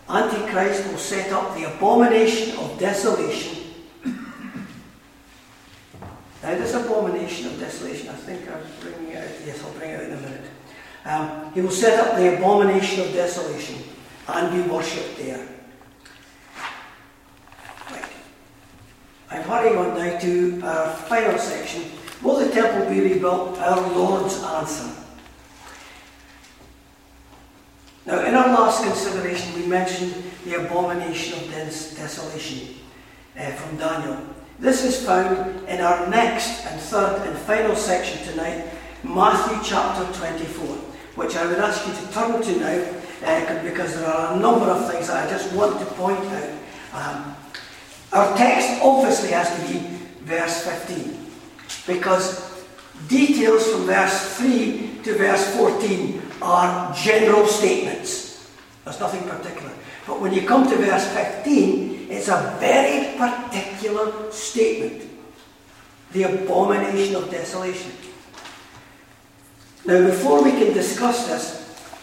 Antichrist 0.10 0.88
will 0.88 0.98
set 0.98 1.32
up 1.34 1.56
the 1.56 1.76
abomination 1.76 2.58
of 2.60 2.80
desolation. 2.80 3.64
Now, 6.44 6.56
this 6.56 6.74
abomination 6.74 7.48
of 7.48 7.60
desolation, 7.60 8.08
I 8.08 8.14
think 8.14 8.50
I'm 8.50 8.62
bringing 8.80 9.12
it 9.12 9.18
out. 9.18 9.36
Yes, 9.46 9.62
I'll 9.64 9.72
bring 9.74 9.90
it 9.90 10.00
out 10.00 10.06
in 10.06 10.14
a 10.14 10.22
minute. 10.22 10.42
Um, 11.04 11.54
he 11.54 11.62
will 11.62 11.72
set 11.72 12.00
up 12.00 12.16
the 12.16 12.38
abomination 12.38 13.02
of 13.02 13.12
desolation 13.12 13.84
and 14.28 14.52
be 14.64 14.70
worshipped 14.70 15.18
there. 15.18 15.48
I'm 19.30 19.44
hurrying 19.44 19.78
on 19.78 19.98
now 19.98 20.20
to 20.20 20.62
our 20.64 20.96
final 20.96 21.38
section. 21.38 21.84
Will 22.22 22.38
the 22.40 22.50
temple 22.50 22.90
be 22.90 23.02
rebuilt? 23.02 23.58
Our 23.60 23.94
Lord's 23.94 24.42
answer. 24.42 24.90
Now, 28.06 28.26
in 28.26 28.36
our 28.36 28.48
last 28.48 28.84
consideration, 28.84 29.54
we 29.54 29.68
mentioned 29.68 30.14
the 30.46 30.66
abomination 30.66 31.38
of 31.40 31.52
desolation 31.52 32.76
uh, 33.38 33.52
from 33.52 33.78
Daniel. 33.78 34.18
This 34.60 34.86
is 34.86 35.06
found 35.06 35.68
in 35.68 35.82
our 35.82 36.08
next 36.10 36.66
and 36.66 36.80
third 36.80 37.28
and 37.28 37.38
final 37.40 37.76
section 37.76 38.26
tonight, 38.26 38.66
Matthew 39.04 39.60
chapter 39.62 40.12
24, 40.18 40.66
which 41.16 41.36
I 41.36 41.46
would 41.46 41.60
ask 41.60 41.86
you 41.86 41.94
to 41.94 42.14
turn 42.14 42.42
to 42.42 42.60
now 42.60 42.97
uh, 43.24 43.64
because 43.64 43.96
there 43.96 44.08
are 44.08 44.36
a 44.36 44.40
number 44.40 44.66
of 44.66 44.92
things 44.92 45.08
that 45.08 45.28
I 45.28 45.30
just 45.30 45.54
want 45.54 45.80
to 45.80 45.86
point 45.96 46.20
out. 46.20 46.54
Um, 46.94 47.36
our 48.14 48.38
text 48.38 48.82
obviously 48.82 49.30
has 49.30 49.50
to 49.56 49.74
be 49.74 49.80
verse 50.24 50.64
15 50.66 51.18
because 51.86 52.66
details 53.08 53.68
from 53.72 53.86
verse 53.86 54.38
3 54.38 55.02
to 55.04 55.14
verse 55.16 55.56
14 55.56 56.22
are 56.42 56.94
general 56.94 57.46
statements. 57.48 58.52
There's 58.86 59.00
nothing 59.00 59.28
particular. 59.28 59.74
But 60.06 60.22
when 60.22 60.34
you 60.34 60.48
come 60.48 60.70
to 60.70 60.76
verse 60.78 61.08
15, 61.14 62.08
it's 62.10 62.30
a 62.30 62.56
very 62.60 63.18
particular 63.18 64.32
statement 64.32 65.08
the 66.14 66.24
abomination 66.24 67.16
of 67.16 67.30
desolation. 67.30 67.92
Now, 69.86 70.06
before 70.06 70.44
we 70.44 70.52
can 70.52 70.74
discuss 70.74 71.28
this, 71.28 71.57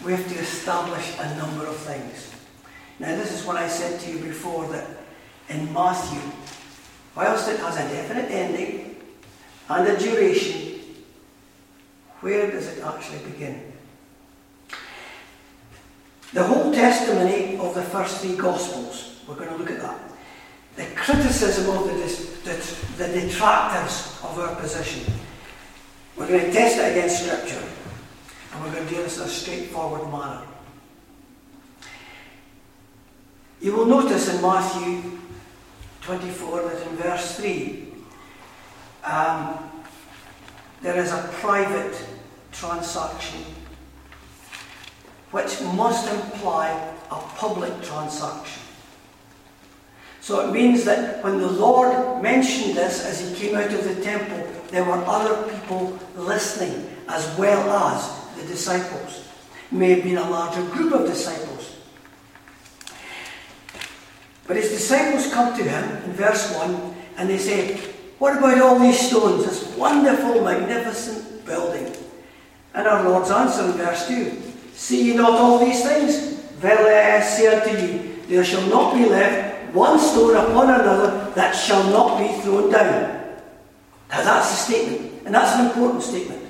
we 0.05 0.11
have 0.11 0.27
to 0.31 0.39
establish 0.39 1.17
a 1.19 1.35
number 1.35 1.65
of 1.65 1.75
things. 1.77 2.31
Now, 2.99 3.15
this 3.15 3.31
is 3.31 3.45
what 3.45 3.55
I 3.57 3.67
said 3.67 3.99
to 4.01 4.11
you 4.11 4.19
before 4.19 4.67
that 4.67 4.87
in 5.49 5.73
Matthew, 5.73 6.21
whilst 7.15 7.49
it 7.49 7.59
has 7.59 7.75
a 7.77 7.89
definite 7.89 8.29
ending 8.29 8.97
and 9.67 9.87
a 9.87 9.97
duration, 9.97 10.79
where 12.21 12.51
does 12.51 12.67
it 12.67 12.83
actually 12.83 13.31
begin? 13.31 13.73
The 16.33 16.43
whole 16.43 16.71
testimony 16.71 17.57
of 17.57 17.73
the 17.73 17.81
first 17.81 18.21
three 18.21 18.35
Gospels, 18.35 19.21
we're 19.27 19.35
going 19.35 19.49
to 19.49 19.55
look 19.55 19.71
at 19.71 19.81
that. 19.81 19.99
The 20.75 20.85
criticism 20.95 21.75
of 21.75 21.87
the, 21.87 21.93
the, 21.93 23.03
the 23.03 23.21
detractors 23.21 24.19
of 24.23 24.37
our 24.37 24.55
position. 24.55 25.11
We're 26.15 26.27
going 26.27 26.45
to 26.45 26.51
test 26.51 26.77
it 26.77 26.91
against 26.91 27.25
Scripture. 27.25 27.63
And 28.55 28.63
we're 28.63 28.71
going 28.71 28.87
to 28.87 28.95
do 28.95 29.03
this 29.03 29.19
a 29.19 29.27
straightforward 29.27 30.09
manner. 30.09 30.41
You 33.59 33.75
will 33.75 33.85
notice 33.85 34.33
in 34.33 34.41
Matthew 34.41 35.19
24 36.01 36.61
that 36.61 36.87
in 36.87 36.95
verse 36.95 37.35
3 37.35 37.87
um, 39.03 39.69
there 40.81 40.97
is 40.97 41.11
a 41.11 41.29
private 41.33 42.01
transaction 42.53 43.41
which 45.31 45.59
must 45.73 46.09
imply 46.13 46.69
a 47.11 47.15
public 47.35 47.73
transaction. 47.81 48.61
So 50.21 50.47
it 50.47 50.53
means 50.53 50.85
that 50.85 51.21
when 51.25 51.39
the 51.39 51.51
Lord 51.51 52.23
mentioned 52.23 52.77
this 52.77 53.05
as 53.05 53.19
he 53.19 53.35
came 53.35 53.55
out 53.55 53.73
of 53.73 53.83
the 53.83 54.01
temple, 54.01 54.47
there 54.69 54.85
were 54.85 55.03
other 55.05 55.51
people 55.51 55.99
listening 56.15 56.89
as 57.09 57.37
well 57.37 57.69
as 57.69 58.24
the 58.35 58.43
disciples. 58.43 59.27
May 59.71 59.91
have 59.91 60.03
been 60.03 60.17
a 60.17 60.29
larger 60.29 60.63
group 60.69 60.93
of 60.93 61.05
disciples. 61.05 61.75
But 64.47 64.57
his 64.57 64.69
disciples 64.69 65.33
come 65.33 65.57
to 65.57 65.63
him 65.63 66.03
in 66.03 66.11
verse 66.13 66.53
1 66.55 66.95
and 67.17 67.29
they 67.29 67.37
say, 67.37 67.77
What 68.19 68.37
about 68.37 68.61
all 68.61 68.79
these 68.79 68.99
stones, 68.99 69.45
this 69.45 69.75
wonderful, 69.75 70.43
magnificent 70.43 71.45
building? 71.45 71.95
And 72.73 72.87
our 72.87 73.09
Lord's 73.09 73.31
answer 73.31 73.65
in 73.65 73.71
verse 73.71 74.07
2 74.07 74.41
See 74.73 75.07
ye 75.07 75.15
not 75.15 75.31
all 75.31 75.65
these 75.65 75.83
things? 75.83 76.39
Verily 76.59 76.93
I 76.93 77.21
say 77.21 77.47
unto 77.47 77.81
you, 77.81 78.15
there 78.27 78.43
shall 78.43 78.67
not 78.69 78.93
be 78.93 79.05
left 79.05 79.73
one 79.73 79.99
stone 79.99 80.35
upon 80.35 80.69
another 80.69 81.31
that 81.31 81.51
shall 81.53 81.83
not 81.89 82.19
be 82.19 82.41
thrown 82.41 82.71
down. 82.71 83.23
Now 84.09 84.23
that's 84.23 84.51
a 84.51 84.55
statement, 84.55 85.23
and 85.25 85.33
that's 85.33 85.59
an 85.59 85.65
important 85.67 86.03
statement 86.03 86.44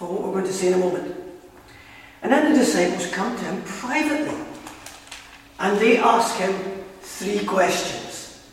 for 0.00 0.08
what 0.08 0.22
we're 0.22 0.32
going 0.32 0.46
to 0.46 0.52
say 0.52 0.68
in 0.68 0.72
a 0.72 0.78
moment. 0.78 1.14
And 2.22 2.32
then 2.32 2.54
the 2.54 2.58
disciples 2.58 3.06
come 3.12 3.36
to 3.36 3.44
him 3.44 3.62
privately 3.64 4.34
and 5.58 5.78
they 5.78 5.98
ask 5.98 6.36
him 6.36 6.54
three 7.02 7.44
questions. 7.44 8.48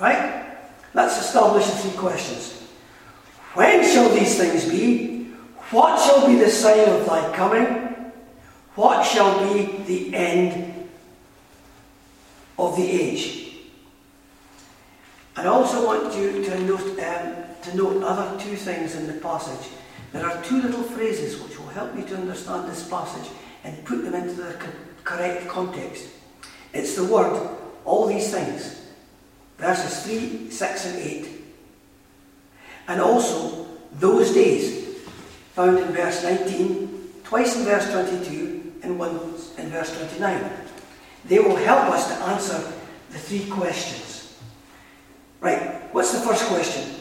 Right? 0.00 0.58
Let's 0.92 1.16
establish 1.20 1.64
the 1.66 1.76
three 1.76 1.96
questions. 1.96 2.60
When 3.54 3.84
shall 3.84 4.08
these 4.08 4.36
things 4.36 4.68
be? 4.68 5.26
What 5.70 6.00
shall 6.00 6.26
be 6.26 6.34
the 6.34 6.50
sign 6.50 6.88
of 6.88 7.06
thy 7.06 7.36
coming? 7.36 8.10
What 8.74 9.04
shall 9.04 9.54
be 9.54 9.84
the 9.84 10.12
end 10.12 10.88
of 12.58 12.76
the 12.76 12.90
age? 12.90 13.54
And 15.36 15.46
I 15.46 15.50
also 15.52 15.86
want 15.86 16.16
you 16.16 16.44
to 16.44 16.60
note, 16.62 16.98
um, 16.98 17.34
to 17.62 17.76
note 17.76 18.02
other 18.02 18.40
two 18.40 18.56
things 18.56 18.96
in 18.96 19.06
the 19.06 19.20
passage. 19.20 19.70
There 20.12 20.26
are 20.26 20.42
two 20.42 20.60
little 20.60 20.82
phrases 20.82 21.40
which 21.40 21.58
will 21.58 21.68
help 21.68 21.96
you 21.96 22.04
to 22.04 22.16
understand 22.16 22.70
this 22.70 22.88
passage 22.88 23.30
and 23.64 23.84
put 23.84 24.02
them 24.02 24.14
into 24.14 24.34
their 24.34 24.54
co- 24.54 24.70
correct 25.04 25.48
context. 25.48 26.08
It's 26.72 26.96
the 26.96 27.04
word, 27.04 27.56
all 27.84 28.06
these 28.06 28.32
things, 28.32 28.80
verses 29.58 30.04
3, 30.04 30.50
6, 30.50 30.86
and 30.86 30.98
8. 30.98 31.28
And 32.88 33.00
also, 33.00 33.66
those 33.92 34.32
days, 34.32 34.98
found 35.52 35.78
in 35.78 35.92
verse 35.92 36.22
19, 36.24 37.12
twice 37.24 37.56
in 37.56 37.64
verse 37.64 37.90
22, 37.90 38.72
and 38.82 38.98
once 38.98 39.56
in 39.58 39.68
verse 39.68 39.96
29. 39.96 40.50
They 41.26 41.38
will 41.38 41.56
help 41.56 41.90
us 41.90 42.08
to 42.08 42.14
answer 42.24 42.72
the 43.10 43.18
three 43.18 43.48
questions. 43.50 44.38
Right, 45.40 45.92
what's 45.92 46.12
the 46.12 46.20
first 46.20 46.44
question? 46.46 46.94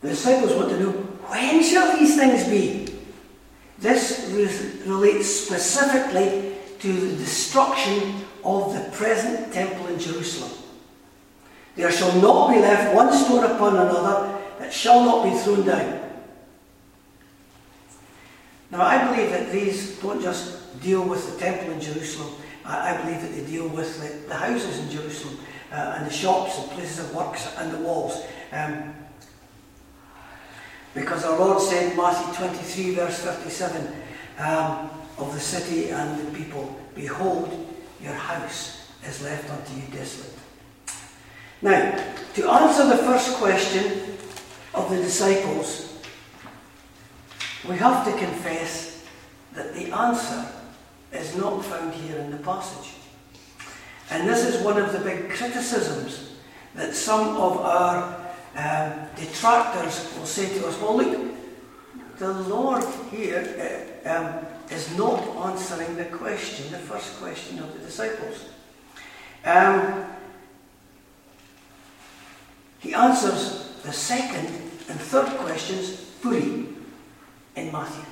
The 0.00 0.10
disciples 0.10 0.54
want 0.54 0.70
to 0.70 0.80
know 0.80 1.07
when 1.28 1.62
shall 1.62 1.96
these 1.96 2.16
things 2.16 2.44
be? 2.48 2.94
This 3.78 4.30
relates 4.86 5.28
specifically 5.28 6.54
to 6.80 6.92
the 6.92 7.16
destruction 7.16 8.24
of 8.44 8.74
the 8.74 8.90
present 8.96 9.52
temple 9.52 9.86
in 9.88 9.98
Jerusalem. 9.98 10.50
There 11.76 11.90
shall 11.92 12.20
not 12.20 12.52
be 12.52 12.60
left 12.60 12.94
one 12.94 13.12
stone 13.12 13.44
upon 13.44 13.76
another 13.76 14.38
that 14.58 14.72
shall 14.72 15.04
not 15.04 15.24
be 15.24 15.38
thrown 15.38 15.64
down. 15.64 16.00
Now, 18.70 18.82
I 18.82 19.10
believe 19.10 19.30
that 19.30 19.52
these 19.52 19.98
don't 20.00 20.20
just 20.20 20.80
deal 20.82 21.02
with 21.02 21.32
the 21.32 21.38
temple 21.38 21.72
in 21.72 21.80
Jerusalem, 21.80 22.34
I, 22.64 22.96
believe 22.98 23.22
that 23.22 23.32
they 23.34 23.44
deal 23.46 23.66
with 23.68 23.98
the, 24.00 24.28
the 24.28 24.34
houses 24.34 24.78
in 24.78 24.90
Jerusalem 24.90 25.38
uh, 25.72 25.94
and 25.96 26.06
the 26.06 26.12
shops 26.12 26.58
and 26.58 26.70
places 26.72 26.98
of 26.98 27.14
works 27.14 27.48
and 27.56 27.72
the 27.72 27.78
walls. 27.78 28.22
Um, 28.52 28.94
because 30.94 31.24
our 31.24 31.38
Lord 31.38 31.60
said 31.60 31.96
Matthew 31.96 32.46
23, 32.46 32.94
verse 32.94 33.18
37, 33.18 33.92
um, 34.38 34.90
of 35.18 35.32
the 35.32 35.40
city 35.40 35.90
and 35.90 36.18
the 36.18 36.38
people, 36.38 36.76
Behold, 36.94 37.74
your 38.02 38.12
house 38.12 38.90
is 39.06 39.22
left 39.22 39.50
unto 39.50 39.74
you 39.74 39.82
desolate. 39.92 40.34
Now, 41.60 42.14
to 42.34 42.50
answer 42.50 42.86
the 42.86 42.98
first 42.98 43.36
question 43.36 44.16
of 44.74 44.90
the 44.90 44.96
disciples, 44.96 45.92
we 47.68 47.76
have 47.76 48.04
to 48.04 48.12
confess 48.16 49.04
that 49.54 49.74
the 49.74 49.90
answer 49.92 50.46
is 51.12 51.36
not 51.36 51.64
found 51.64 51.94
here 51.94 52.18
in 52.18 52.30
the 52.30 52.36
passage. 52.38 52.92
And 54.10 54.28
this 54.28 54.44
is 54.44 54.64
one 54.64 54.78
of 54.78 54.92
the 54.92 55.00
big 55.00 55.30
criticisms 55.30 56.32
that 56.74 56.94
some 56.94 57.36
of 57.36 57.58
our 57.58 58.17
um, 58.56 58.92
detractors 59.16 60.12
will 60.16 60.26
say 60.26 60.58
to 60.58 60.66
us, 60.66 60.80
well, 60.80 60.96
look, 60.96 61.36
the 62.18 62.32
Lord 62.32 62.84
here 63.10 63.86
uh, 64.04 64.10
um, 64.10 64.46
is 64.70 64.96
not 64.96 65.20
answering 65.46 65.96
the 65.96 66.06
question, 66.06 66.70
the 66.72 66.78
first 66.78 67.18
question 67.20 67.58
of 67.60 67.72
the 67.72 67.78
disciples. 67.78 68.46
Um, 69.44 70.04
he 72.80 72.94
answers 72.94 73.72
the 73.82 73.92
second 73.92 74.46
and 74.88 75.00
third 75.00 75.28
questions 75.38 75.90
fully 76.20 76.68
in 77.54 77.72
Matthew. 77.72 78.04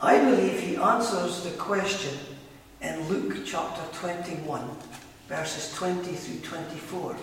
I 0.00 0.18
believe 0.18 0.60
he 0.60 0.76
answers 0.76 1.42
the 1.42 1.50
question 1.52 2.18
in 2.80 3.08
Luke 3.08 3.44
chapter 3.46 3.82
21, 3.98 4.70
verses 5.28 5.74
20 5.74 6.12
through 6.12 6.40
24. 6.40 7.16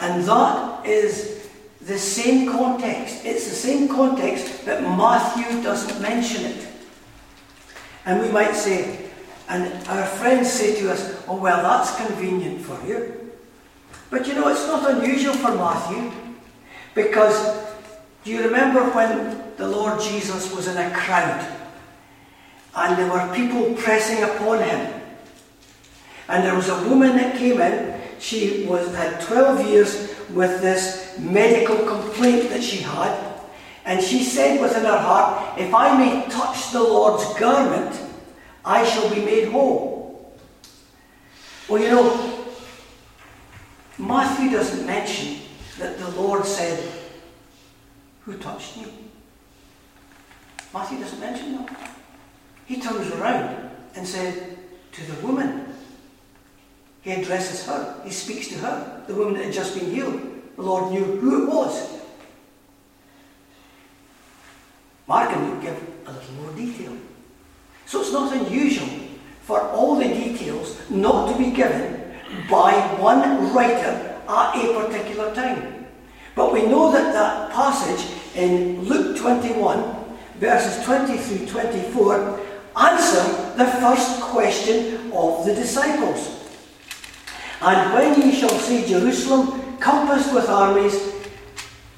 And 0.00 0.24
that 0.24 0.86
is 0.86 1.48
the 1.80 1.98
same 1.98 2.50
context. 2.50 3.24
It's 3.24 3.48
the 3.48 3.54
same 3.54 3.88
context, 3.88 4.64
but 4.64 4.82
Matthew 4.82 5.62
doesn't 5.62 6.00
mention 6.02 6.44
it. 6.44 6.66
And 8.04 8.20
we 8.20 8.28
might 8.30 8.54
say, 8.54 9.10
and 9.48 9.88
our 9.88 10.04
friends 10.04 10.52
say 10.52 10.80
to 10.80 10.92
us, 10.92 11.22
oh, 11.28 11.36
well, 11.36 11.62
that's 11.62 11.96
convenient 11.96 12.62
for 12.62 12.84
you. 12.86 13.32
But 14.10 14.26
you 14.26 14.34
know, 14.34 14.48
it's 14.48 14.66
not 14.66 14.90
unusual 14.90 15.34
for 15.34 15.54
Matthew, 15.54 16.12
because 16.94 17.64
do 18.24 18.30
you 18.30 18.42
remember 18.42 18.82
when 18.90 19.54
the 19.56 19.68
Lord 19.68 20.00
Jesus 20.00 20.54
was 20.54 20.66
in 20.66 20.76
a 20.76 20.90
crowd 20.94 21.46
and 22.74 22.98
there 22.98 23.10
were 23.10 23.34
people 23.34 23.74
pressing 23.74 24.22
upon 24.22 24.62
him? 24.62 24.95
And 26.28 26.44
there 26.44 26.54
was 26.54 26.68
a 26.68 26.88
woman 26.88 27.16
that 27.16 27.36
came 27.36 27.60
in, 27.60 28.00
she 28.18 28.64
was, 28.66 28.94
had 28.94 29.20
12 29.20 29.66
years 29.66 30.14
with 30.30 30.60
this 30.60 31.18
medical 31.18 31.76
complaint 31.86 32.48
that 32.50 32.62
she 32.62 32.78
had, 32.78 33.34
and 33.84 34.02
she 34.02 34.24
said 34.24 34.60
within 34.60 34.84
her 34.84 34.98
heart, 34.98 35.58
If 35.58 35.72
I 35.72 35.96
may 35.96 36.28
touch 36.28 36.72
the 36.72 36.82
Lord's 36.82 37.38
garment, 37.38 38.00
I 38.64 38.84
shall 38.84 39.08
be 39.14 39.24
made 39.24 39.48
whole. 39.48 40.36
Well, 41.68 41.80
you 41.80 41.88
know, 41.88 42.44
Matthew 43.98 44.50
doesn't 44.50 44.84
mention 44.84 45.40
that 45.78 45.98
the 45.98 46.10
Lord 46.10 46.44
said, 46.44 46.82
Who 48.24 48.36
touched 48.38 48.76
me? 48.78 48.86
Matthew 50.74 50.98
doesn't 50.98 51.20
mention 51.20 51.56
that. 51.56 51.96
He 52.66 52.80
turns 52.80 53.10
around 53.12 53.70
and 53.94 54.06
said, 54.06 54.58
To 54.92 55.12
the 55.12 55.26
woman. 55.26 55.65
He 57.06 57.12
addresses 57.12 57.64
her. 57.66 58.00
He 58.02 58.10
speaks 58.10 58.48
to 58.48 58.58
her, 58.58 59.04
the 59.06 59.14
woman 59.14 59.34
that 59.34 59.44
had 59.44 59.54
just 59.54 59.78
been 59.78 59.94
healed. 59.94 60.20
The 60.56 60.62
Lord 60.62 60.90
knew 60.90 61.04
who 61.04 61.44
it 61.44 61.48
was. 61.48 62.00
Mark 65.06 65.30
and 65.30 65.48
Luke 65.48 65.62
give 65.62 65.80
a 66.04 66.12
little 66.12 66.34
more 66.34 66.52
detail. 66.54 66.92
So 67.86 68.00
it's 68.00 68.12
not 68.12 68.34
unusual 68.36 68.88
for 69.42 69.60
all 69.60 69.94
the 69.94 70.08
details 70.08 70.80
not 70.90 71.30
to 71.30 71.38
be 71.38 71.52
given 71.52 72.12
by 72.50 72.72
one 72.98 73.54
writer 73.54 74.18
at 74.28 74.56
a 74.56 74.74
particular 74.74 75.32
time. 75.32 75.86
But 76.34 76.52
we 76.52 76.66
know 76.66 76.90
that 76.90 77.12
that 77.12 77.52
passage 77.52 78.04
in 78.34 78.82
Luke 78.82 79.16
21, 79.16 79.94
verses 80.40 80.84
20 80.84 81.16
through 81.18 81.46
24, 81.46 82.40
answer 82.76 83.22
the 83.56 83.66
first 83.78 84.20
question 84.22 85.12
of 85.12 85.46
the 85.46 85.54
disciples. 85.54 86.35
And 87.62 87.94
when 87.94 88.20
ye 88.20 88.32
shall 88.34 88.58
see 88.58 88.86
Jerusalem 88.86 89.78
compassed 89.78 90.34
with 90.34 90.48
armies, 90.48 91.12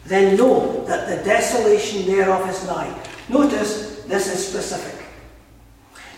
then 0.04 0.36
know 0.36 0.84
that 0.86 1.08
the 1.08 1.24
desolation 1.24 2.06
thereof 2.06 2.48
is 2.48 2.66
nigh. 2.66 2.94
Notice 3.28 4.02
this 4.04 4.32
is 4.32 4.48
specific. 4.48 5.06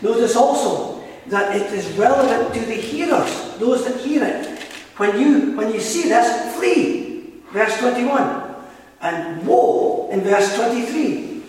Notice 0.02 0.36
also 0.36 1.02
that 1.26 1.56
it 1.56 1.72
is 1.72 1.86
relevant 1.98 2.54
to 2.54 2.60
the 2.60 2.74
hearers, 2.74 3.58
those 3.58 3.84
that 3.84 4.00
hear 4.00 4.24
it. 4.24 4.62
When 4.96 5.18
you, 5.18 5.56
when 5.56 5.72
you 5.72 5.80
see 5.80 6.08
this, 6.08 6.56
flee. 6.56 7.42
Verse 7.52 7.78
21. 7.78 8.54
And 9.00 9.46
woe 9.46 10.08
in 10.12 10.20
verse 10.20 10.54
23. 10.56 11.42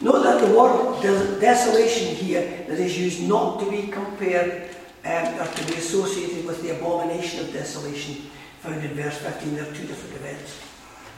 Note 0.00 0.22
that 0.22 0.40
the 0.40 0.54
word 0.54 1.00
desolation 1.40 2.14
here 2.16 2.64
that 2.68 2.78
is 2.78 2.98
used 2.98 3.22
not 3.28 3.60
to 3.60 3.70
be 3.70 3.86
compared 3.86 4.73
um, 5.04 5.40
or 5.40 5.46
to 5.46 5.66
be 5.66 5.74
associated 5.74 6.46
with 6.46 6.62
the 6.62 6.76
abomination 6.76 7.40
of 7.40 7.52
desolation 7.52 8.30
found 8.60 8.82
in 8.82 8.94
verse 8.94 9.18
15. 9.18 9.54
There 9.54 9.62
are 9.62 9.74
two 9.74 9.86
different 9.86 10.14
events. 10.16 10.60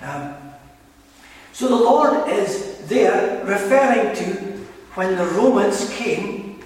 Um, 0.03 0.35
so 1.53 1.69
the 1.69 1.77
Lord 1.77 2.29
is 2.29 2.87
there 2.89 3.45
referring 3.45 4.15
to 4.17 4.67
when 4.95 5.17
the 5.17 5.25
Romans 5.27 5.89
came 5.95 6.61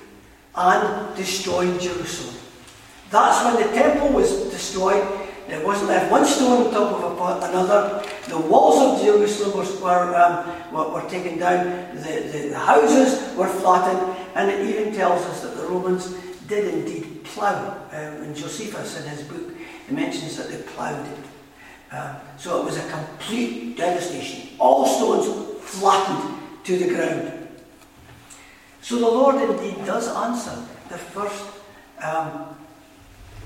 and 0.55 1.17
destroyed 1.17 1.81
Jerusalem. 1.81 2.37
That's 3.11 3.45
when 3.45 3.67
the 3.67 3.73
temple 3.75 4.09
was 4.11 4.51
destroyed. 4.51 5.07
There 5.49 5.65
wasn't 5.67 5.91
left 5.91 6.11
one 6.11 6.25
stone 6.25 6.67
on 6.67 6.73
top 6.73 7.03
of 7.03 7.51
another. 7.51 8.05
The 8.29 8.39
walls 8.39 9.01
of 9.01 9.05
Jerusalem 9.05 9.59
were, 9.59 9.83
were, 9.83 10.17
um, 10.17 10.73
were, 10.73 10.89
were 10.95 11.11
taken 11.11 11.39
down. 11.39 11.97
The, 11.97 12.31
the, 12.33 12.49
the, 12.51 12.59
houses 12.59 13.37
were 13.37 13.49
flattened. 13.49 14.17
And 14.37 14.49
it 14.49 14.65
even 14.69 14.95
tells 14.95 15.23
us 15.23 15.43
that 15.43 15.57
the 15.57 15.65
Romans 15.65 16.15
did 16.51 16.75
indeed 16.75 17.25
plough. 17.25 17.79
Um, 17.93 18.23
and 18.25 18.37
Josephus, 18.37 19.01
in 19.01 19.09
his 19.09 19.23
book, 19.23 19.53
he 19.89 19.95
mentions 19.95 20.37
that 20.37 20.51
they 20.51 20.61
ploughed 20.63 21.07
it. 21.07 21.95
Um, 21.95 22.17
so 22.37 22.61
it 22.61 22.65
was 22.65 22.77
a 22.77 22.89
complete 22.91 23.77
devastation. 23.77 24.51
All 24.59 24.87
stones 24.87 25.59
flattened 25.63 26.39
to 26.65 26.77
the 26.77 26.89
ground. 26.95 27.49
So 28.83 28.97
the 28.97 29.07
Lord 29.07 29.37
indeed 29.37 29.85
does 29.87 30.09
answer 30.09 30.57
the 30.89 30.99
first 30.99 31.45
um, 32.03 32.57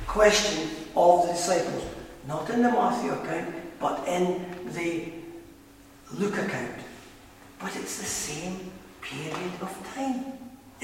question 0.06 0.70
of 0.96 1.26
the 1.26 1.32
disciples, 1.32 1.84
not 2.26 2.48
in 2.50 2.62
the 2.62 2.70
Matthew 2.70 3.12
account, 3.12 3.54
but 3.80 4.06
in 4.08 4.44
the 4.72 5.12
Luke 6.14 6.38
account. 6.38 6.78
But 7.58 7.76
it's 7.76 7.98
the 7.98 8.06
same 8.06 8.70
period 9.00 9.52
of 9.60 9.94
time. 9.94 10.33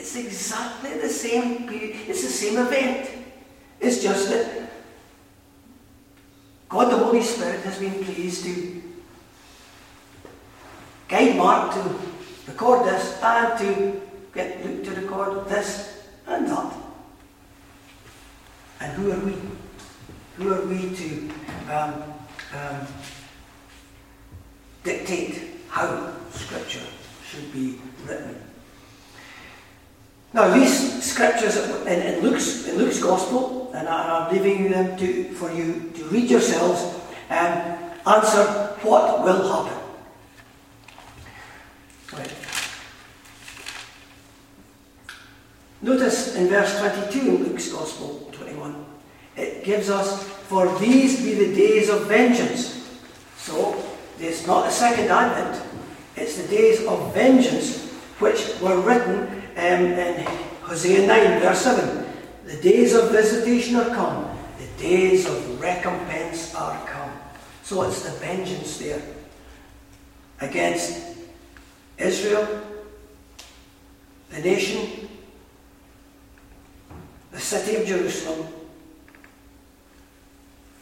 It's 0.00 0.16
exactly 0.16 0.94
the 0.94 1.10
same. 1.10 1.68
It's 1.70 2.22
the 2.22 2.32
same 2.32 2.56
event. 2.56 3.10
It's 3.80 4.02
just 4.02 4.30
that 4.30 4.70
God 6.70 6.90
the 6.90 6.96
Holy 6.96 7.22
Spirit 7.22 7.60
has 7.64 7.78
been 7.78 8.02
pleased 8.02 8.44
to 8.44 8.82
guide 11.06 11.36
Mark 11.36 11.74
to 11.74 11.82
record 12.46 12.86
this 12.86 13.20
and 13.22 13.58
to 13.58 14.00
get 14.32 14.64
Luke 14.64 14.84
to 14.84 14.90
record 15.02 15.46
this 15.50 16.08
and 16.26 16.48
that. 16.48 16.72
And 18.80 18.92
who 18.94 19.12
are 19.12 19.20
we? 19.20 19.36
Who 20.38 20.54
are 20.54 20.64
we 20.64 20.96
to 20.96 21.30
um, 21.70 22.02
um, 22.56 22.86
dictate 24.82 25.60
how 25.68 26.14
Scripture 26.30 26.88
should 27.28 27.52
be 27.52 27.78
written? 28.06 28.49
Now, 30.32 30.54
these 30.54 31.02
scriptures 31.02 31.56
in, 31.56 32.00
in, 32.02 32.20
Luke's, 32.22 32.68
in 32.68 32.78
Luke's 32.78 33.02
Gospel, 33.02 33.72
and 33.74 33.88
I, 33.88 34.26
am 34.26 34.32
leaving 34.32 34.70
them 34.70 34.96
to, 34.98 35.24
for 35.34 35.50
you 35.52 35.90
to 35.94 36.04
read 36.04 36.30
yourselves, 36.30 37.00
and 37.28 37.78
answer 38.06 38.44
what 38.82 39.24
will 39.24 39.64
happen. 39.64 39.76
Notice 45.82 46.36
in 46.36 46.48
verse 46.48 46.78
22 46.78 47.20
in 47.20 47.44
Luke's 47.44 47.72
Gospel 47.72 48.28
21, 48.32 48.84
it 49.36 49.64
gives 49.64 49.88
us, 49.88 50.22
For 50.22 50.78
these 50.78 51.24
be 51.24 51.34
the 51.34 51.54
days 51.54 51.88
of 51.88 52.06
vengeance. 52.06 53.00
So, 53.38 53.82
it's 54.18 54.46
not 54.46 54.66
the 54.66 54.70
second 54.70 55.08
advent, 55.08 55.60
it's 56.14 56.40
the 56.40 56.46
days 56.48 56.86
of 56.86 57.14
vengeance 57.14 57.88
which 58.18 58.60
were 58.60 58.78
written 58.80 59.39
um, 59.56 59.84
in 59.86 60.26
Hosea 60.62 61.06
9, 61.06 61.40
verse 61.40 61.60
7. 61.62 62.06
The 62.46 62.56
days 62.56 62.94
of 62.94 63.10
visitation 63.10 63.76
are 63.76 63.90
come, 63.94 64.36
the 64.58 64.82
days 64.82 65.26
of 65.26 65.60
recompense 65.60 66.54
are 66.54 66.86
come. 66.86 67.12
So 67.62 67.82
it's 67.82 68.02
the 68.02 68.10
vengeance 68.18 68.78
there 68.78 69.02
against 70.40 71.16
Israel, 71.98 72.62
the 74.30 74.40
nation, 74.40 75.08
the 77.30 77.40
city 77.40 77.76
of 77.76 77.86
Jerusalem 77.86 78.46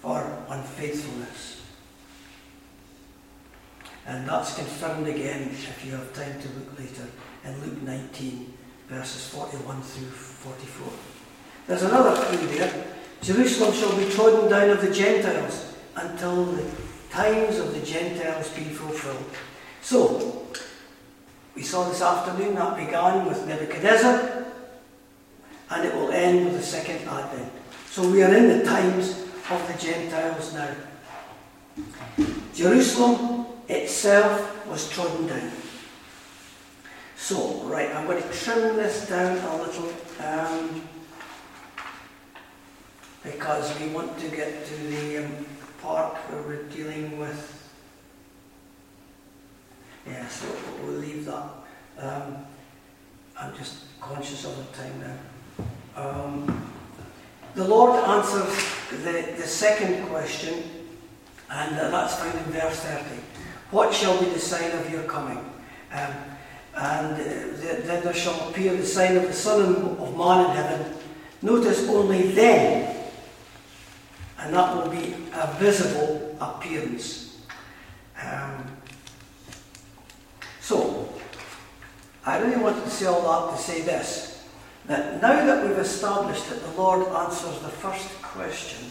for 0.01 0.45
unfaithfulness. 0.49 1.61
And 4.07 4.27
that's 4.27 4.55
confirmed 4.55 5.07
again, 5.07 5.51
if 5.51 5.85
you 5.85 5.93
have 5.93 6.13
time 6.15 6.41
to 6.41 6.49
look 6.49 6.79
later, 6.79 7.07
in 7.45 7.61
Luke 7.61 7.83
19, 7.83 8.55
verses 8.89 9.29
41 9.29 9.83
through 9.83 10.07
44. 10.07 10.93
There's 11.67 11.83
another 11.83 12.21
clue 12.25 12.47
there. 12.49 12.85
Jerusalem 13.23 13.75
shall 13.75 13.97
be 13.97 14.09
trodden 14.11 14.51
down 14.51 14.71
of 14.71 14.81
the 14.81 14.93
Gentiles 14.93 15.75
until 15.97 16.45
the 16.47 16.65
times 17.11 17.59
of 17.59 17.75
the 17.75 17.85
Gentiles 17.85 18.49
be 18.51 18.65
fulfilled. 18.65 19.25
So, 19.83 20.49
We 21.59 21.65
saw 21.65 21.89
this 21.89 22.01
afternoon 22.01 22.55
that 22.55 22.77
began 22.77 23.27
with 23.27 23.45
Nebuchadnezzar 23.49 24.45
and 25.71 25.85
it 25.85 25.93
will 25.93 26.13
end 26.13 26.45
with 26.45 26.55
the 26.55 26.63
second 26.63 27.01
advent. 27.09 27.51
So 27.91 28.09
we 28.09 28.23
are 28.23 28.33
in 28.33 28.47
the 28.47 28.65
times 28.65 29.25
of 29.51 29.67
the 29.67 29.77
Gentiles 29.77 30.55
now. 30.55 30.73
Jerusalem 32.55 33.47
itself 33.67 34.69
was 34.69 34.89
trodden 34.89 35.27
down. 35.27 35.51
So, 37.19 37.65
right, 37.65 37.95
I'm 37.95 38.07
going 38.07 38.23
to 38.23 38.29
trim 38.33 38.77
this 38.77 39.09
down 39.09 39.37
a 39.39 39.57
little 39.63 39.93
um, 40.25 40.81
because 43.25 43.79
we 43.81 43.89
want 43.89 44.17
to 44.21 44.29
get 44.29 44.65
to 44.65 44.75
the 44.75 45.25
um, 45.25 45.47
part 45.83 46.17
where 46.17 46.43
we're 46.43 46.63
dealing 46.69 47.19
with. 47.19 47.71
Yeah, 50.07 50.27
so 50.29 50.47
we'll 50.83 50.93
leave 50.93 51.27
that. 51.27 51.45
Um, 51.99 52.37
I'm 53.39 53.55
just 53.57 54.01
conscious 54.01 54.45
of 54.47 54.57
the 54.57 54.79
time 54.81 55.01
now. 55.01 56.01
Um, 56.01 56.73
the 57.57 57.67
Lord 57.67 57.99
answers 58.09 58.65
the, 58.91 59.35
the 59.37 59.47
second 59.47 60.07
question, 60.07 60.63
and 61.51 61.77
uh, 61.79 61.91
that's 61.91 62.15
found 62.15 62.39
in 62.39 62.45
verse 62.45 62.79
30. 62.79 63.05
What 63.73 63.93
shall 63.93 64.19
be 64.23 64.31
the 64.31 64.39
sign 64.39 64.71
of 64.71 64.89
your 64.89 65.03
coming? 65.03 65.39
Um, 65.93 66.15
and 66.79 67.15
uh, 67.15 67.25
then 67.87 68.05
there 68.05 68.15
shall 68.15 68.49
appear 68.49 68.77
the 68.77 68.87
sign 68.87 69.17
of 69.17 69.25
the 69.25 69.33
Son 69.33 69.75
of 69.75 70.17
Man 70.17 70.49
in 70.49 70.57
heaven. 70.57 70.95
Notice 71.43 71.89
only 71.89 72.29
then, 72.29 72.97
and 74.39 74.55
that 74.55 74.77
will 74.77 74.89
be 74.89 75.15
a 75.35 75.53
visible 75.59 76.37
appearance. 76.41 77.43
Um, 78.23 78.65
so, 80.61 81.13
I 82.25 82.39
really 82.39 82.63
wanted 82.63 82.85
to 82.85 82.91
say 82.91 83.07
all 83.07 83.49
that 83.49 83.57
to 83.57 83.63
say 83.63 83.83
this 83.83 84.45
that 84.87 85.21
now 85.21 85.45
that 85.45 85.67
we've 85.67 85.79
established 85.79 86.49
that 86.49 86.63
the 86.63 86.71
Lord 86.81 87.07
answers 87.09 87.59
the 87.61 87.69
first 87.69 88.09
question 88.23 88.91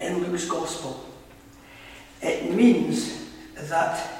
in 0.00 0.24
Luke's 0.24 0.46
Gospel, 0.46 1.06
it 2.20 2.52
means 2.52 3.30
that 3.54 4.19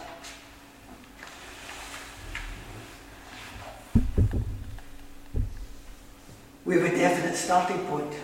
we 6.71 6.77
have 6.77 6.93
a 6.93 6.97
definite 6.97 7.35
starting 7.35 7.85
point. 7.87 8.15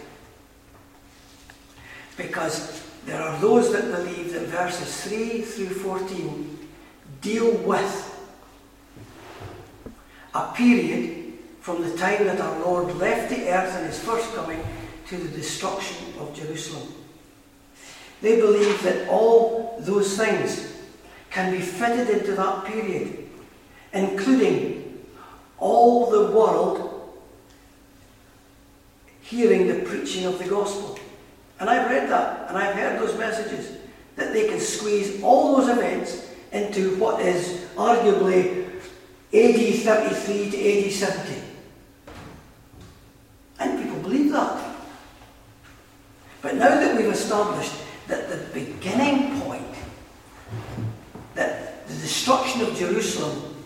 Because 2.16 2.80
there 3.04 3.20
are 3.20 3.36
those 3.40 3.72
that 3.72 3.90
believe 3.90 4.34
that 4.34 4.42
verses 4.42 5.00
3 5.02 5.40
through 5.40 5.70
14 5.70 6.68
deal 7.20 7.56
with 7.56 8.28
a 10.32 10.52
period 10.54 11.32
from 11.60 11.82
the 11.82 11.96
time 11.96 12.24
that 12.26 12.40
our 12.40 12.60
Lord 12.60 12.94
left 12.98 13.30
the 13.30 13.48
earth 13.48 13.76
in 13.80 13.86
his 13.86 13.98
first 13.98 14.32
coming 14.36 14.64
to 15.08 15.16
the 15.16 15.36
destruction 15.36 16.06
of 16.20 16.32
Jerusalem. 16.32 16.86
They 18.22 18.40
believe 18.40 18.80
that 18.84 19.08
all 19.08 19.76
those 19.80 20.16
things 20.16 20.72
can 21.30 21.50
be 21.50 21.60
fitted 21.60 22.10
into 22.10 22.36
that 22.36 22.64
period, 22.64 23.28
including 23.92 25.04
all 25.58 26.10
the 26.10 26.30
world 26.30 26.85
hearing 29.26 29.66
the 29.66 29.80
preaching 29.80 30.24
of 30.24 30.38
the 30.38 30.48
gospel. 30.48 30.98
And 31.58 31.68
I've 31.68 31.90
read 31.90 32.08
that, 32.10 32.48
and 32.48 32.56
I've 32.56 32.74
heard 32.74 33.00
those 33.00 33.18
messages, 33.18 33.76
that 34.14 34.32
they 34.32 34.48
can 34.48 34.60
squeeze 34.60 35.22
all 35.22 35.56
those 35.56 35.68
events 35.68 36.30
into 36.52 36.96
what 36.96 37.20
is 37.20 37.64
arguably 37.76 38.66
AD 39.32 39.82
33 39.82 40.50
to 40.50 40.86
AD 40.86 40.92
70. 40.92 41.42
And 43.58 43.82
people 43.82 44.00
believe 44.00 44.32
that. 44.32 44.76
But 46.40 46.54
now 46.54 46.68
that 46.68 46.96
we've 46.96 47.06
established 47.06 47.72
that 48.06 48.28
the 48.28 48.36
beginning 48.54 49.40
point, 49.40 49.64
that 51.34 51.86
the 51.88 51.94
destruction 51.94 52.60
of 52.60 52.76
Jerusalem 52.76 53.56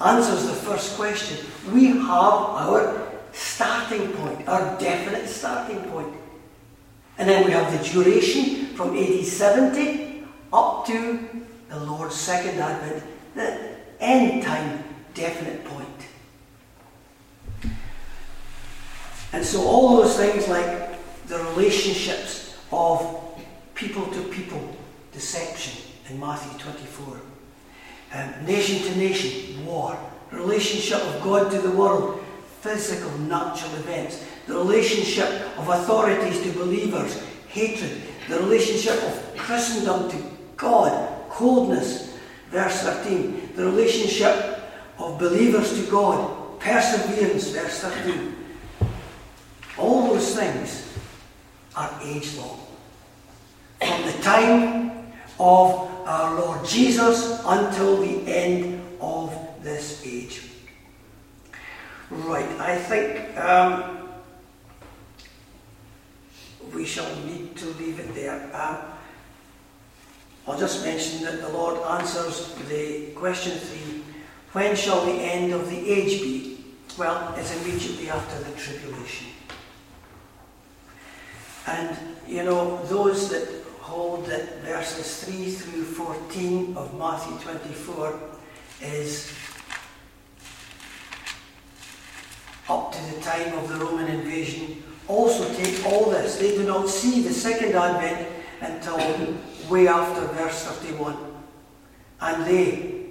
answers 0.00 0.46
the 0.46 0.54
first 0.54 0.96
question, 0.96 1.46
we 1.72 1.86
have 1.86 2.02
our 2.02 3.13
starting 3.34 4.12
point, 4.12 4.48
our 4.48 4.78
definite 4.78 5.28
starting 5.28 5.80
point. 5.90 6.14
And 7.18 7.28
then 7.28 7.44
we 7.44 7.50
have 7.52 7.70
the 7.70 7.88
duration 7.90 8.66
from 8.74 8.96
AD 8.96 9.24
70 9.24 10.24
up 10.52 10.86
to 10.86 11.28
the 11.68 11.80
Lord's 11.80 12.14
second 12.14 12.58
advent, 12.60 13.02
the 13.34 13.76
end 14.00 14.42
time 14.42 14.84
definite 15.14 15.64
point. 15.64 15.88
And 19.32 19.44
so 19.44 19.62
all 19.62 19.96
those 19.96 20.16
things 20.16 20.48
like 20.48 20.98
the 21.26 21.38
relationships 21.38 22.56
of 22.72 23.20
people 23.74 24.06
to 24.06 24.22
people 24.24 24.76
deception 25.12 25.82
in 26.08 26.20
Matthew 26.20 26.58
24, 26.58 27.20
um, 28.14 28.46
nation 28.46 28.82
to 28.86 28.98
nation 28.98 29.64
war, 29.64 29.98
relationship 30.30 31.00
of 31.00 31.22
God 31.22 31.50
to 31.50 31.58
the 31.58 31.70
world, 31.70 32.23
physical, 32.64 33.10
natural 33.18 33.74
events, 33.74 34.24
the 34.46 34.54
relationship 34.54 35.28
of 35.58 35.68
authorities 35.68 36.40
to 36.40 36.50
believers, 36.52 37.22
hatred, 37.46 38.00
the 38.26 38.38
relationship 38.38 38.96
of 39.02 39.36
Christendom 39.36 40.10
to 40.10 40.16
God, 40.56 41.28
coldness, 41.28 42.16
verse 42.50 42.80
13, 42.80 43.52
the 43.54 43.66
relationship 43.66 44.60
of 44.98 45.18
believers 45.18 45.74
to 45.78 45.90
God, 45.90 46.58
perseverance, 46.58 47.50
verse 47.50 47.80
13. 47.80 48.34
All 49.76 50.14
those 50.14 50.34
things 50.34 50.96
are 51.76 52.00
age 52.02 52.34
long. 52.38 52.60
From 53.78 54.06
the 54.06 54.22
time 54.22 55.12
of 55.38 55.90
our 56.06 56.40
Lord 56.40 56.64
Jesus 56.66 57.42
until 57.44 57.98
the 57.98 58.26
end 58.26 58.80
of 59.02 59.36
this 59.62 60.02
age. 60.06 60.53
Right, 62.14 62.48
I 62.60 62.76
think 62.76 63.36
um, 63.36 64.08
we 66.72 66.84
shall 66.84 67.14
need 67.26 67.56
to 67.56 67.66
leave 67.66 67.98
it 67.98 68.14
there. 68.14 68.50
Um, 68.54 68.78
I'll 70.46 70.58
just 70.58 70.84
mention 70.84 71.24
that 71.24 71.40
the 71.40 71.48
Lord 71.48 71.80
answers 71.98 72.54
the 72.68 73.06
question 73.16 73.58
three 73.58 74.04
when 74.52 74.76
shall 74.76 75.04
the 75.04 75.12
end 75.12 75.52
of 75.52 75.68
the 75.68 75.90
age 75.90 76.22
be? 76.22 76.64
Well, 76.96 77.34
it's 77.36 77.52
immediately 77.60 78.08
after 78.08 78.38
the 78.44 78.56
tribulation. 78.56 79.26
And, 81.66 81.96
you 82.28 82.44
know, 82.44 82.80
those 82.84 83.28
that 83.30 83.48
hold 83.80 84.26
that 84.26 84.60
verses 84.62 85.24
3 85.24 85.50
through 85.50 85.82
14 85.82 86.76
of 86.76 86.96
Matthew 86.96 87.36
24 87.38 88.20
is 88.82 89.32
up 92.68 92.83
to 92.94 93.14
the 93.14 93.20
time 93.20 93.56
of 93.58 93.68
the 93.68 93.76
Roman 93.76 94.06
invasion 94.06 94.82
also 95.08 95.52
take 95.54 95.84
all 95.86 96.10
this. 96.10 96.36
They 96.36 96.56
do 96.56 96.64
not 96.64 96.88
see 96.88 97.22
the 97.22 97.32
second 97.32 97.74
advent 97.74 98.28
until 98.60 99.36
way 99.68 99.88
after 99.88 100.26
verse 100.28 100.64
31. 100.64 101.16
And 102.20 102.46
they 102.46 103.06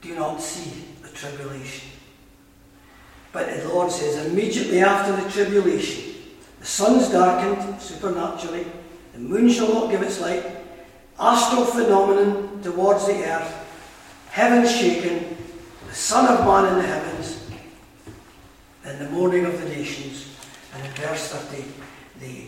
do 0.00 0.14
not 0.14 0.40
see 0.40 0.84
the 1.02 1.08
tribulation. 1.08 1.90
But 3.32 3.50
the 3.50 3.68
Lord 3.68 3.90
says, 3.90 4.26
immediately 4.26 4.80
after 4.80 5.16
the 5.16 5.28
tribulation, 5.28 6.14
the 6.60 6.66
sun's 6.66 7.10
darkened 7.10 7.80
supernaturally, 7.80 8.66
the 9.12 9.18
moon 9.18 9.50
shall 9.50 9.72
not 9.72 9.90
give 9.90 10.02
its 10.02 10.20
light, 10.20 10.44
astral 11.18 11.64
phenomenon 11.64 12.60
towards 12.62 13.06
the 13.06 13.24
earth, 13.24 13.52
heaven 14.30 14.66
shaken, 14.66 15.36
the 15.88 15.94
Son 15.94 16.32
of 16.32 16.46
Man 16.46 16.72
in 16.72 16.78
the 16.78 16.86
heavens, 16.86 17.33
in 18.84 18.98
the 18.98 19.08
mourning 19.10 19.46
of 19.46 19.58
the 19.60 19.68
nations, 19.68 20.36
and 20.74 20.84
in 20.84 20.92
verse 20.92 21.28
30, 21.28 21.64
the 22.20 22.46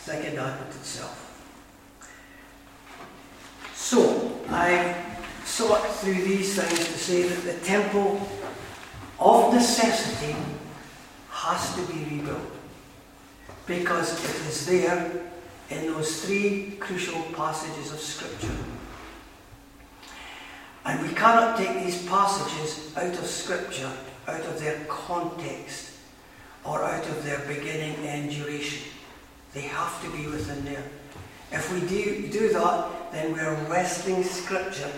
second 0.00 0.38
advent 0.38 0.74
itself. 0.74 1.20
So, 3.74 4.40
I 4.48 4.96
sought 5.44 5.86
through 5.96 6.14
these 6.14 6.60
things 6.60 6.78
to 6.78 6.98
say 6.98 7.22
that 7.28 7.44
the 7.44 7.64
temple 7.64 8.28
of 9.20 9.54
necessity 9.54 10.34
has 11.30 11.74
to 11.76 11.92
be 11.92 12.16
rebuilt 12.16 12.40
because 13.66 14.12
it 14.24 14.48
is 14.48 14.66
there 14.66 15.10
in 15.70 15.86
those 15.86 16.24
three 16.24 16.76
crucial 16.80 17.22
passages 17.34 17.92
of 17.92 18.00
Scripture. 18.00 18.56
And 20.84 21.06
we 21.06 21.14
cannot 21.14 21.56
take 21.56 21.84
these 21.84 22.04
passages 22.06 22.94
out 22.96 23.12
of 23.14 23.26
Scripture 23.26 23.90
out 24.26 24.40
of 24.40 24.58
their 24.60 24.78
context 24.84 25.92
or 26.64 26.82
out 26.82 27.06
of 27.06 27.24
their 27.24 27.40
beginning 27.40 27.96
and 28.06 28.30
duration. 28.30 28.82
They 29.52 29.62
have 29.62 30.02
to 30.02 30.10
be 30.10 30.26
within 30.26 30.64
there. 30.64 30.84
If 31.52 31.72
we 31.72 31.80
do, 31.86 32.28
do 32.28 32.52
that, 32.52 33.12
then 33.12 33.32
we're 33.32 33.54
wresting 33.68 34.24
Scripture 34.24 34.90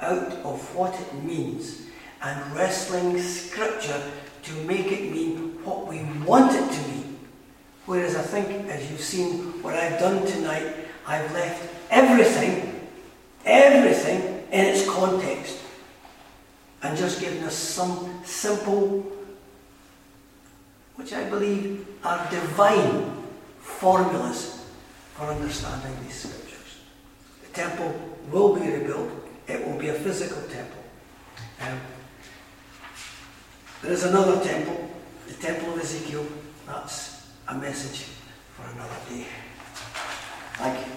out 0.00 0.32
of 0.44 0.74
what 0.74 0.98
it 1.00 1.14
means 1.24 1.82
and 2.22 2.54
wrestling 2.54 3.20
Scripture 3.20 4.02
to 4.42 4.52
make 4.64 4.90
it 4.90 5.10
mean 5.10 5.64
what 5.64 5.86
we 5.86 6.02
want 6.26 6.52
it 6.52 6.72
to 6.72 6.88
mean. 6.88 7.18
Whereas 7.86 8.16
I 8.16 8.22
think, 8.22 8.68
as 8.68 8.90
you've 8.90 9.00
seen 9.00 9.62
what 9.62 9.74
I've 9.74 9.98
done 9.98 10.26
tonight, 10.26 10.74
I've 11.06 11.32
left 11.32 11.62
everything, 11.90 12.88
everything 13.44 14.44
in 14.50 14.66
its 14.66 14.88
context 14.88 15.61
and 16.82 16.96
just 16.96 17.20
giving 17.20 17.42
us 17.44 17.54
some 17.54 18.22
simple, 18.24 19.06
which 20.96 21.12
I 21.12 21.24
believe 21.24 21.86
are 22.04 22.28
divine 22.30 23.24
formulas 23.60 24.66
for 25.14 25.26
understanding 25.26 25.94
these 26.02 26.14
scriptures. 26.14 26.80
The 27.42 27.52
temple 27.54 27.94
will 28.30 28.56
be 28.56 28.68
rebuilt, 28.68 29.10
it 29.46 29.66
will 29.66 29.78
be 29.78 29.88
a 29.88 29.94
physical 29.94 30.42
temple. 30.42 30.82
Um, 31.60 31.80
there 33.82 33.92
is 33.92 34.04
another 34.04 34.42
temple, 34.44 34.88
the 35.26 35.34
Temple 35.34 35.74
of 35.74 35.80
Ezekiel. 35.80 36.24
That's 36.66 37.26
a 37.48 37.54
message 37.56 38.06
for 38.54 38.62
another 38.72 38.94
day. 39.08 39.26
Thank 40.54 40.86
you. 40.86 40.92